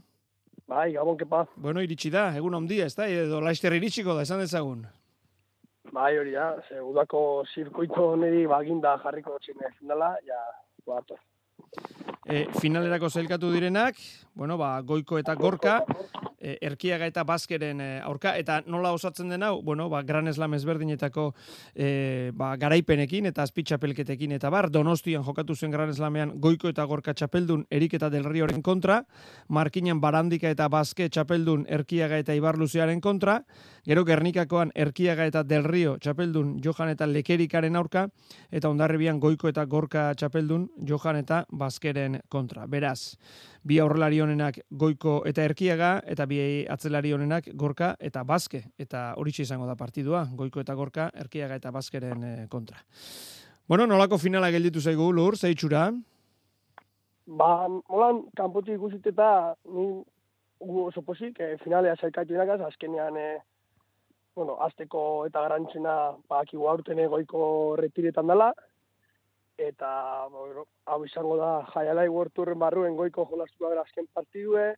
Bai, 0.69 0.91
Gabon, 0.93 1.17
kepa. 1.19 1.47
Bueno, 1.57 1.83
iritsi 1.83 2.13
da, 2.13 2.29
egun 2.37 2.55
handia, 2.55 2.85
ez 2.87 2.95
da, 2.95 3.09
edo 3.09 3.41
laister 3.43 3.75
iritsiko 3.75 4.15
da, 4.15 4.23
esan 4.23 4.45
dezagun. 4.45 4.85
Bai, 5.93 6.13
hori 6.17 6.31
da, 6.31 6.53
ze 6.69 6.79
udako 6.81 7.43
zirkuito 7.53 8.13
niri 8.15 8.45
baginda 8.47 8.95
jarriko 9.03 9.35
txine 9.43 9.73
finala, 9.81 10.13
ja, 10.25 10.39
guapa. 10.85 11.15
E, 12.23 12.45
finalerako 12.61 13.09
zailkatu 13.09 13.51
direnak, 13.51 13.97
bueno, 14.33 14.57
ba, 14.57 14.79
goiko 14.81 15.19
eta 15.19 15.35
gorka, 15.35 15.81
e, 16.43 16.57
erkiaga 16.61 17.07
eta 17.07 17.23
baskeren 17.27 17.81
e, 17.81 17.89
aurka, 18.03 18.33
eta 18.39 18.61
nola 18.67 18.91
osatzen 18.95 19.29
den 19.31 19.43
hau, 19.43 19.61
bueno, 19.63 19.87
ba, 19.89 20.01
gran 20.03 20.27
eslam 20.27 20.53
ezberdinetako 20.57 21.29
e, 21.75 22.31
ba, 22.35 22.53
garaipenekin 22.59 23.29
eta 23.29 23.45
azpitxapelketekin 23.47 24.35
eta 24.35 24.51
bar, 24.53 24.69
donostian 24.73 25.23
jokatu 25.23 25.55
zen 25.55 25.71
gran 25.71 25.93
eslamean 25.93 26.35
goiko 26.43 26.71
eta 26.71 26.85
gorka 26.89 27.13
txapeldun 27.13 27.65
erik 27.71 27.95
eta 27.99 28.09
del 28.13 28.27
rioren 28.27 28.61
kontra, 28.61 29.03
markinen 29.47 30.01
barandika 30.03 30.51
eta 30.51 30.67
baske 30.67 31.07
txapeldun 31.09 31.65
erkiaga 31.69 32.19
eta 32.23 32.35
ibarluzearen 32.35 33.01
kontra, 33.01 33.39
gero 33.87 34.03
gernikakoan 34.07 34.71
erkiaga 34.75 35.27
eta 35.29 35.43
del 35.43 35.63
rio 35.63 35.97
txapeldun 35.99 36.57
johan 36.63 36.91
eta 36.95 37.07
lekerikaren 37.07 37.75
aurka, 37.79 38.07
eta 38.51 38.69
ondarribian 38.69 39.19
goiko 39.23 39.47
eta 39.51 39.65
gorka 39.65 40.09
txapeldun 40.15 40.69
johan 40.87 41.21
eta 41.23 41.43
baskeren 41.63 42.19
kontra. 42.29 42.67
Beraz, 42.67 43.15
bi 43.63 43.79
aurrelari 43.79 44.19
honenak 44.23 44.59
goiko 44.69 45.21
eta 45.29 45.45
erkiaga, 45.47 45.93
eta 46.05 46.27
bi 46.29 46.39
atzelari 46.69 47.13
honenak 47.15 47.49
gorka 47.59 47.93
eta 47.99 48.23
baske. 48.27 48.65
Eta 48.77 49.13
hori 49.17 49.33
izango 49.39 49.67
da 49.69 49.75
partidua, 49.79 50.27
goiko 50.35 50.61
eta 50.61 50.75
gorka, 50.75 51.09
erkiaga 51.25 51.55
eta 51.61 51.71
baskeren 51.71 52.23
eh, 52.23 52.47
kontra. 52.49 52.83
Bueno, 53.67 53.87
nolako 53.87 54.19
finala 54.19 54.51
gelditu 54.51 54.81
zaigu, 54.81 55.11
lur, 55.15 55.37
zeitxura? 55.37 55.87
Ba, 57.39 57.49
molan, 57.87 58.25
kanpotik 58.35 58.75
ikusit 58.75 59.07
eta 59.13 59.55
ni 59.71 59.87
gu 60.63 60.85
oso 60.89 61.01
posik, 61.01 61.39
eh, 61.39 61.55
finalea 61.63 61.95
zailkatu 61.95 62.35
inakaz, 62.35 62.59
azkenean, 62.67 63.17
eh, 63.17 63.39
bueno, 64.35 64.57
azteko 64.65 65.25
eta 65.29 65.41
garantzena, 65.45 65.95
ba, 66.27 66.41
akigu 66.41 66.67
aurten 66.67 66.99
goiko 67.09 67.75
retiretan 67.79 68.27
dela, 68.27 68.51
eta 69.57 70.27
bueno, 70.31 70.65
hau 70.85 71.03
izango 71.05 71.37
da 71.37 71.65
jaialai 71.73 72.07
World 72.09 72.55
barruen 72.57 72.95
goiko 72.95 73.27
jolastu 73.29 73.67
gara 73.67 73.81
azken 73.81 74.07
partidue, 74.13 74.73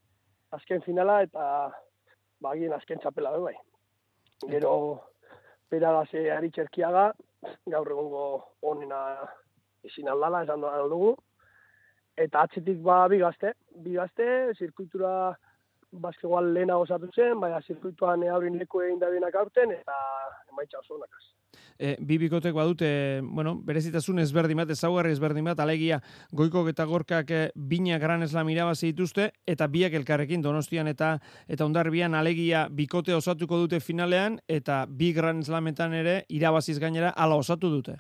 azken 0.52 0.82
finala 0.82 1.22
eta 1.24 1.72
bagien 2.42 2.74
azken 2.74 3.00
txapela 3.00 3.38
bai. 3.40 3.56
Gero 4.50 5.02
pera 5.70 5.92
da 5.92 6.06
ze 6.06 6.32
aritxerkiaga, 6.32 7.14
gaur 7.66 7.92
egongo 7.92 8.26
onena 8.62 9.00
ezin 9.84 10.10
aldala, 10.10 10.44
esan 10.44 10.62
da 10.62 10.88
dugu. 10.88 11.16
Eta 12.18 12.42
atzitik 12.42 12.82
ba 12.82 13.08
bi 13.08 13.20
gazte, 13.20 13.54
bi 13.84 13.94
gazte, 13.94 14.54
zirkuitura 14.58 15.36
baskegoan 15.92 16.54
lehena 16.54 16.78
osatu 16.78 17.10
zen, 17.16 17.40
baina 17.40 17.62
zirkuituan 17.62 18.24
aurin 18.30 18.58
leku 18.60 18.82
egin 18.82 19.00
da 19.00 19.08
aurten, 19.40 19.72
eta 19.72 19.96
emaitza 20.52 20.80
oso 20.80 20.98
nakaz 20.98 21.24
e, 21.80 21.96
bi 22.00 22.18
bikotek 22.18 22.56
badute, 22.56 23.22
bueno, 23.24 23.56
berezitasun 23.66 24.20
ezberdin 24.24 24.62
bat, 24.62 24.72
ezaugarri 24.72 25.12
ezberdin 25.16 25.46
bat, 25.50 25.60
alegia 25.60 26.00
goiko 26.32 26.66
eta 26.70 26.86
gorkak 26.86 27.32
e, 27.32 27.42
bina 27.56 28.00
gran 28.00 28.24
eslam 28.24 28.50
irabazi 28.50 28.92
dituzte, 28.94 29.32
eta 29.48 29.68
biak 29.68 29.94
elkarrekin 29.94 30.42
donostian 30.42 30.88
eta 30.88 31.18
eta 31.48 31.66
ondarbian 31.66 32.16
alegia 32.16 32.68
bikote 32.72 33.16
osatuko 33.16 33.60
dute 33.66 33.80
finalean, 33.80 34.40
eta 34.48 34.86
bi 34.88 35.12
gran 35.14 35.44
eslametan 35.44 35.94
ere 35.94 36.24
irabaziz 36.30 36.80
gainera 36.80 37.14
ala 37.16 37.36
osatu 37.36 37.70
dute. 37.70 38.00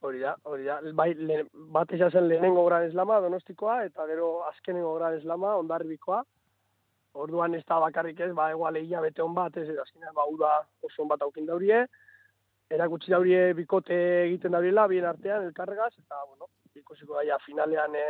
Hori 0.00 0.20
da, 0.22 0.36
hori 0.46 0.64
da. 0.64 0.78
Bai, 0.94 1.12
le, 1.14 1.44
bat 1.74 1.90
zen 1.90 2.28
lehenengo 2.28 2.64
gran 2.66 2.84
eslama 2.86 3.18
donostikoa, 3.20 3.84
eta 3.84 4.06
gero 4.06 4.44
azkenengo 4.46 4.94
gran 4.94 5.16
eslama 5.18 5.56
ondarbikoa. 5.56 6.22
Orduan 7.18 7.54
ez 7.54 7.64
da 7.66 7.80
bakarrik 7.82 8.20
ez, 8.20 8.30
ba, 8.32 8.50
egual 8.52 8.76
egia 8.76 9.00
bete 9.00 9.22
hon 9.22 9.34
bat, 9.34 9.56
ez, 9.56 9.66
azkenean 9.82 10.14
ba, 10.14 10.28
uda 10.30 10.52
oso 10.86 11.02
hon 11.02 11.08
bat 11.08 11.22
aukin 11.26 11.48
daurie 11.48 11.86
erakutsi 12.70 13.12
daurie 13.12 13.52
bikote 13.56 13.96
egiten 14.26 14.52
dauriela, 14.56 14.86
bien 14.90 15.06
artean, 15.08 15.46
elkarregaz, 15.48 15.92
eta, 15.98 16.20
bueno, 16.26 16.50
ikusiko 16.76 17.16
daia 17.18 17.38
finalean 17.44 17.94
e, 17.96 18.04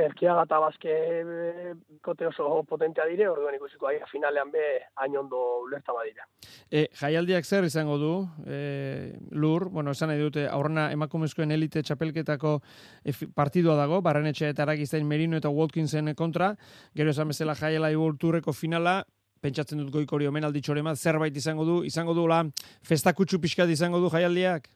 erkiaga 0.00 0.44
eta 0.46 0.58
bazke 0.62 0.90
e, 0.90 1.74
bikote 1.78 2.26
oso 2.28 2.48
potentea 2.68 3.06
dire, 3.08 3.28
orduan 3.28 3.54
ikusiko 3.56 3.88
daia 3.88 4.08
finalean 4.10 4.50
be 4.52 4.64
hain 5.02 5.16
ondo 5.20 5.40
ulerta 5.64 5.94
badira. 5.96 6.26
E, 6.70 6.88
jaialdiak 7.00 7.46
zer 7.46 7.68
izango 7.68 7.98
du, 8.00 8.12
e, 8.46 9.16
lur, 9.30 9.68
bueno, 9.70 9.94
esan 9.96 10.10
nahi 10.12 10.22
dute, 10.22 10.46
aurrena 10.48 10.90
emakumezkoen 10.96 11.52
elite 11.54 11.84
txapelketako 11.86 12.56
e, 13.04 13.14
partidua 13.36 13.76
dago, 13.78 14.02
barrenetxe 14.02 14.50
eta 14.50 14.66
aragizain 14.66 15.06
Merino 15.06 15.38
eta 15.38 15.52
Watkinsen 15.52 16.14
kontra, 16.18 16.54
gero 16.96 17.14
esan 17.14 17.30
bezala 17.30 17.54
jaialai 17.58 17.94
turreko 18.18 18.52
finala, 18.52 19.02
pentsatzen 19.40 19.80
dut 19.80 19.90
goiko 19.94 20.16
hori 20.16 20.28
omen 20.28 20.44
alditxore 20.44 20.82
zerbait 20.94 21.36
izango 21.36 21.64
du, 21.64 21.82
izango 21.84 22.14
du 22.14 22.26
la 22.26 22.44
festakutsu 22.82 23.40
pixkat 23.40 23.68
izango 23.68 23.98
du 23.98 24.08
jaialdiak? 24.08 24.68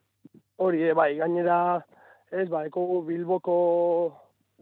Hori, 0.57 0.83
e, 0.83 0.93
bai, 0.95 1.17
gainera, 1.17 1.83
ez, 2.31 2.49
ba, 2.49 2.65
eko 2.67 3.03
Bilboko 3.07 3.57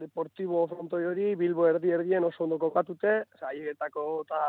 deportibo 0.01 0.67
frontoi 0.67 1.05
hori, 1.05 1.35
Bilbo 1.37 1.67
erdi 1.69 1.93
erdien 1.93 2.25
oso 2.25 2.45
ondo 2.45 2.59
kokatute, 2.59 3.25
zaiegetako 3.39 4.07
eta 4.25 4.43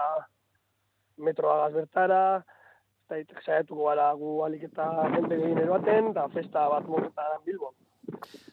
metroa 1.23 1.69
bertara, 1.69 2.23
eta 3.13 3.41
zaiatuko 3.45 3.89
gara 3.89 4.07
gu 4.17 4.37
alik 4.45 4.63
eta 4.69 4.87
jente 5.15 5.35
egin 5.35 5.59
eroaten, 5.65 6.09
eta 6.13 6.27
festa 6.33 6.67
bat 6.71 6.87
momentan 6.89 7.43
Bilbon. 7.45 7.75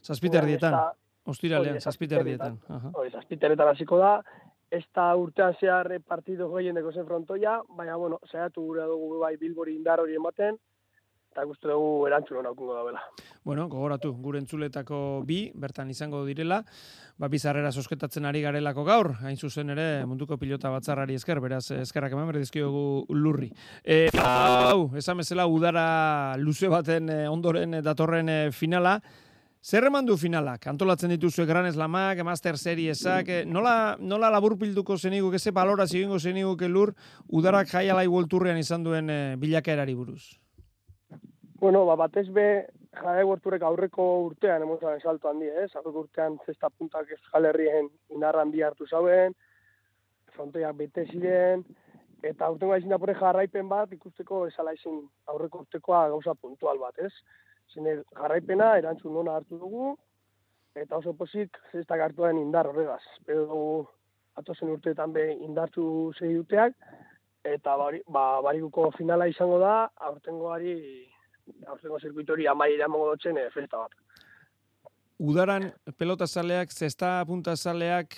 Zazpiter 0.03 0.45
dietan, 0.45 0.77
ostiralean, 1.25 1.81
zazpiter 1.81 2.25
dietan. 2.27 2.59
Hori, 2.93 3.13
zazpiter 3.15 3.55
hasiko 3.69 3.99
da, 3.99 4.19
ez 4.71 4.85
da 4.95 5.11
urtean 5.19 5.55
zehar 5.61 5.91
partido 6.07 6.49
goien 6.49 6.75
deko 6.79 6.93
zen 6.93 7.07
frontoia, 7.07 7.61
baina, 7.77 7.97
bueno, 7.97 8.21
zehatu 8.31 8.63
gure 8.63 8.87
dugu 8.87 9.19
bai 9.19 9.37
bilbori 9.37 9.75
indar 9.75 10.01
hori 10.01 10.15
ematen, 10.15 10.59
eta 11.31 11.45
guztu 11.47 11.71
dugu 11.71 12.07
erantzun 12.09 12.41
hona 12.41 12.51
da 12.51 12.83
bela. 12.85 13.03
Bueno, 13.45 13.69
gogoratu, 13.69 14.13
gure 14.23 14.39
entzuletako 14.39 15.23
bi, 15.27 15.51
bertan 15.55 15.91
izango 15.91 16.25
direla, 16.27 16.61
ba, 17.19 17.29
bizarrera 17.29 17.71
sosketatzen 17.71 18.27
ari 18.27 18.43
garelako 18.43 18.85
gaur, 18.85 19.13
hain 19.23 19.37
zuzen 19.37 19.71
ere 19.71 20.05
munduko 20.07 20.37
pilota 20.39 20.71
batzarrari 20.71 21.15
esker, 21.15 21.41
beraz, 21.41 21.71
eskerrak 21.71 22.13
eman 22.13 22.29
berdizkiogu 22.33 23.07
lurri. 23.15 23.51
E, 23.85 24.09
hau, 24.19 24.91
esan 24.99 25.23
bezala, 25.23 25.47
udara 25.47 26.37
luze 26.39 26.69
baten 26.69 27.11
eh, 27.11 27.27
ondoren 27.31 27.79
eh, 27.79 27.83
datorren 27.83 28.29
eh, 28.29 28.51
finala, 28.53 28.99
Zer 29.61 29.85
eman 29.85 30.07
du 30.09 30.15
finalak? 30.17 30.63
Antolatzen 30.71 31.11
dituzue 31.13 31.45
Gran 31.45 31.67
Eslamak, 31.69 32.23
Master 32.25 32.57
Seriesak, 32.57 33.29
eh, 33.29 33.43
nola, 33.45 33.95
nola 34.01 34.31
labur 34.33 34.55
pilduko 34.57 34.97
zenigu, 34.97 35.35
eze 35.35 35.51
balora 35.53 35.87
zigingo 35.87 36.19
zenigu 36.19 36.57
lur, 36.67 36.95
udarak 37.29 37.69
jaialai 37.69 38.07
volturrean 38.07 38.57
izan 38.57 38.83
duen 38.83 39.11
e, 39.11 39.37
bilakaerari 39.37 39.95
buruz? 39.95 40.41
Bueno, 41.61 41.85
ba, 41.85 41.95
batez 41.97 42.31
be, 42.33 42.65
jaialai 42.97 43.25
volturrek 43.25 43.63
aurreko 43.63 44.25
urtean, 44.25 44.63
emozan 44.63 44.97
esalto 44.97 45.29
handi, 45.29 45.49
ez? 45.49 45.69
Aurreko 45.77 46.07
urtean 46.07 46.39
zesta 46.47 46.71
puntak 46.71 47.13
ez 47.13 47.21
jalerrien 47.31 47.91
inarran 48.17 48.51
bi 48.51 48.63
hartu 48.63 48.87
zauen, 48.87 49.37
frontoiak 50.33 50.75
bete 50.75 51.05
ziren, 51.13 51.67
eta 52.23 52.49
urtengo 52.49 52.73
aizin 52.73 52.89
dapore 52.89 53.13
jarraipen 53.13 53.69
bat, 53.69 53.93
ikusteko 53.93 54.47
esala 54.47 54.73
aurreko 55.27 55.67
urtekoa 55.67 56.09
gauza 56.09 56.35
puntual 56.35 56.79
bat, 56.79 56.97
ez? 56.99 57.13
Zene, 57.75 58.01
jarraipena, 58.17 58.73
erantzun 58.81 59.15
nona 59.15 59.37
hartu 59.39 59.59
dugu, 59.59 59.93
eta 60.75 60.99
oso 60.99 61.15
posik 61.19 61.59
zestak 61.73 62.03
hartuaren 62.07 62.39
indar 62.39 62.69
horregaz. 62.71 63.03
Pero 63.27 63.47
dugu, 63.47 63.89
atozen 64.41 64.73
urteetan 64.75 65.13
be 65.15 65.27
indartu 65.47 65.85
zei 66.19 66.33
duteak, 66.35 66.75
eta 67.47 67.77
bari, 67.81 68.03
ba, 68.09 68.25
barikuko 68.47 68.91
finala 68.97 69.29
izango 69.31 69.59
da, 69.63 69.75
aurtengoari, 70.11 70.77
aurtengo 71.67 72.01
zirkuitori 72.01 72.47
amai 72.51 72.73
iramongo 72.75 73.13
dotzen 73.15 73.39
e, 73.39 73.49
festa 73.55 73.85
bat. 73.85 73.95
Udaran 75.21 75.69
pelota 75.99 76.27
zaleak, 76.27 76.73
zesta 76.73 77.19
punta 77.29 77.57
zaleak, 77.57 78.17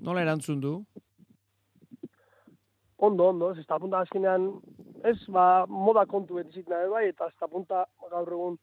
nola 0.00 0.22
erantzun 0.22 0.60
du? 0.62 0.78
ondo, 2.98 3.28
ondo, 3.28 3.52
da 3.54 3.78
punta 3.78 4.00
azkenean, 4.02 4.48
ez, 5.06 5.18
ba, 5.30 5.66
moda 5.70 6.04
kontu 6.06 6.38
beti 6.38 6.60
zitna 6.60 6.82
bai, 6.90 7.06
eta 7.12 7.30
da 7.40 7.48
punta 7.48 7.84
gaur 8.10 8.32
egun 8.34 8.58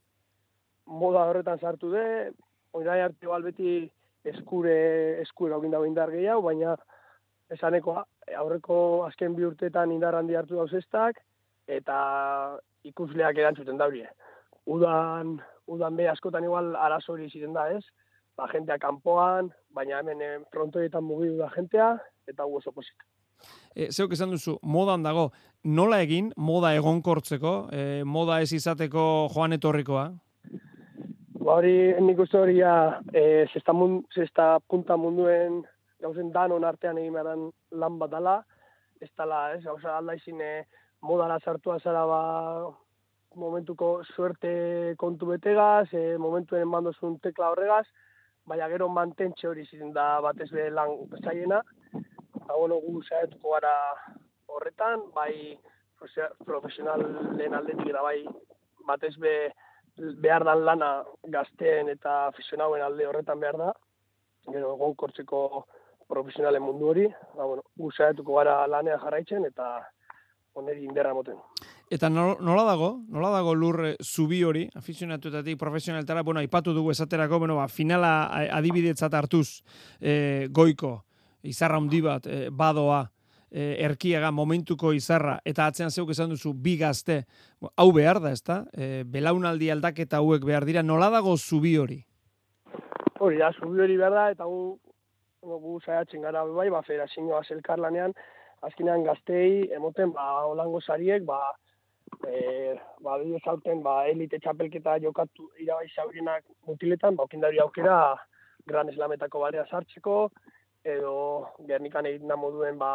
moda 0.85 1.25
horretan 1.29 1.59
sartu 1.59 1.91
de, 1.91 2.31
oinai 2.73 2.99
arte 3.01 3.27
bal 3.27 3.43
beti 3.43 3.89
eskure, 4.25 4.75
eskure 5.21 5.53
hau 5.53 5.61
gindago 5.61 5.85
indar 5.85 6.11
gehiago, 6.13 6.43
baina 6.47 6.75
esanekoa, 7.53 8.05
aurreko 8.41 8.77
azken 9.05 9.35
bi 9.37 9.45
urteetan 9.45 9.91
indar 9.93 10.17
handi 10.17 10.35
hartu 10.35 10.57
dauz 10.57 10.73
estak, 10.73 11.21
eta 11.67 11.97
ikusleak 12.85 13.37
erantzuten 13.37 13.77
daurie. 13.77 14.07
Udan, 14.65 15.37
udan 15.69 15.97
be 15.97 16.09
askotan 16.09 16.45
igual 16.45 16.73
arazo 16.75 17.13
hori 17.13 17.29
ziren 17.29 17.53
da, 17.53 17.67
ez? 17.73 17.83
Ba, 18.35 18.49
jentea 18.51 18.77
kanpoan, 18.81 19.51
baina 19.73 20.01
hemen 20.01 20.21
eh, 20.21 20.37
frontoietan 20.51 21.05
mugidu 21.05 21.37
da 21.39 21.51
jentea, 21.53 21.93
eta 22.27 22.45
gu 22.45 22.57
oso 22.59 22.73
posik. 22.75 23.05
E, 23.75 23.91
zeuk 23.91 24.15
esan 24.15 24.33
duzu, 24.33 24.57
modan 24.63 25.05
dago, 25.05 25.29
nola 25.63 26.01
egin, 26.03 26.31
moda 26.37 26.73
egonkortzeko, 26.75 27.55
e, 27.71 28.03
moda 28.03 28.41
ez 28.41 28.51
izateko 28.57 29.05
joan 29.33 29.55
etorrikoa? 29.55 30.09
Ba 31.45 31.59
hori, 31.59 31.93
nik 32.01 32.17
uste 32.23 32.39
hori 32.41 32.55
ja, 32.57 32.99
e, 33.13 33.45
zesta, 33.53 33.73
zesta 34.17 34.45
punta 34.65 34.95
munduen 34.97 35.59
gauzen 36.01 36.31
danon 36.33 36.63
artean 36.65 36.97
egin 36.97 37.13
behar 37.13 37.27
lan 37.81 37.99
bat 38.01 38.09
dala, 38.09 38.33
ez 38.97 39.11
dala, 39.21 39.41
ez, 39.53 39.59
gauza 39.61 39.91
alda 39.93 40.15
izin 40.17 40.41
e, 40.41 40.63
modara 41.05 41.37
sartua 41.43 41.75
zara 41.83 42.01
ba, 42.09 42.21
momentuko 43.37 43.89
suerte 44.15 44.95
kontu 44.97 45.29
betegaz, 45.35 45.85
e, 45.93 46.17
momentuen 46.17 46.65
mandozun 46.71 47.19
tekla 47.21 47.51
horregaz, 47.53 47.85
baina 48.49 48.71
gero 48.73 48.89
mantentxe 48.89 49.45
hori 49.51 49.67
ziren 49.69 49.93
da 49.93 50.07
batez 50.25 50.49
be 50.49 50.65
lan 50.73 50.95
zaiena, 51.21 51.61
ba, 51.91 52.55
bueno, 52.55 52.81
gu 52.87 53.03
zaituko 53.05 53.53
gara 53.53 53.75
horretan, 54.49 55.05
bai 55.13 55.53
profesionalen 56.49 57.53
aldetik 57.61 57.93
da 57.93 58.01
bai 58.09 58.17
batez 58.89 59.13
be 59.21 59.35
behar 59.97 60.43
dan 60.43 60.65
lana 60.65 60.91
gazteen 61.23 61.89
eta 61.89 62.25
aficionauen 62.27 62.83
alde 62.83 63.07
horretan 63.07 63.39
behar 63.39 63.57
da, 63.57 63.71
gero 64.51 64.75
gonkortzeko 64.77 65.65
profesionalen 66.07 66.61
mundu 66.61 66.91
hori, 66.91 67.07
ba, 67.35 67.45
bueno, 67.45 67.63
gu 67.77 67.91
zaituko 67.91 68.35
gara 68.37 68.65
lanean 68.67 68.99
jarraitzen 69.01 69.45
eta 69.47 69.79
oneri 70.55 70.85
inderra 70.85 71.13
moten. 71.13 71.39
Eta 71.91 72.09
nola 72.09 72.63
dago, 72.65 72.91
nola 73.13 73.29
dago 73.33 73.53
lur 73.55 73.81
e, 73.85 73.95
zubi 74.01 74.41
hori, 74.43 74.65
afizionatuetatik 74.75 75.57
profesionaltara, 75.59 76.23
bueno, 76.23 76.39
aipatu 76.39 76.73
dugu 76.73 76.91
esaterako, 76.91 77.39
bueno, 77.39 77.57
ba, 77.59 77.67
finala 77.67 78.29
adibidetzat 78.57 79.13
hartuz 79.13 79.61
e, 79.99 80.47
goiko, 80.51 80.97
izarra 81.45 81.77
handi 81.77 82.01
bat, 82.01 82.25
e, 82.25 82.47
badoa, 82.49 83.03
e, 83.55 83.75
erkiaga 83.87 84.31
momentuko 84.35 84.91
izarra, 84.93 85.37
eta 85.47 85.69
atzean 85.69 85.93
zeuk 85.93 86.11
esan 86.11 86.33
duzu, 86.33 86.51
bi 86.65 86.75
gazte, 86.81 87.21
hau 87.79 87.87
behar 87.95 88.19
da, 88.23 88.33
ezta? 88.35 88.63
E, 88.75 89.03
belaunaldi 89.07 89.71
aldaketa 89.71 90.19
hauek 90.19 90.43
behar 90.47 90.67
dira, 90.67 90.83
nola 90.83 91.09
dago 91.13 91.37
zubi 91.37 91.75
hori? 91.79 92.01
Hori 93.23 93.39
da, 93.39 93.53
zubi 93.55 93.79
hori 93.85 93.95
behar 94.01 94.17
da, 94.17 94.25
eta 94.35 94.47
gu, 94.51 94.75
gu 95.65 95.77
zaiatzen 95.85 96.25
gara 96.27 96.43
bai, 96.57 96.67
ba, 96.73 96.83
fera 96.87 97.07
zinua 97.07 97.43
zelkar 97.47 97.79
lanean, 97.79 98.15
azkenean 98.65 99.05
gaztei, 99.07 99.69
emoten, 99.77 100.11
ba, 100.17 100.27
holango 100.49 100.81
sariek, 100.83 101.23
ba, 101.23 101.39
e, 102.27 102.75
ba, 103.05 103.15
bide 103.21 103.39
zauten, 103.45 103.79
ba, 103.85 104.01
elite 104.11 104.41
txapelketa 104.43 104.97
jokatu 105.05 105.47
irabai 105.63 105.87
zaurinak 105.95 106.43
mutiletan, 106.67 107.15
ba, 107.15 107.29
okindari 107.29 107.63
aukera 107.63 108.17
gran 108.67 108.91
eslametako 108.91 109.45
barea 109.45 109.63
sartzeko, 109.69 110.27
edo 110.85 111.15
gernikan 111.69 112.05
egin 112.09 112.27
da 112.27 112.35
moduen, 112.37 112.77
ba, 112.81 112.91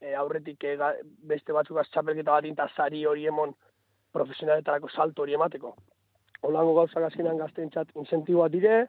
e, 0.00 0.14
aurretik 0.14 0.64
e, 0.64 0.76
beste 1.32 1.52
batzuk 1.52 1.80
txapelketa 1.90 2.32
bat 2.32 2.44
inta 2.44 2.68
zari 2.76 3.04
hori 3.06 3.26
emon 3.26 3.54
profesionaletarako 4.12 4.88
salto 4.88 5.22
hori 5.22 5.36
emateko. 5.36 5.74
Olango 6.46 6.74
gauzak 6.80 7.08
azkenean 7.08 7.38
gazten 7.40 7.70
txat 7.70 7.92
incentiboa 7.96 8.48
dire, 8.52 8.86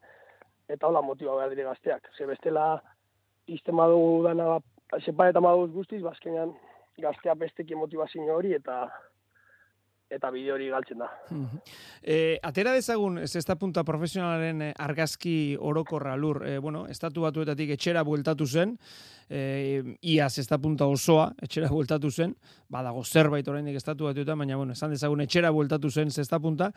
eta 0.68 0.88
hola 0.88 1.02
motiba 1.02 1.36
behar 1.36 1.54
dire 1.54 1.68
gazteak. 1.68 2.10
Ze 2.18 2.28
bestela, 2.28 2.82
iztema 3.48 3.88
dugu 3.88 4.24
dana, 4.28 4.58
sepa 5.00 5.30
eta 5.32 5.44
maduz 5.44 5.72
guztiz, 5.72 6.02
bazkenean 6.04 6.54
gaztea 7.02 7.36
besteki 7.36 7.76
motivazio 7.76 8.34
hori, 8.36 8.54
eta 8.58 8.88
eta 10.10 10.30
bideo 10.32 10.56
hori 10.56 10.70
galtzen 10.72 11.02
da. 11.04 11.10
e, 12.02 12.40
atera 12.48 12.72
dezagun, 12.76 13.18
ez 13.20 13.36
ez 13.36 13.46
punta 13.60 13.84
profesionalaren 13.84 14.72
argazki 14.80 15.58
orokorra 15.60 16.16
lur, 16.16 16.44
e, 16.48 16.58
bueno, 16.60 16.86
estatu 16.88 17.26
batuetatik 17.28 17.76
etxera 17.76 18.04
bueltatu 18.08 18.48
zen, 18.48 18.78
e, 19.30 19.98
iaz 20.02 20.38
ez 20.40 20.48
punta 20.62 20.86
osoa, 20.86 21.34
etxera 21.42 21.70
bueltatu 21.70 22.12
zen, 22.12 22.36
badago 22.70 23.04
zerbait 23.04 23.48
oraindik 23.48 23.76
estatu 23.80 24.06
batuetan, 24.06 24.38
baina, 24.40 24.58
bueno, 24.58 24.74
esan 24.74 24.92
dezagun 24.92 25.22
etxera 25.24 25.52
bueltatu 25.52 25.90
zen 25.90 26.12
zesta 26.12 26.40
punta, 26.40 26.72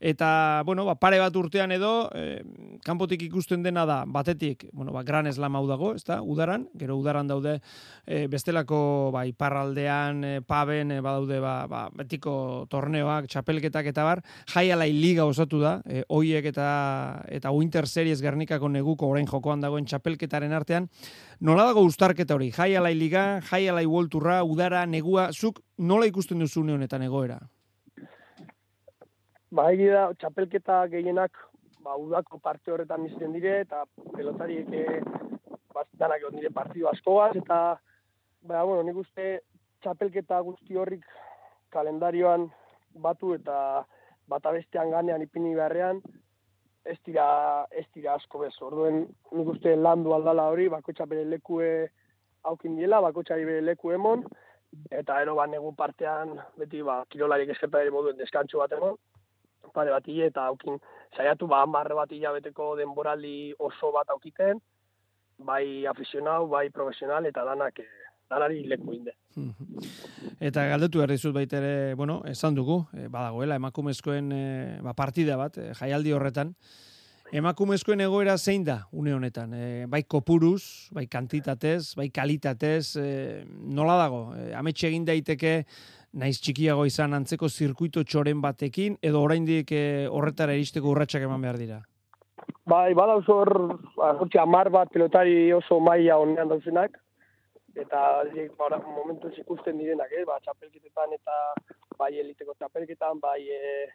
eta, 0.00 0.62
bueno, 0.66 0.84
ba, 0.84 0.96
pare 0.96 1.18
bat 1.22 1.36
urtean 1.36 1.72
edo, 1.72 2.10
e, 2.14 2.42
kanpotik 2.84 3.22
ikusten 3.28 3.62
dena 3.62 3.86
da, 3.86 4.04
batetik, 4.06 4.66
bueno, 4.72 4.92
ba, 4.92 5.02
gran 5.06 5.26
eslam 5.26 5.56
hau 5.56 5.66
dago, 5.66 5.94
ez 5.94 6.04
udaran, 6.22 6.68
gero 6.78 6.96
udaran 6.96 7.26
daude, 7.26 7.60
e, 8.06 8.26
bestelako, 8.26 9.10
ba, 9.12 9.26
iparraldean, 9.26 10.24
e, 10.24 10.40
paben, 10.42 10.90
e, 10.92 11.00
badaude, 11.00 11.40
ba, 11.40 11.66
ba, 11.70 11.86
betiko 11.94 12.66
torneoak, 12.70 13.28
txapelketak 13.30 13.86
eta 13.92 14.04
bar, 14.04 14.22
jaialai 14.52 14.92
liga 14.92 15.26
osatu 15.26 15.60
da, 15.62 15.80
e, 15.86 16.04
oiek 16.08 16.50
eta 16.52 16.66
eta 17.28 17.50
Winter 17.50 17.86
Series 17.86 18.22
Gernikako 18.22 18.68
neguko 18.68 19.08
orain 19.08 19.26
jokoan 19.26 19.60
dagoen 19.60 19.86
txapelketaren 19.86 20.52
artean, 20.56 20.88
nola 21.40 21.66
dago 21.68 21.82
uztarketa 21.96 22.34
hori, 22.36 22.50
jaialai 22.52 22.92
liga, 22.92 23.40
jaialai 23.48 23.86
volturra, 23.88 24.42
udara, 24.44 24.82
negua, 24.84 25.30
zuk 25.32 25.62
nola 25.78 26.04
ikusten 26.04 26.42
duzu 26.42 26.60
honetan 26.60 27.02
egoera? 27.06 27.38
Ba, 29.50 29.70
da, 29.72 30.02
txapelketa 30.20 30.82
gehienak 30.92 31.32
ba, 31.80 31.96
udako 31.96 32.38
parte 32.38 32.74
horretan 32.74 33.06
izten 33.06 33.32
dire, 33.32 33.62
eta 33.64 33.86
pelotariek 34.12 34.68
e, 34.68 35.00
danak 35.96 36.20
egon 36.20 36.36
dire 36.36 36.50
partidu 36.52 36.90
askoaz, 36.92 37.32
eta 37.40 37.78
ba, 38.44 38.64
bueno, 38.64 38.82
nik 38.82 39.00
uste 39.00 39.40
txapelketa 39.80 40.42
guzti 40.44 40.76
horrik 40.76 41.06
kalendarioan 41.72 42.50
batu 42.92 43.32
eta 43.38 43.86
bata 44.28 44.52
bestean 44.52 44.92
ganean 44.92 45.24
ipini 45.24 45.54
beharrean, 45.56 46.02
ez 46.86 46.96
dira, 47.06 47.66
ez 47.70 47.84
dira 47.94 48.14
asko 48.14 48.40
bez. 48.44 48.54
Orduen, 48.62 49.04
nik 49.32 49.52
uste 49.54 49.74
landu 49.76 50.14
aldala 50.14 50.48
hori, 50.52 50.68
bakotxa 50.72 51.06
bere 51.10 51.24
lekue 51.28 51.70
haukin 52.46 52.76
diela, 52.78 53.00
bakotxa 53.04 53.38
bere 53.42 53.64
leku 53.64 53.92
emon, 53.96 54.24
eta 54.90 55.20
ero 55.22 55.34
ba, 55.38 55.46
negu 55.50 55.72
partean, 55.76 56.36
beti 56.60 56.82
ba, 56.86 57.00
kirolarik 57.10 57.52
eskerta 57.54 57.82
ere 57.82 57.94
moduen 57.94 58.18
deskantxo 58.20 58.62
bat 58.62 58.76
emon, 58.78 58.96
pare 59.74 59.92
bat 59.92 60.08
eta 60.08 60.46
haukin, 60.46 60.78
saiatu 61.16 61.48
ba, 61.50 61.62
amarre 61.66 61.94
bat 61.94 62.12
hilabeteko 62.12 62.74
denboraldi 62.80 63.54
oso 63.58 63.92
bat 63.92 64.10
aukiten, 64.14 64.60
bai 65.38 65.86
afizionau, 65.86 66.46
bai 66.48 66.68
profesional, 66.70 67.26
eta 67.26 67.44
danak, 67.44 67.78
eh, 67.80 68.05
danari 68.30 68.64
leku 68.66 68.94
inde. 68.96 69.14
Eta 70.48 70.66
galdetu 70.70 71.00
behar 71.00 71.12
dizut 71.14 71.34
baita 71.34 71.60
ere, 71.60 71.94
bueno, 71.94 72.20
esan 72.28 72.56
dugu, 72.56 72.82
e, 72.96 73.06
badagoela, 73.12 73.58
emakumezkoen 73.60 74.32
e, 74.32 74.44
ba, 74.84 74.94
partida 74.98 75.36
bat, 75.40 75.58
e, 75.58 75.72
jaialdi 75.78 76.14
horretan, 76.16 76.54
emakumezkoen 77.36 78.04
egoera 78.04 78.36
zein 78.38 78.64
da, 78.64 78.80
une 78.92 79.14
honetan, 79.14 79.52
e, 79.54 79.66
bai 79.90 80.02
kopuruz, 80.04 80.88
bai 80.94 81.06
kantitatez, 81.10 81.94
bai 81.98 82.08
kalitatez, 82.14 82.96
e, 83.00 83.44
nola 83.46 83.98
dago, 84.02 84.22
e, 84.36 84.52
ametxe 84.56 84.90
egin 84.90 85.06
daiteke, 85.08 85.58
naiz 86.16 86.38
txikiago 86.40 86.86
izan 86.88 87.14
antzeko 87.16 87.48
zirkuito 87.48 88.04
txoren 88.04 88.40
batekin, 88.40 88.96
edo 89.04 89.20
oraindik 89.24 89.72
e, 89.72 89.84
horretara 90.08 90.56
iristeko 90.56 90.94
urratsak 90.94 91.26
eman 91.26 91.44
behar 91.44 91.60
dira? 91.60 91.82
Bai, 92.66 92.94
badauz 92.98 93.24
hor, 93.30 93.50
amar 94.40 94.70
bat 94.74 94.90
pelotari 94.92 95.52
oso 95.54 95.78
maila 95.80 96.18
honean 96.22 96.50
dauzenak, 96.50 96.96
eta 97.76 98.24
ba, 98.56 98.78
momentu 98.80 99.30
ikusten 99.36 99.78
direnak, 99.78 100.12
eh? 100.12 100.24
ba, 100.24 100.38
txapelketetan 100.40 101.12
eta 101.12 101.36
bai 101.98 102.12
eliteko 102.18 102.54
txapelketan, 102.56 103.20
bai 103.20 103.40
e, 103.52 103.86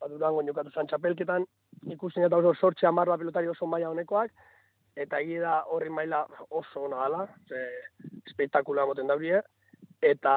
ba, 0.00 0.08
durango 0.10 0.42
jokatu 0.42 0.72
zan 0.74 0.90
txapelketan, 0.90 1.46
ikusten 1.94 2.26
eta 2.26 2.40
oso 2.42 2.54
sortxe 2.54 2.86
amarra 2.86 3.18
pelotari 3.18 3.48
oso 3.48 3.66
maila 3.66 3.92
honekoak, 3.94 4.32
eta 4.96 5.20
egia 5.22 5.42
da 5.42 5.54
horri 5.70 5.90
maila 5.90 6.24
oso 6.50 6.86
ona 6.88 7.04
dala, 7.04 7.28
espektakula 8.26 8.86
moten 8.86 9.10
daurie, 9.10 9.42
eta 10.02 10.34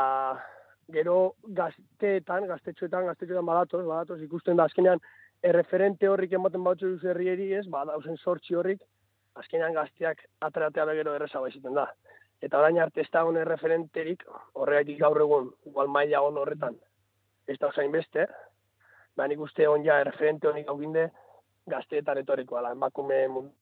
gero 0.94 1.18
gazteetan, 1.58 2.46
gaztetxoetan, 2.48 3.10
gaztetxoetan 3.10 3.46
badatoz, 3.46 3.86
badatoz, 3.86 4.22
ikusten 4.24 4.58
da 4.58 4.70
azkenean 4.70 5.02
erreferente 5.44 6.08
horrik 6.10 6.38
ematen 6.38 6.64
bautzu 6.64 6.94
duz 6.94 7.10
herrieri 7.10 7.52
ez, 7.58 7.66
ba, 7.74 7.84
dauzen 7.90 8.18
sortxi 8.18 8.56
horrik, 8.56 8.86
azkenean 9.38 9.74
gazteak 9.74 10.24
ateratea 10.46 10.86
begero 10.90 11.14
erreza 11.18 11.42
baiziten 11.42 11.76
da 11.78 11.90
eta 12.42 12.60
orain 12.60 12.80
arte 12.80 13.02
ez 13.02 13.10
da 13.14 13.24
hone 13.26 13.44
referenterik, 13.46 14.24
horregatik 14.54 15.00
gaur 15.02 15.22
egun, 15.22 15.50
igual 15.66 15.90
maila 15.94 16.22
hon 16.22 16.38
horretan, 16.38 16.78
ez 17.48 17.58
da 17.60 17.72
osain 17.72 17.92
beste, 17.92 18.28
ba 19.18 19.28
nik 19.28 19.40
uste 19.42 19.68
hon 19.68 19.86
ja 19.86 20.04
referente 20.04 20.48
honik 20.48 20.70
hau 20.70 20.78
ginde, 20.80 21.10
gazteetan 21.68 22.22
etorikoa, 22.24 22.62
la 22.62 22.74
emakume 22.78 23.28
mundu, 23.28 23.54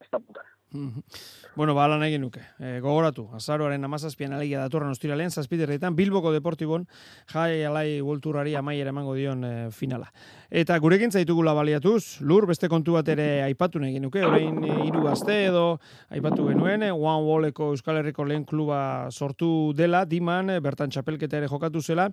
ez 0.00 0.10
da 0.10 0.18
putan. 0.18 0.57
Bueno, 1.58 1.74
ba, 1.74 1.88
lan 1.90 2.04
egin 2.06 2.20
nuke. 2.22 2.40
E, 2.62 2.78
gogoratu, 2.78 3.24
azaroaren 3.34 3.82
amazazpian 3.84 4.34
alegia 4.36 4.60
datorren 4.62 4.92
ostiralean, 4.94 5.32
zazpiterretan, 5.32 5.96
Bilboko 5.98 6.30
Deportibon 6.30 6.84
jai 7.32 7.64
alai 7.66 8.00
volturrari 8.04 8.54
amaiera 8.54 8.92
emango 8.94 9.16
dion 9.16 9.42
e, 9.44 9.52
finala. 9.74 10.12
Eta 10.50 10.78
gurekin 10.78 11.10
zaitugula 11.10 11.54
baliatuz, 11.56 12.20
lur, 12.20 12.46
beste 12.46 12.70
kontu 12.70 12.94
bat 12.94 13.08
ere 13.10 13.42
aipatu 13.42 13.82
egin 13.82 14.06
nuke, 14.06 14.22
orain 14.24 14.62
e, 14.62 14.76
hiru 14.86 15.02
gazte 15.08 15.40
edo 15.48 15.80
aipatu 16.14 16.46
genuen, 16.46 16.86
One 16.92 17.26
Walleko 17.26 17.72
Euskal 17.74 17.98
Herriko 17.98 18.24
lehen 18.24 18.44
kluba 18.46 19.10
sortu 19.10 19.72
dela, 19.74 20.04
diman, 20.04 20.60
bertan 20.62 20.94
txapelketa 20.94 21.40
ere 21.40 21.48
jokatu 21.50 21.82
zela, 21.82 22.08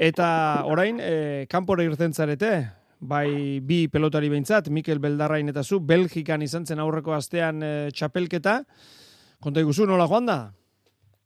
eta 0.00 0.64
orain, 0.66 0.98
e, 0.98 1.46
kanpora 1.50 1.86
irten 1.86 2.12
zarete, 2.12 2.52
bai 3.00 3.60
bi 3.60 3.86
pelotari 3.88 4.28
behintzat, 4.32 4.68
Mikel 4.70 4.98
Beldarrain 4.98 5.48
eta 5.48 5.62
zu, 5.62 5.80
Belgikan 5.80 6.42
izan 6.42 6.66
zen 6.66 6.80
aurreko 6.80 7.12
astean 7.12 7.62
e, 7.62 7.72
txapelketa. 7.92 8.62
Konta 9.42 9.60
iguzu, 9.60 9.86
nola 9.86 10.06
joan 10.08 10.26
da? 10.26 10.38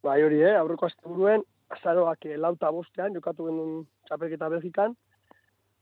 Bai 0.02 0.22
hori, 0.22 0.40
eh? 0.42 0.56
aurreko 0.58 0.86
aste 0.86 1.06
buruen, 1.06 1.44
azaroak 1.70 2.26
eh, 2.26 2.38
lauta 2.38 2.70
bostean, 2.74 3.14
jokatu 3.14 3.46
genuen 3.46 3.84
txapelketa 4.08 4.48
Belgikan, 4.50 4.96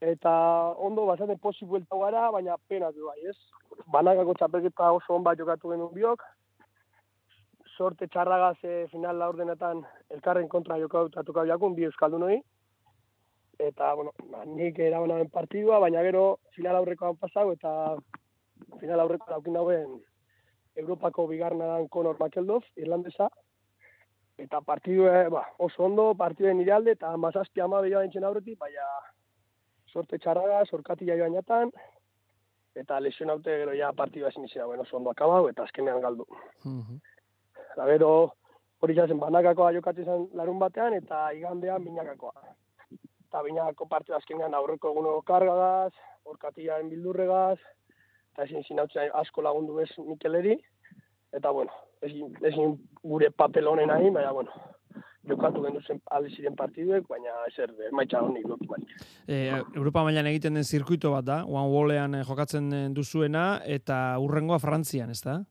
eta 0.00 0.32
ondo, 0.76 1.06
basane 1.06 1.38
posi 1.40 1.64
buelta 1.64 1.96
gara, 1.96 2.28
baina 2.34 2.58
pena 2.68 2.90
du 2.92 3.08
bai, 3.08 3.18
ez? 3.30 3.36
Banakako 3.92 4.34
txapelketa 4.38 4.92
oso 4.92 5.14
on 5.16 5.24
jokatu 5.38 5.72
genuen 5.72 5.94
biok, 5.94 6.22
sorte 7.78 8.08
txarragaz 8.08 8.58
e, 8.64 8.86
final 8.90 9.16
laurdenetan 9.16 9.84
elkarren 10.10 10.48
kontra 10.48 10.78
jokatu 10.78 11.46
jakun, 11.46 11.74
bi 11.74 11.84
euskaldun 11.84 12.22
hori, 12.22 12.42
eta, 13.58 13.92
bueno, 13.94 14.12
ba, 14.30 14.44
nik 14.46 14.78
erabanaren 14.78 15.30
partidua, 15.30 15.80
baina 15.82 16.02
gero 16.06 16.38
final 16.54 16.78
aurrekoan 16.78 17.18
pasau, 17.18 17.50
eta 17.52 17.96
final 18.78 19.02
aurreko 19.02 19.26
daukin 19.30 19.58
dauen 19.58 19.98
Europako 20.78 21.26
bigarna 21.26 21.66
dan 21.66 21.88
Conor 21.88 22.16
McEldoz, 22.20 22.62
irlandesa, 22.76 23.28
eta 24.38 24.60
partidu 24.62 25.08
ba, 25.34 25.44
oso 25.58 25.84
ondo, 25.84 26.12
partiduen 26.14 26.60
iralde, 26.62 26.94
eta 26.94 27.16
mazazpi 27.16 27.60
ama 27.60 27.80
behar 27.82 28.06
entzen 28.06 28.24
aurretik, 28.24 28.58
baina 28.58 28.86
sorte 29.90 30.18
txarraga, 30.18 30.62
sorkati 30.66 31.08
jaio 31.08 31.26
bainatan, 31.26 31.72
eta 32.78 33.00
lesion 33.00 33.30
haute 33.34 33.58
gero 33.64 33.74
ja 33.74 33.90
partidua 33.92 34.30
ezin 34.30 34.46
izan, 34.46 34.68
bueno, 34.70 34.86
oso 34.86 34.96
ondo 35.00 35.10
akabau, 35.10 35.48
eta 35.48 35.64
azkenean 35.64 36.00
galdu. 36.00 36.26
Mm 36.64 36.82
-hmm. 36.82 37.00
gero, 37.90 38.32
hori 38.80 38.94
jazen 38.94 39.18
banakakoa 39.18 39.72
jokatzen 39.72 40.28
larun 40.32 40.58
batean, 40.58 40.94
eta 40.94 41.30
igandean 41.32 41.84
binakakoa 41.84 42.54
eta 43.38 43.46
binako 43.46 43.86
parte 43.86 44.14
azkenean 44.14 44.54
aurreko 44.54 44.90
eguno 44.90 45.20
kargagaz, 45.22 45.92
orkatiaren 46.26 46.88
bildurregaz, 46.90 47.58
eta 48.32 48.46
ezin 48.48 48.64
zinautzen 48.66 49.12
asko 49.14 49.42
lagundu 49.42 49.76
bez 49.78 49.90
Mikeleri, 49.98 50.56
eta 51.32 51.52
bueno, 51.54 51.70
ezin, 52.02 52.34
ezin 52.42 52.74
gure 53.02 53.30
papel 53.30 53.68
honen 53.68 53.88
nahi, 53.92 54.10
baina 54.10 54.32
bueno, 54.32 54.50
jokatu 55.28 55.62
gendu 55.62 55.80
zen 55.86 56.00
ziren 56.34 56.56
partiduek, 56.56 57.06
baina 57.06 57.30
ezer 57.46 57.70
maitxa 57.92 58.24
honik 58.24 58.48
lotu 58.48 58.66
bai. 58.66 58.82
E, 59.28 59.62
Europa 59.76 60.02
mailan 60.02 60.26
egiten 60.26 60.54
den 60.54 60.64
zirkuito 60.64 61.12
bat 61.12 61.24
da, 61.24 61.44
One 61.44 61.70
Wallean 61.70 62.14
eh, 62.14 62.24
jokatzen 62.26 62.92
duzuena, 62.94 63.60
eta 63.64 64.18
urrengoa 64.18 64.58
Frantzian, 64.58 65.10
ez 65.10 65.22
da? 65.22 65.44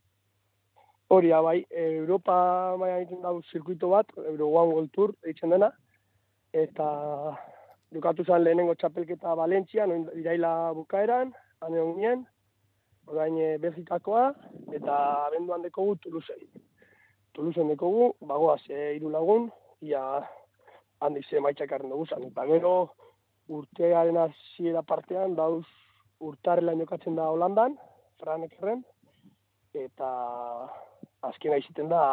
Hori, 1.07 1.31
bai, 1.31 1.63
Europa 1.71 2.75
mailan 2.77 3.05
egiten 3.05 3.21
da 3.21 3.31
zirkuito 3.49 3.95
bat, 3.95 4.11
Euro 4.17 4.49
One 4.49 4.73
World 4.73 4.91
Tour 4.91 5.15
egiten 5.23 5.55
dena, 5.55 5.71
eta 6.53 7.37
jokatu 7.97 8.25
zen 8.25 8.43
lehenengo 8.43 8.75
txapelketa 8.77 9.35
Valentzia, 9.37 9.87
noin 9.89 10.07
iraila 10.19 10.73
bukaeran, 10.77 11.33
hane 11.63 11.81
honien, 11.81 12.23
orain 13.09 13.37
e, 13.41 13.49
Belgikakoa, 13.61 14.29
eta 14.77 14.97
abenduan 15.25 15.65
dekogu 15.65 15.97
Tuluzen. 16.03 16.43
Tuluzen 17.33 17.71
dekogu, 17.73 18.11
bagoaz 18.29 18.61
e, 18.69 18.93
iru 18.97 19.11
lagun, 19.13 19.49
ia 19.81 20.03
handi 21.01 21.23
ze 21.29 21.41
maitxakarren 21.41 21.93
dugu 21.93 22.07
zen. 22.09 22.27
Eta 22.29 22.45
gero 22.49 22.73
urtearen 23.57 24.19
hasiera 24.25 24.83
partean, 24.83 25.35
dauz 25.35 25.65
urtarrela 26.19 26.75
jokatzen 26.77 27.17
da 27.17 27.29
Holandan, 27.31 27.77
Franek 28.21 28.57
erren, 28.61 28.83
eta 29.77 30.09
azkena 31.27 31.59
iziten 31.61 31.89
da 31.89 32.03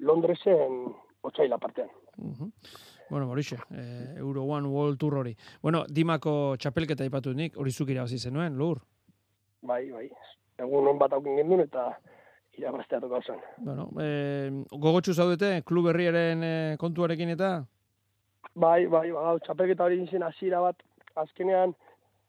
Londresen 0.00 0.84
otxaila 1.24 1.60
partean. 1.60 1.92
Uh 2.18 2.50
Bueno, 3.14 3.30
horixe, 3.30 3.56
eh, 3.70 4.14
Euro 4.16 4.42
One 4.42 4.66
World 4.66 4.98
Tour 4.98 5.14
hori. 5.14 5.36
Bueno, 5.62 5.84
Dimako 5.86 6.56
txapelketa 6.58 7.04
ipatu 7.06 7.30
nik, 7.30 7.54
hori 7.62 7.70
zuk 7.70 7.92
irabazi 7.92 8.16
zenuen, 8.18 8.56
lur? 8.58 8.80
Bai, 9.62 9.84
bai. 9.92 10.08
Egun 10.58 10.82
non 10.82 10.98
bat 10.98 11.14
aukin 11.14 11.38
gendun 11.38 11.62
eta 11.62 11.84
irabaztea 12.58 12.98
toka 13.04 13.20
zen. 13.22 13.38
Bueno, 13.68 13.86
eh, 14.02 14.50
gogotxu 14.72 15.14
zaudete, 15.14 15.52
klub 15.62 15.86
herriaren 15.92 16.42
eh, 16.42 16.74
kontuarekin 16.80 17.30
eta? 17.36 17.52
Bai, 18.50 18.88
bai, 18.96 19.04
bai, 19.14 19.36
txapelketa 19.46 19.86
hori 19.86 20.00
zen 20.10 20.26
hasiera 20.26 20.64
bat, 20.66 20.82
azkenean 21.14 21.76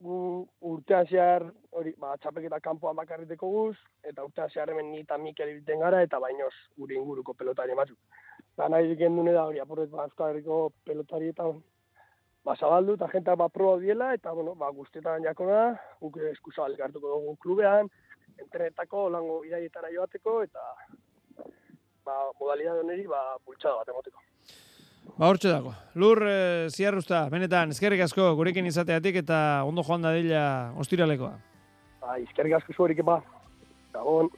urtean 0.06 1.10
zehar, 1.10 1.48
hori, 1.74 1.96
ba, 1.98 2.14
txapelketa 2.22 2.62
kanpoan 2.62 3.02
bakarriteko 3.02 3.50
guz, 3.50 3.74
eta 4.06 4.22
urtean 4.22 4.54
zehar 4.54 4.70
hemen 4.70 4.94
ni 4.94 5.02
eta 5.02 5.18
Mikel 5.18 5.56
ibiten 5.56 5.82
gara, 5.82 6.06
eta 6.06 6.22
bainoz 6.22 6.54
gure 6.78 6.94
inguruko 6.94 7.34
pelotari 7.34 7.74
batzuk 7.74 7.98
ba, 8.58 8.70
nahi 8.70 8.96
gendune 8.96 9.34
da 9.36 9.46
hori, 9.50 9.60
apurret, 9.60 9.90
ba, 9.92 10.08
Euskal 10.10 10.34
Herriko 10.34 10.60
pelotari 10.88 11.32
eta 11.34 11.48
ba, 12.46 12.56
zabaldu, 12.56 12.96
eta 12.96 13.36
ba, 13.36 13.50
proba 13.50 13.80
diela, 13.80 14.14
eta, 14.14 14.32
bueno, 14.32 14.56
ba, 14.56 14.70
guztietan 14.70 15.24
jako 15.24 15.48
da, 15.48 15.64
guk 16.02 16.18
eskuzabal 16.32 16.76
gartuko 16.78 17.16
dugu 17.16 17.36
klubean, 17.42 17.90
entrenetako, 18.38 19.10
lango 19.10 19.44
iraietara 19.46 19.90
joateko, 19.94 20.44
eta 20.44 20.62
ba, 22.06 22.16
modalidade 22.40 22.86
honeri, 22.86 23.08
ba, 23.10 23.24
bultxada 23.46 23.82
bat 23.82 23.90
emoteko. 23.90 24.22
Ba, 25.16 25.28
hortxe 25.30 25.50
dago. 25.50 25.74
Lur, 25.96 26.22
e, 26.28 26.70
ziarruzta, 26.70 27.26
benetan, 27.34 27.74
eskerrik 27.76 28.06
asko, 28.06 28.34
gurekin 28.38 28.66
izateatik, 28.70 29.22
eta 29.24 29.64
ondo 29.68 29.84
joan 29.86 30.06
da 30.06 30.14
dila 30.16 30.46
ostiralekoa. 30.82 31.34
Ba, 32.02 32.18
eskerrik 32.22 32.60
asko 32.60 32.76
zuerik, 32.78 33.04
ba. 33.06 33.22
Gabon. 33.96 34.30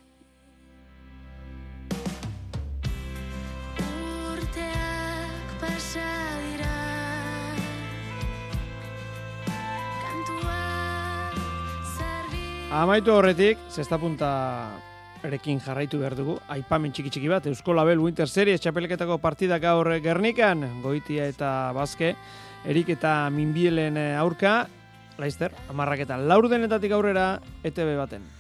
Amaitu 12.78 13.10
horretik, 13.10 13.58
zesta 13.74 13.98
punta 13.98 14.28
erekin 15.26 15.58
jarraitu 15.66 15.98
behar 15.98 16.14
dugu, 16.14 16.36
aipamen 16.54 16.92
txiki 16.94 17.10
txiki 17.10 17.32
bat, 17.32 17.48
Eusko 17.50 17.74
Label 17.74 18.04
Winter 18.04 18.30
Series 18.30 18.62
txapeleketako 18.62 19.18
partidak 19.24 19.64
gaur 19.64 19.90
Gernikan, 20.04 20.62
goitia 20.84 21.26
eta 21.26 21.72
bazke, 21.74 22.14
erik 22.70 22.94
eta 22.94 23.18
minbielen 23.34 23.98
aurka, 24.22 24.68
laizter, 25.18 25.58
amarrak 25.74 26.06
eta 26.06 26.22
laurdenetatik 26.22 26.94
aurrera, 26.94 27.32
ETB 27.66 27.96
baten. 27.98 28.37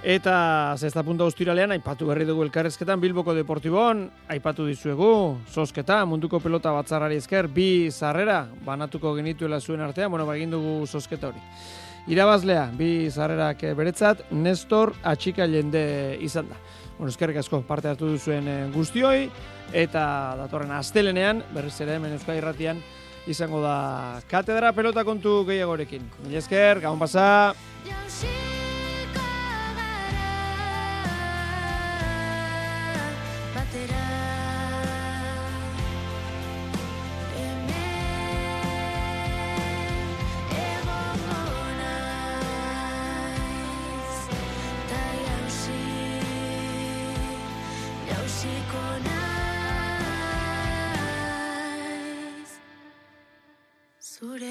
Eta 0.00 0.74
zesta 0.80 1.02
punta 1.04 1.26
ustiralean, 1.28 1.74
aipatu 1.74 2.06
berri 2.08 2.24
dugu 2.24 2.40
elkarrezketan, 2.46 3.02
Bilboko 3.02 3.34
Deportibon, 3.36 4.06
aipatu 4.32 4.64
dizuegu, 4.64 5.36
sosketa, 5.52 5.98
munduko 6.08 6.40
pelota 6.40 6.72
batzarrari 6.72 7.18
ezker, 7.20 7.50
bi 7.52 7.90
zarrera, 7.92 8.46
banatuko 8.64 9.12
genituela 9.18 9.60
zuen 9.60 9.84
artean, 9.84 10.08
bueno, 10.10 10.24
bagin 10.24 10.56
dugu 10.56 10.86
sosketa 10.86 11.28
hori. 11.28 11.44
Irabazlea, 12.08 12.70
bi 12.78 13.10
zarrerak 13.12 13.66
beretzat, 13.76 14.24
Nestor 14.32 14.94
atxika 15.04 15.44
jende 15.44 16.16
izan 16.24 16.48
da. 16.48 16.56
Bueno, 16.96 17.12
eskerrik 17.12 17.42
asko 17.42 17.60
parte 17.68 17.92
hartu 17.92 18.08
duzuen 18.14 18.48
eh, 18.48 18.60
guztioi, 18.72 19.26
eta 19.76 20.34
datorren 20.40 20.72
astelenean, 20.80 21.44
berriz 21.52 21.76
ere 21.84 21.98
hemen 22.00 22.16
euskal 22.16 22.40
irratian, 22.40 22.80
izango 23.28 23.60
da 23.60 24.22
katedra 24.32 24.72
pelota 24.72 25.04
kontu 25.04 25.42
gehiagorekin. 25.50 26.08
Mila 26.24 26.40
esker, 26.40 26.80
gabon 26.80 27.04
pasa! 27.04 27.26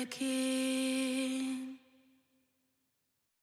key. 0.10 0.59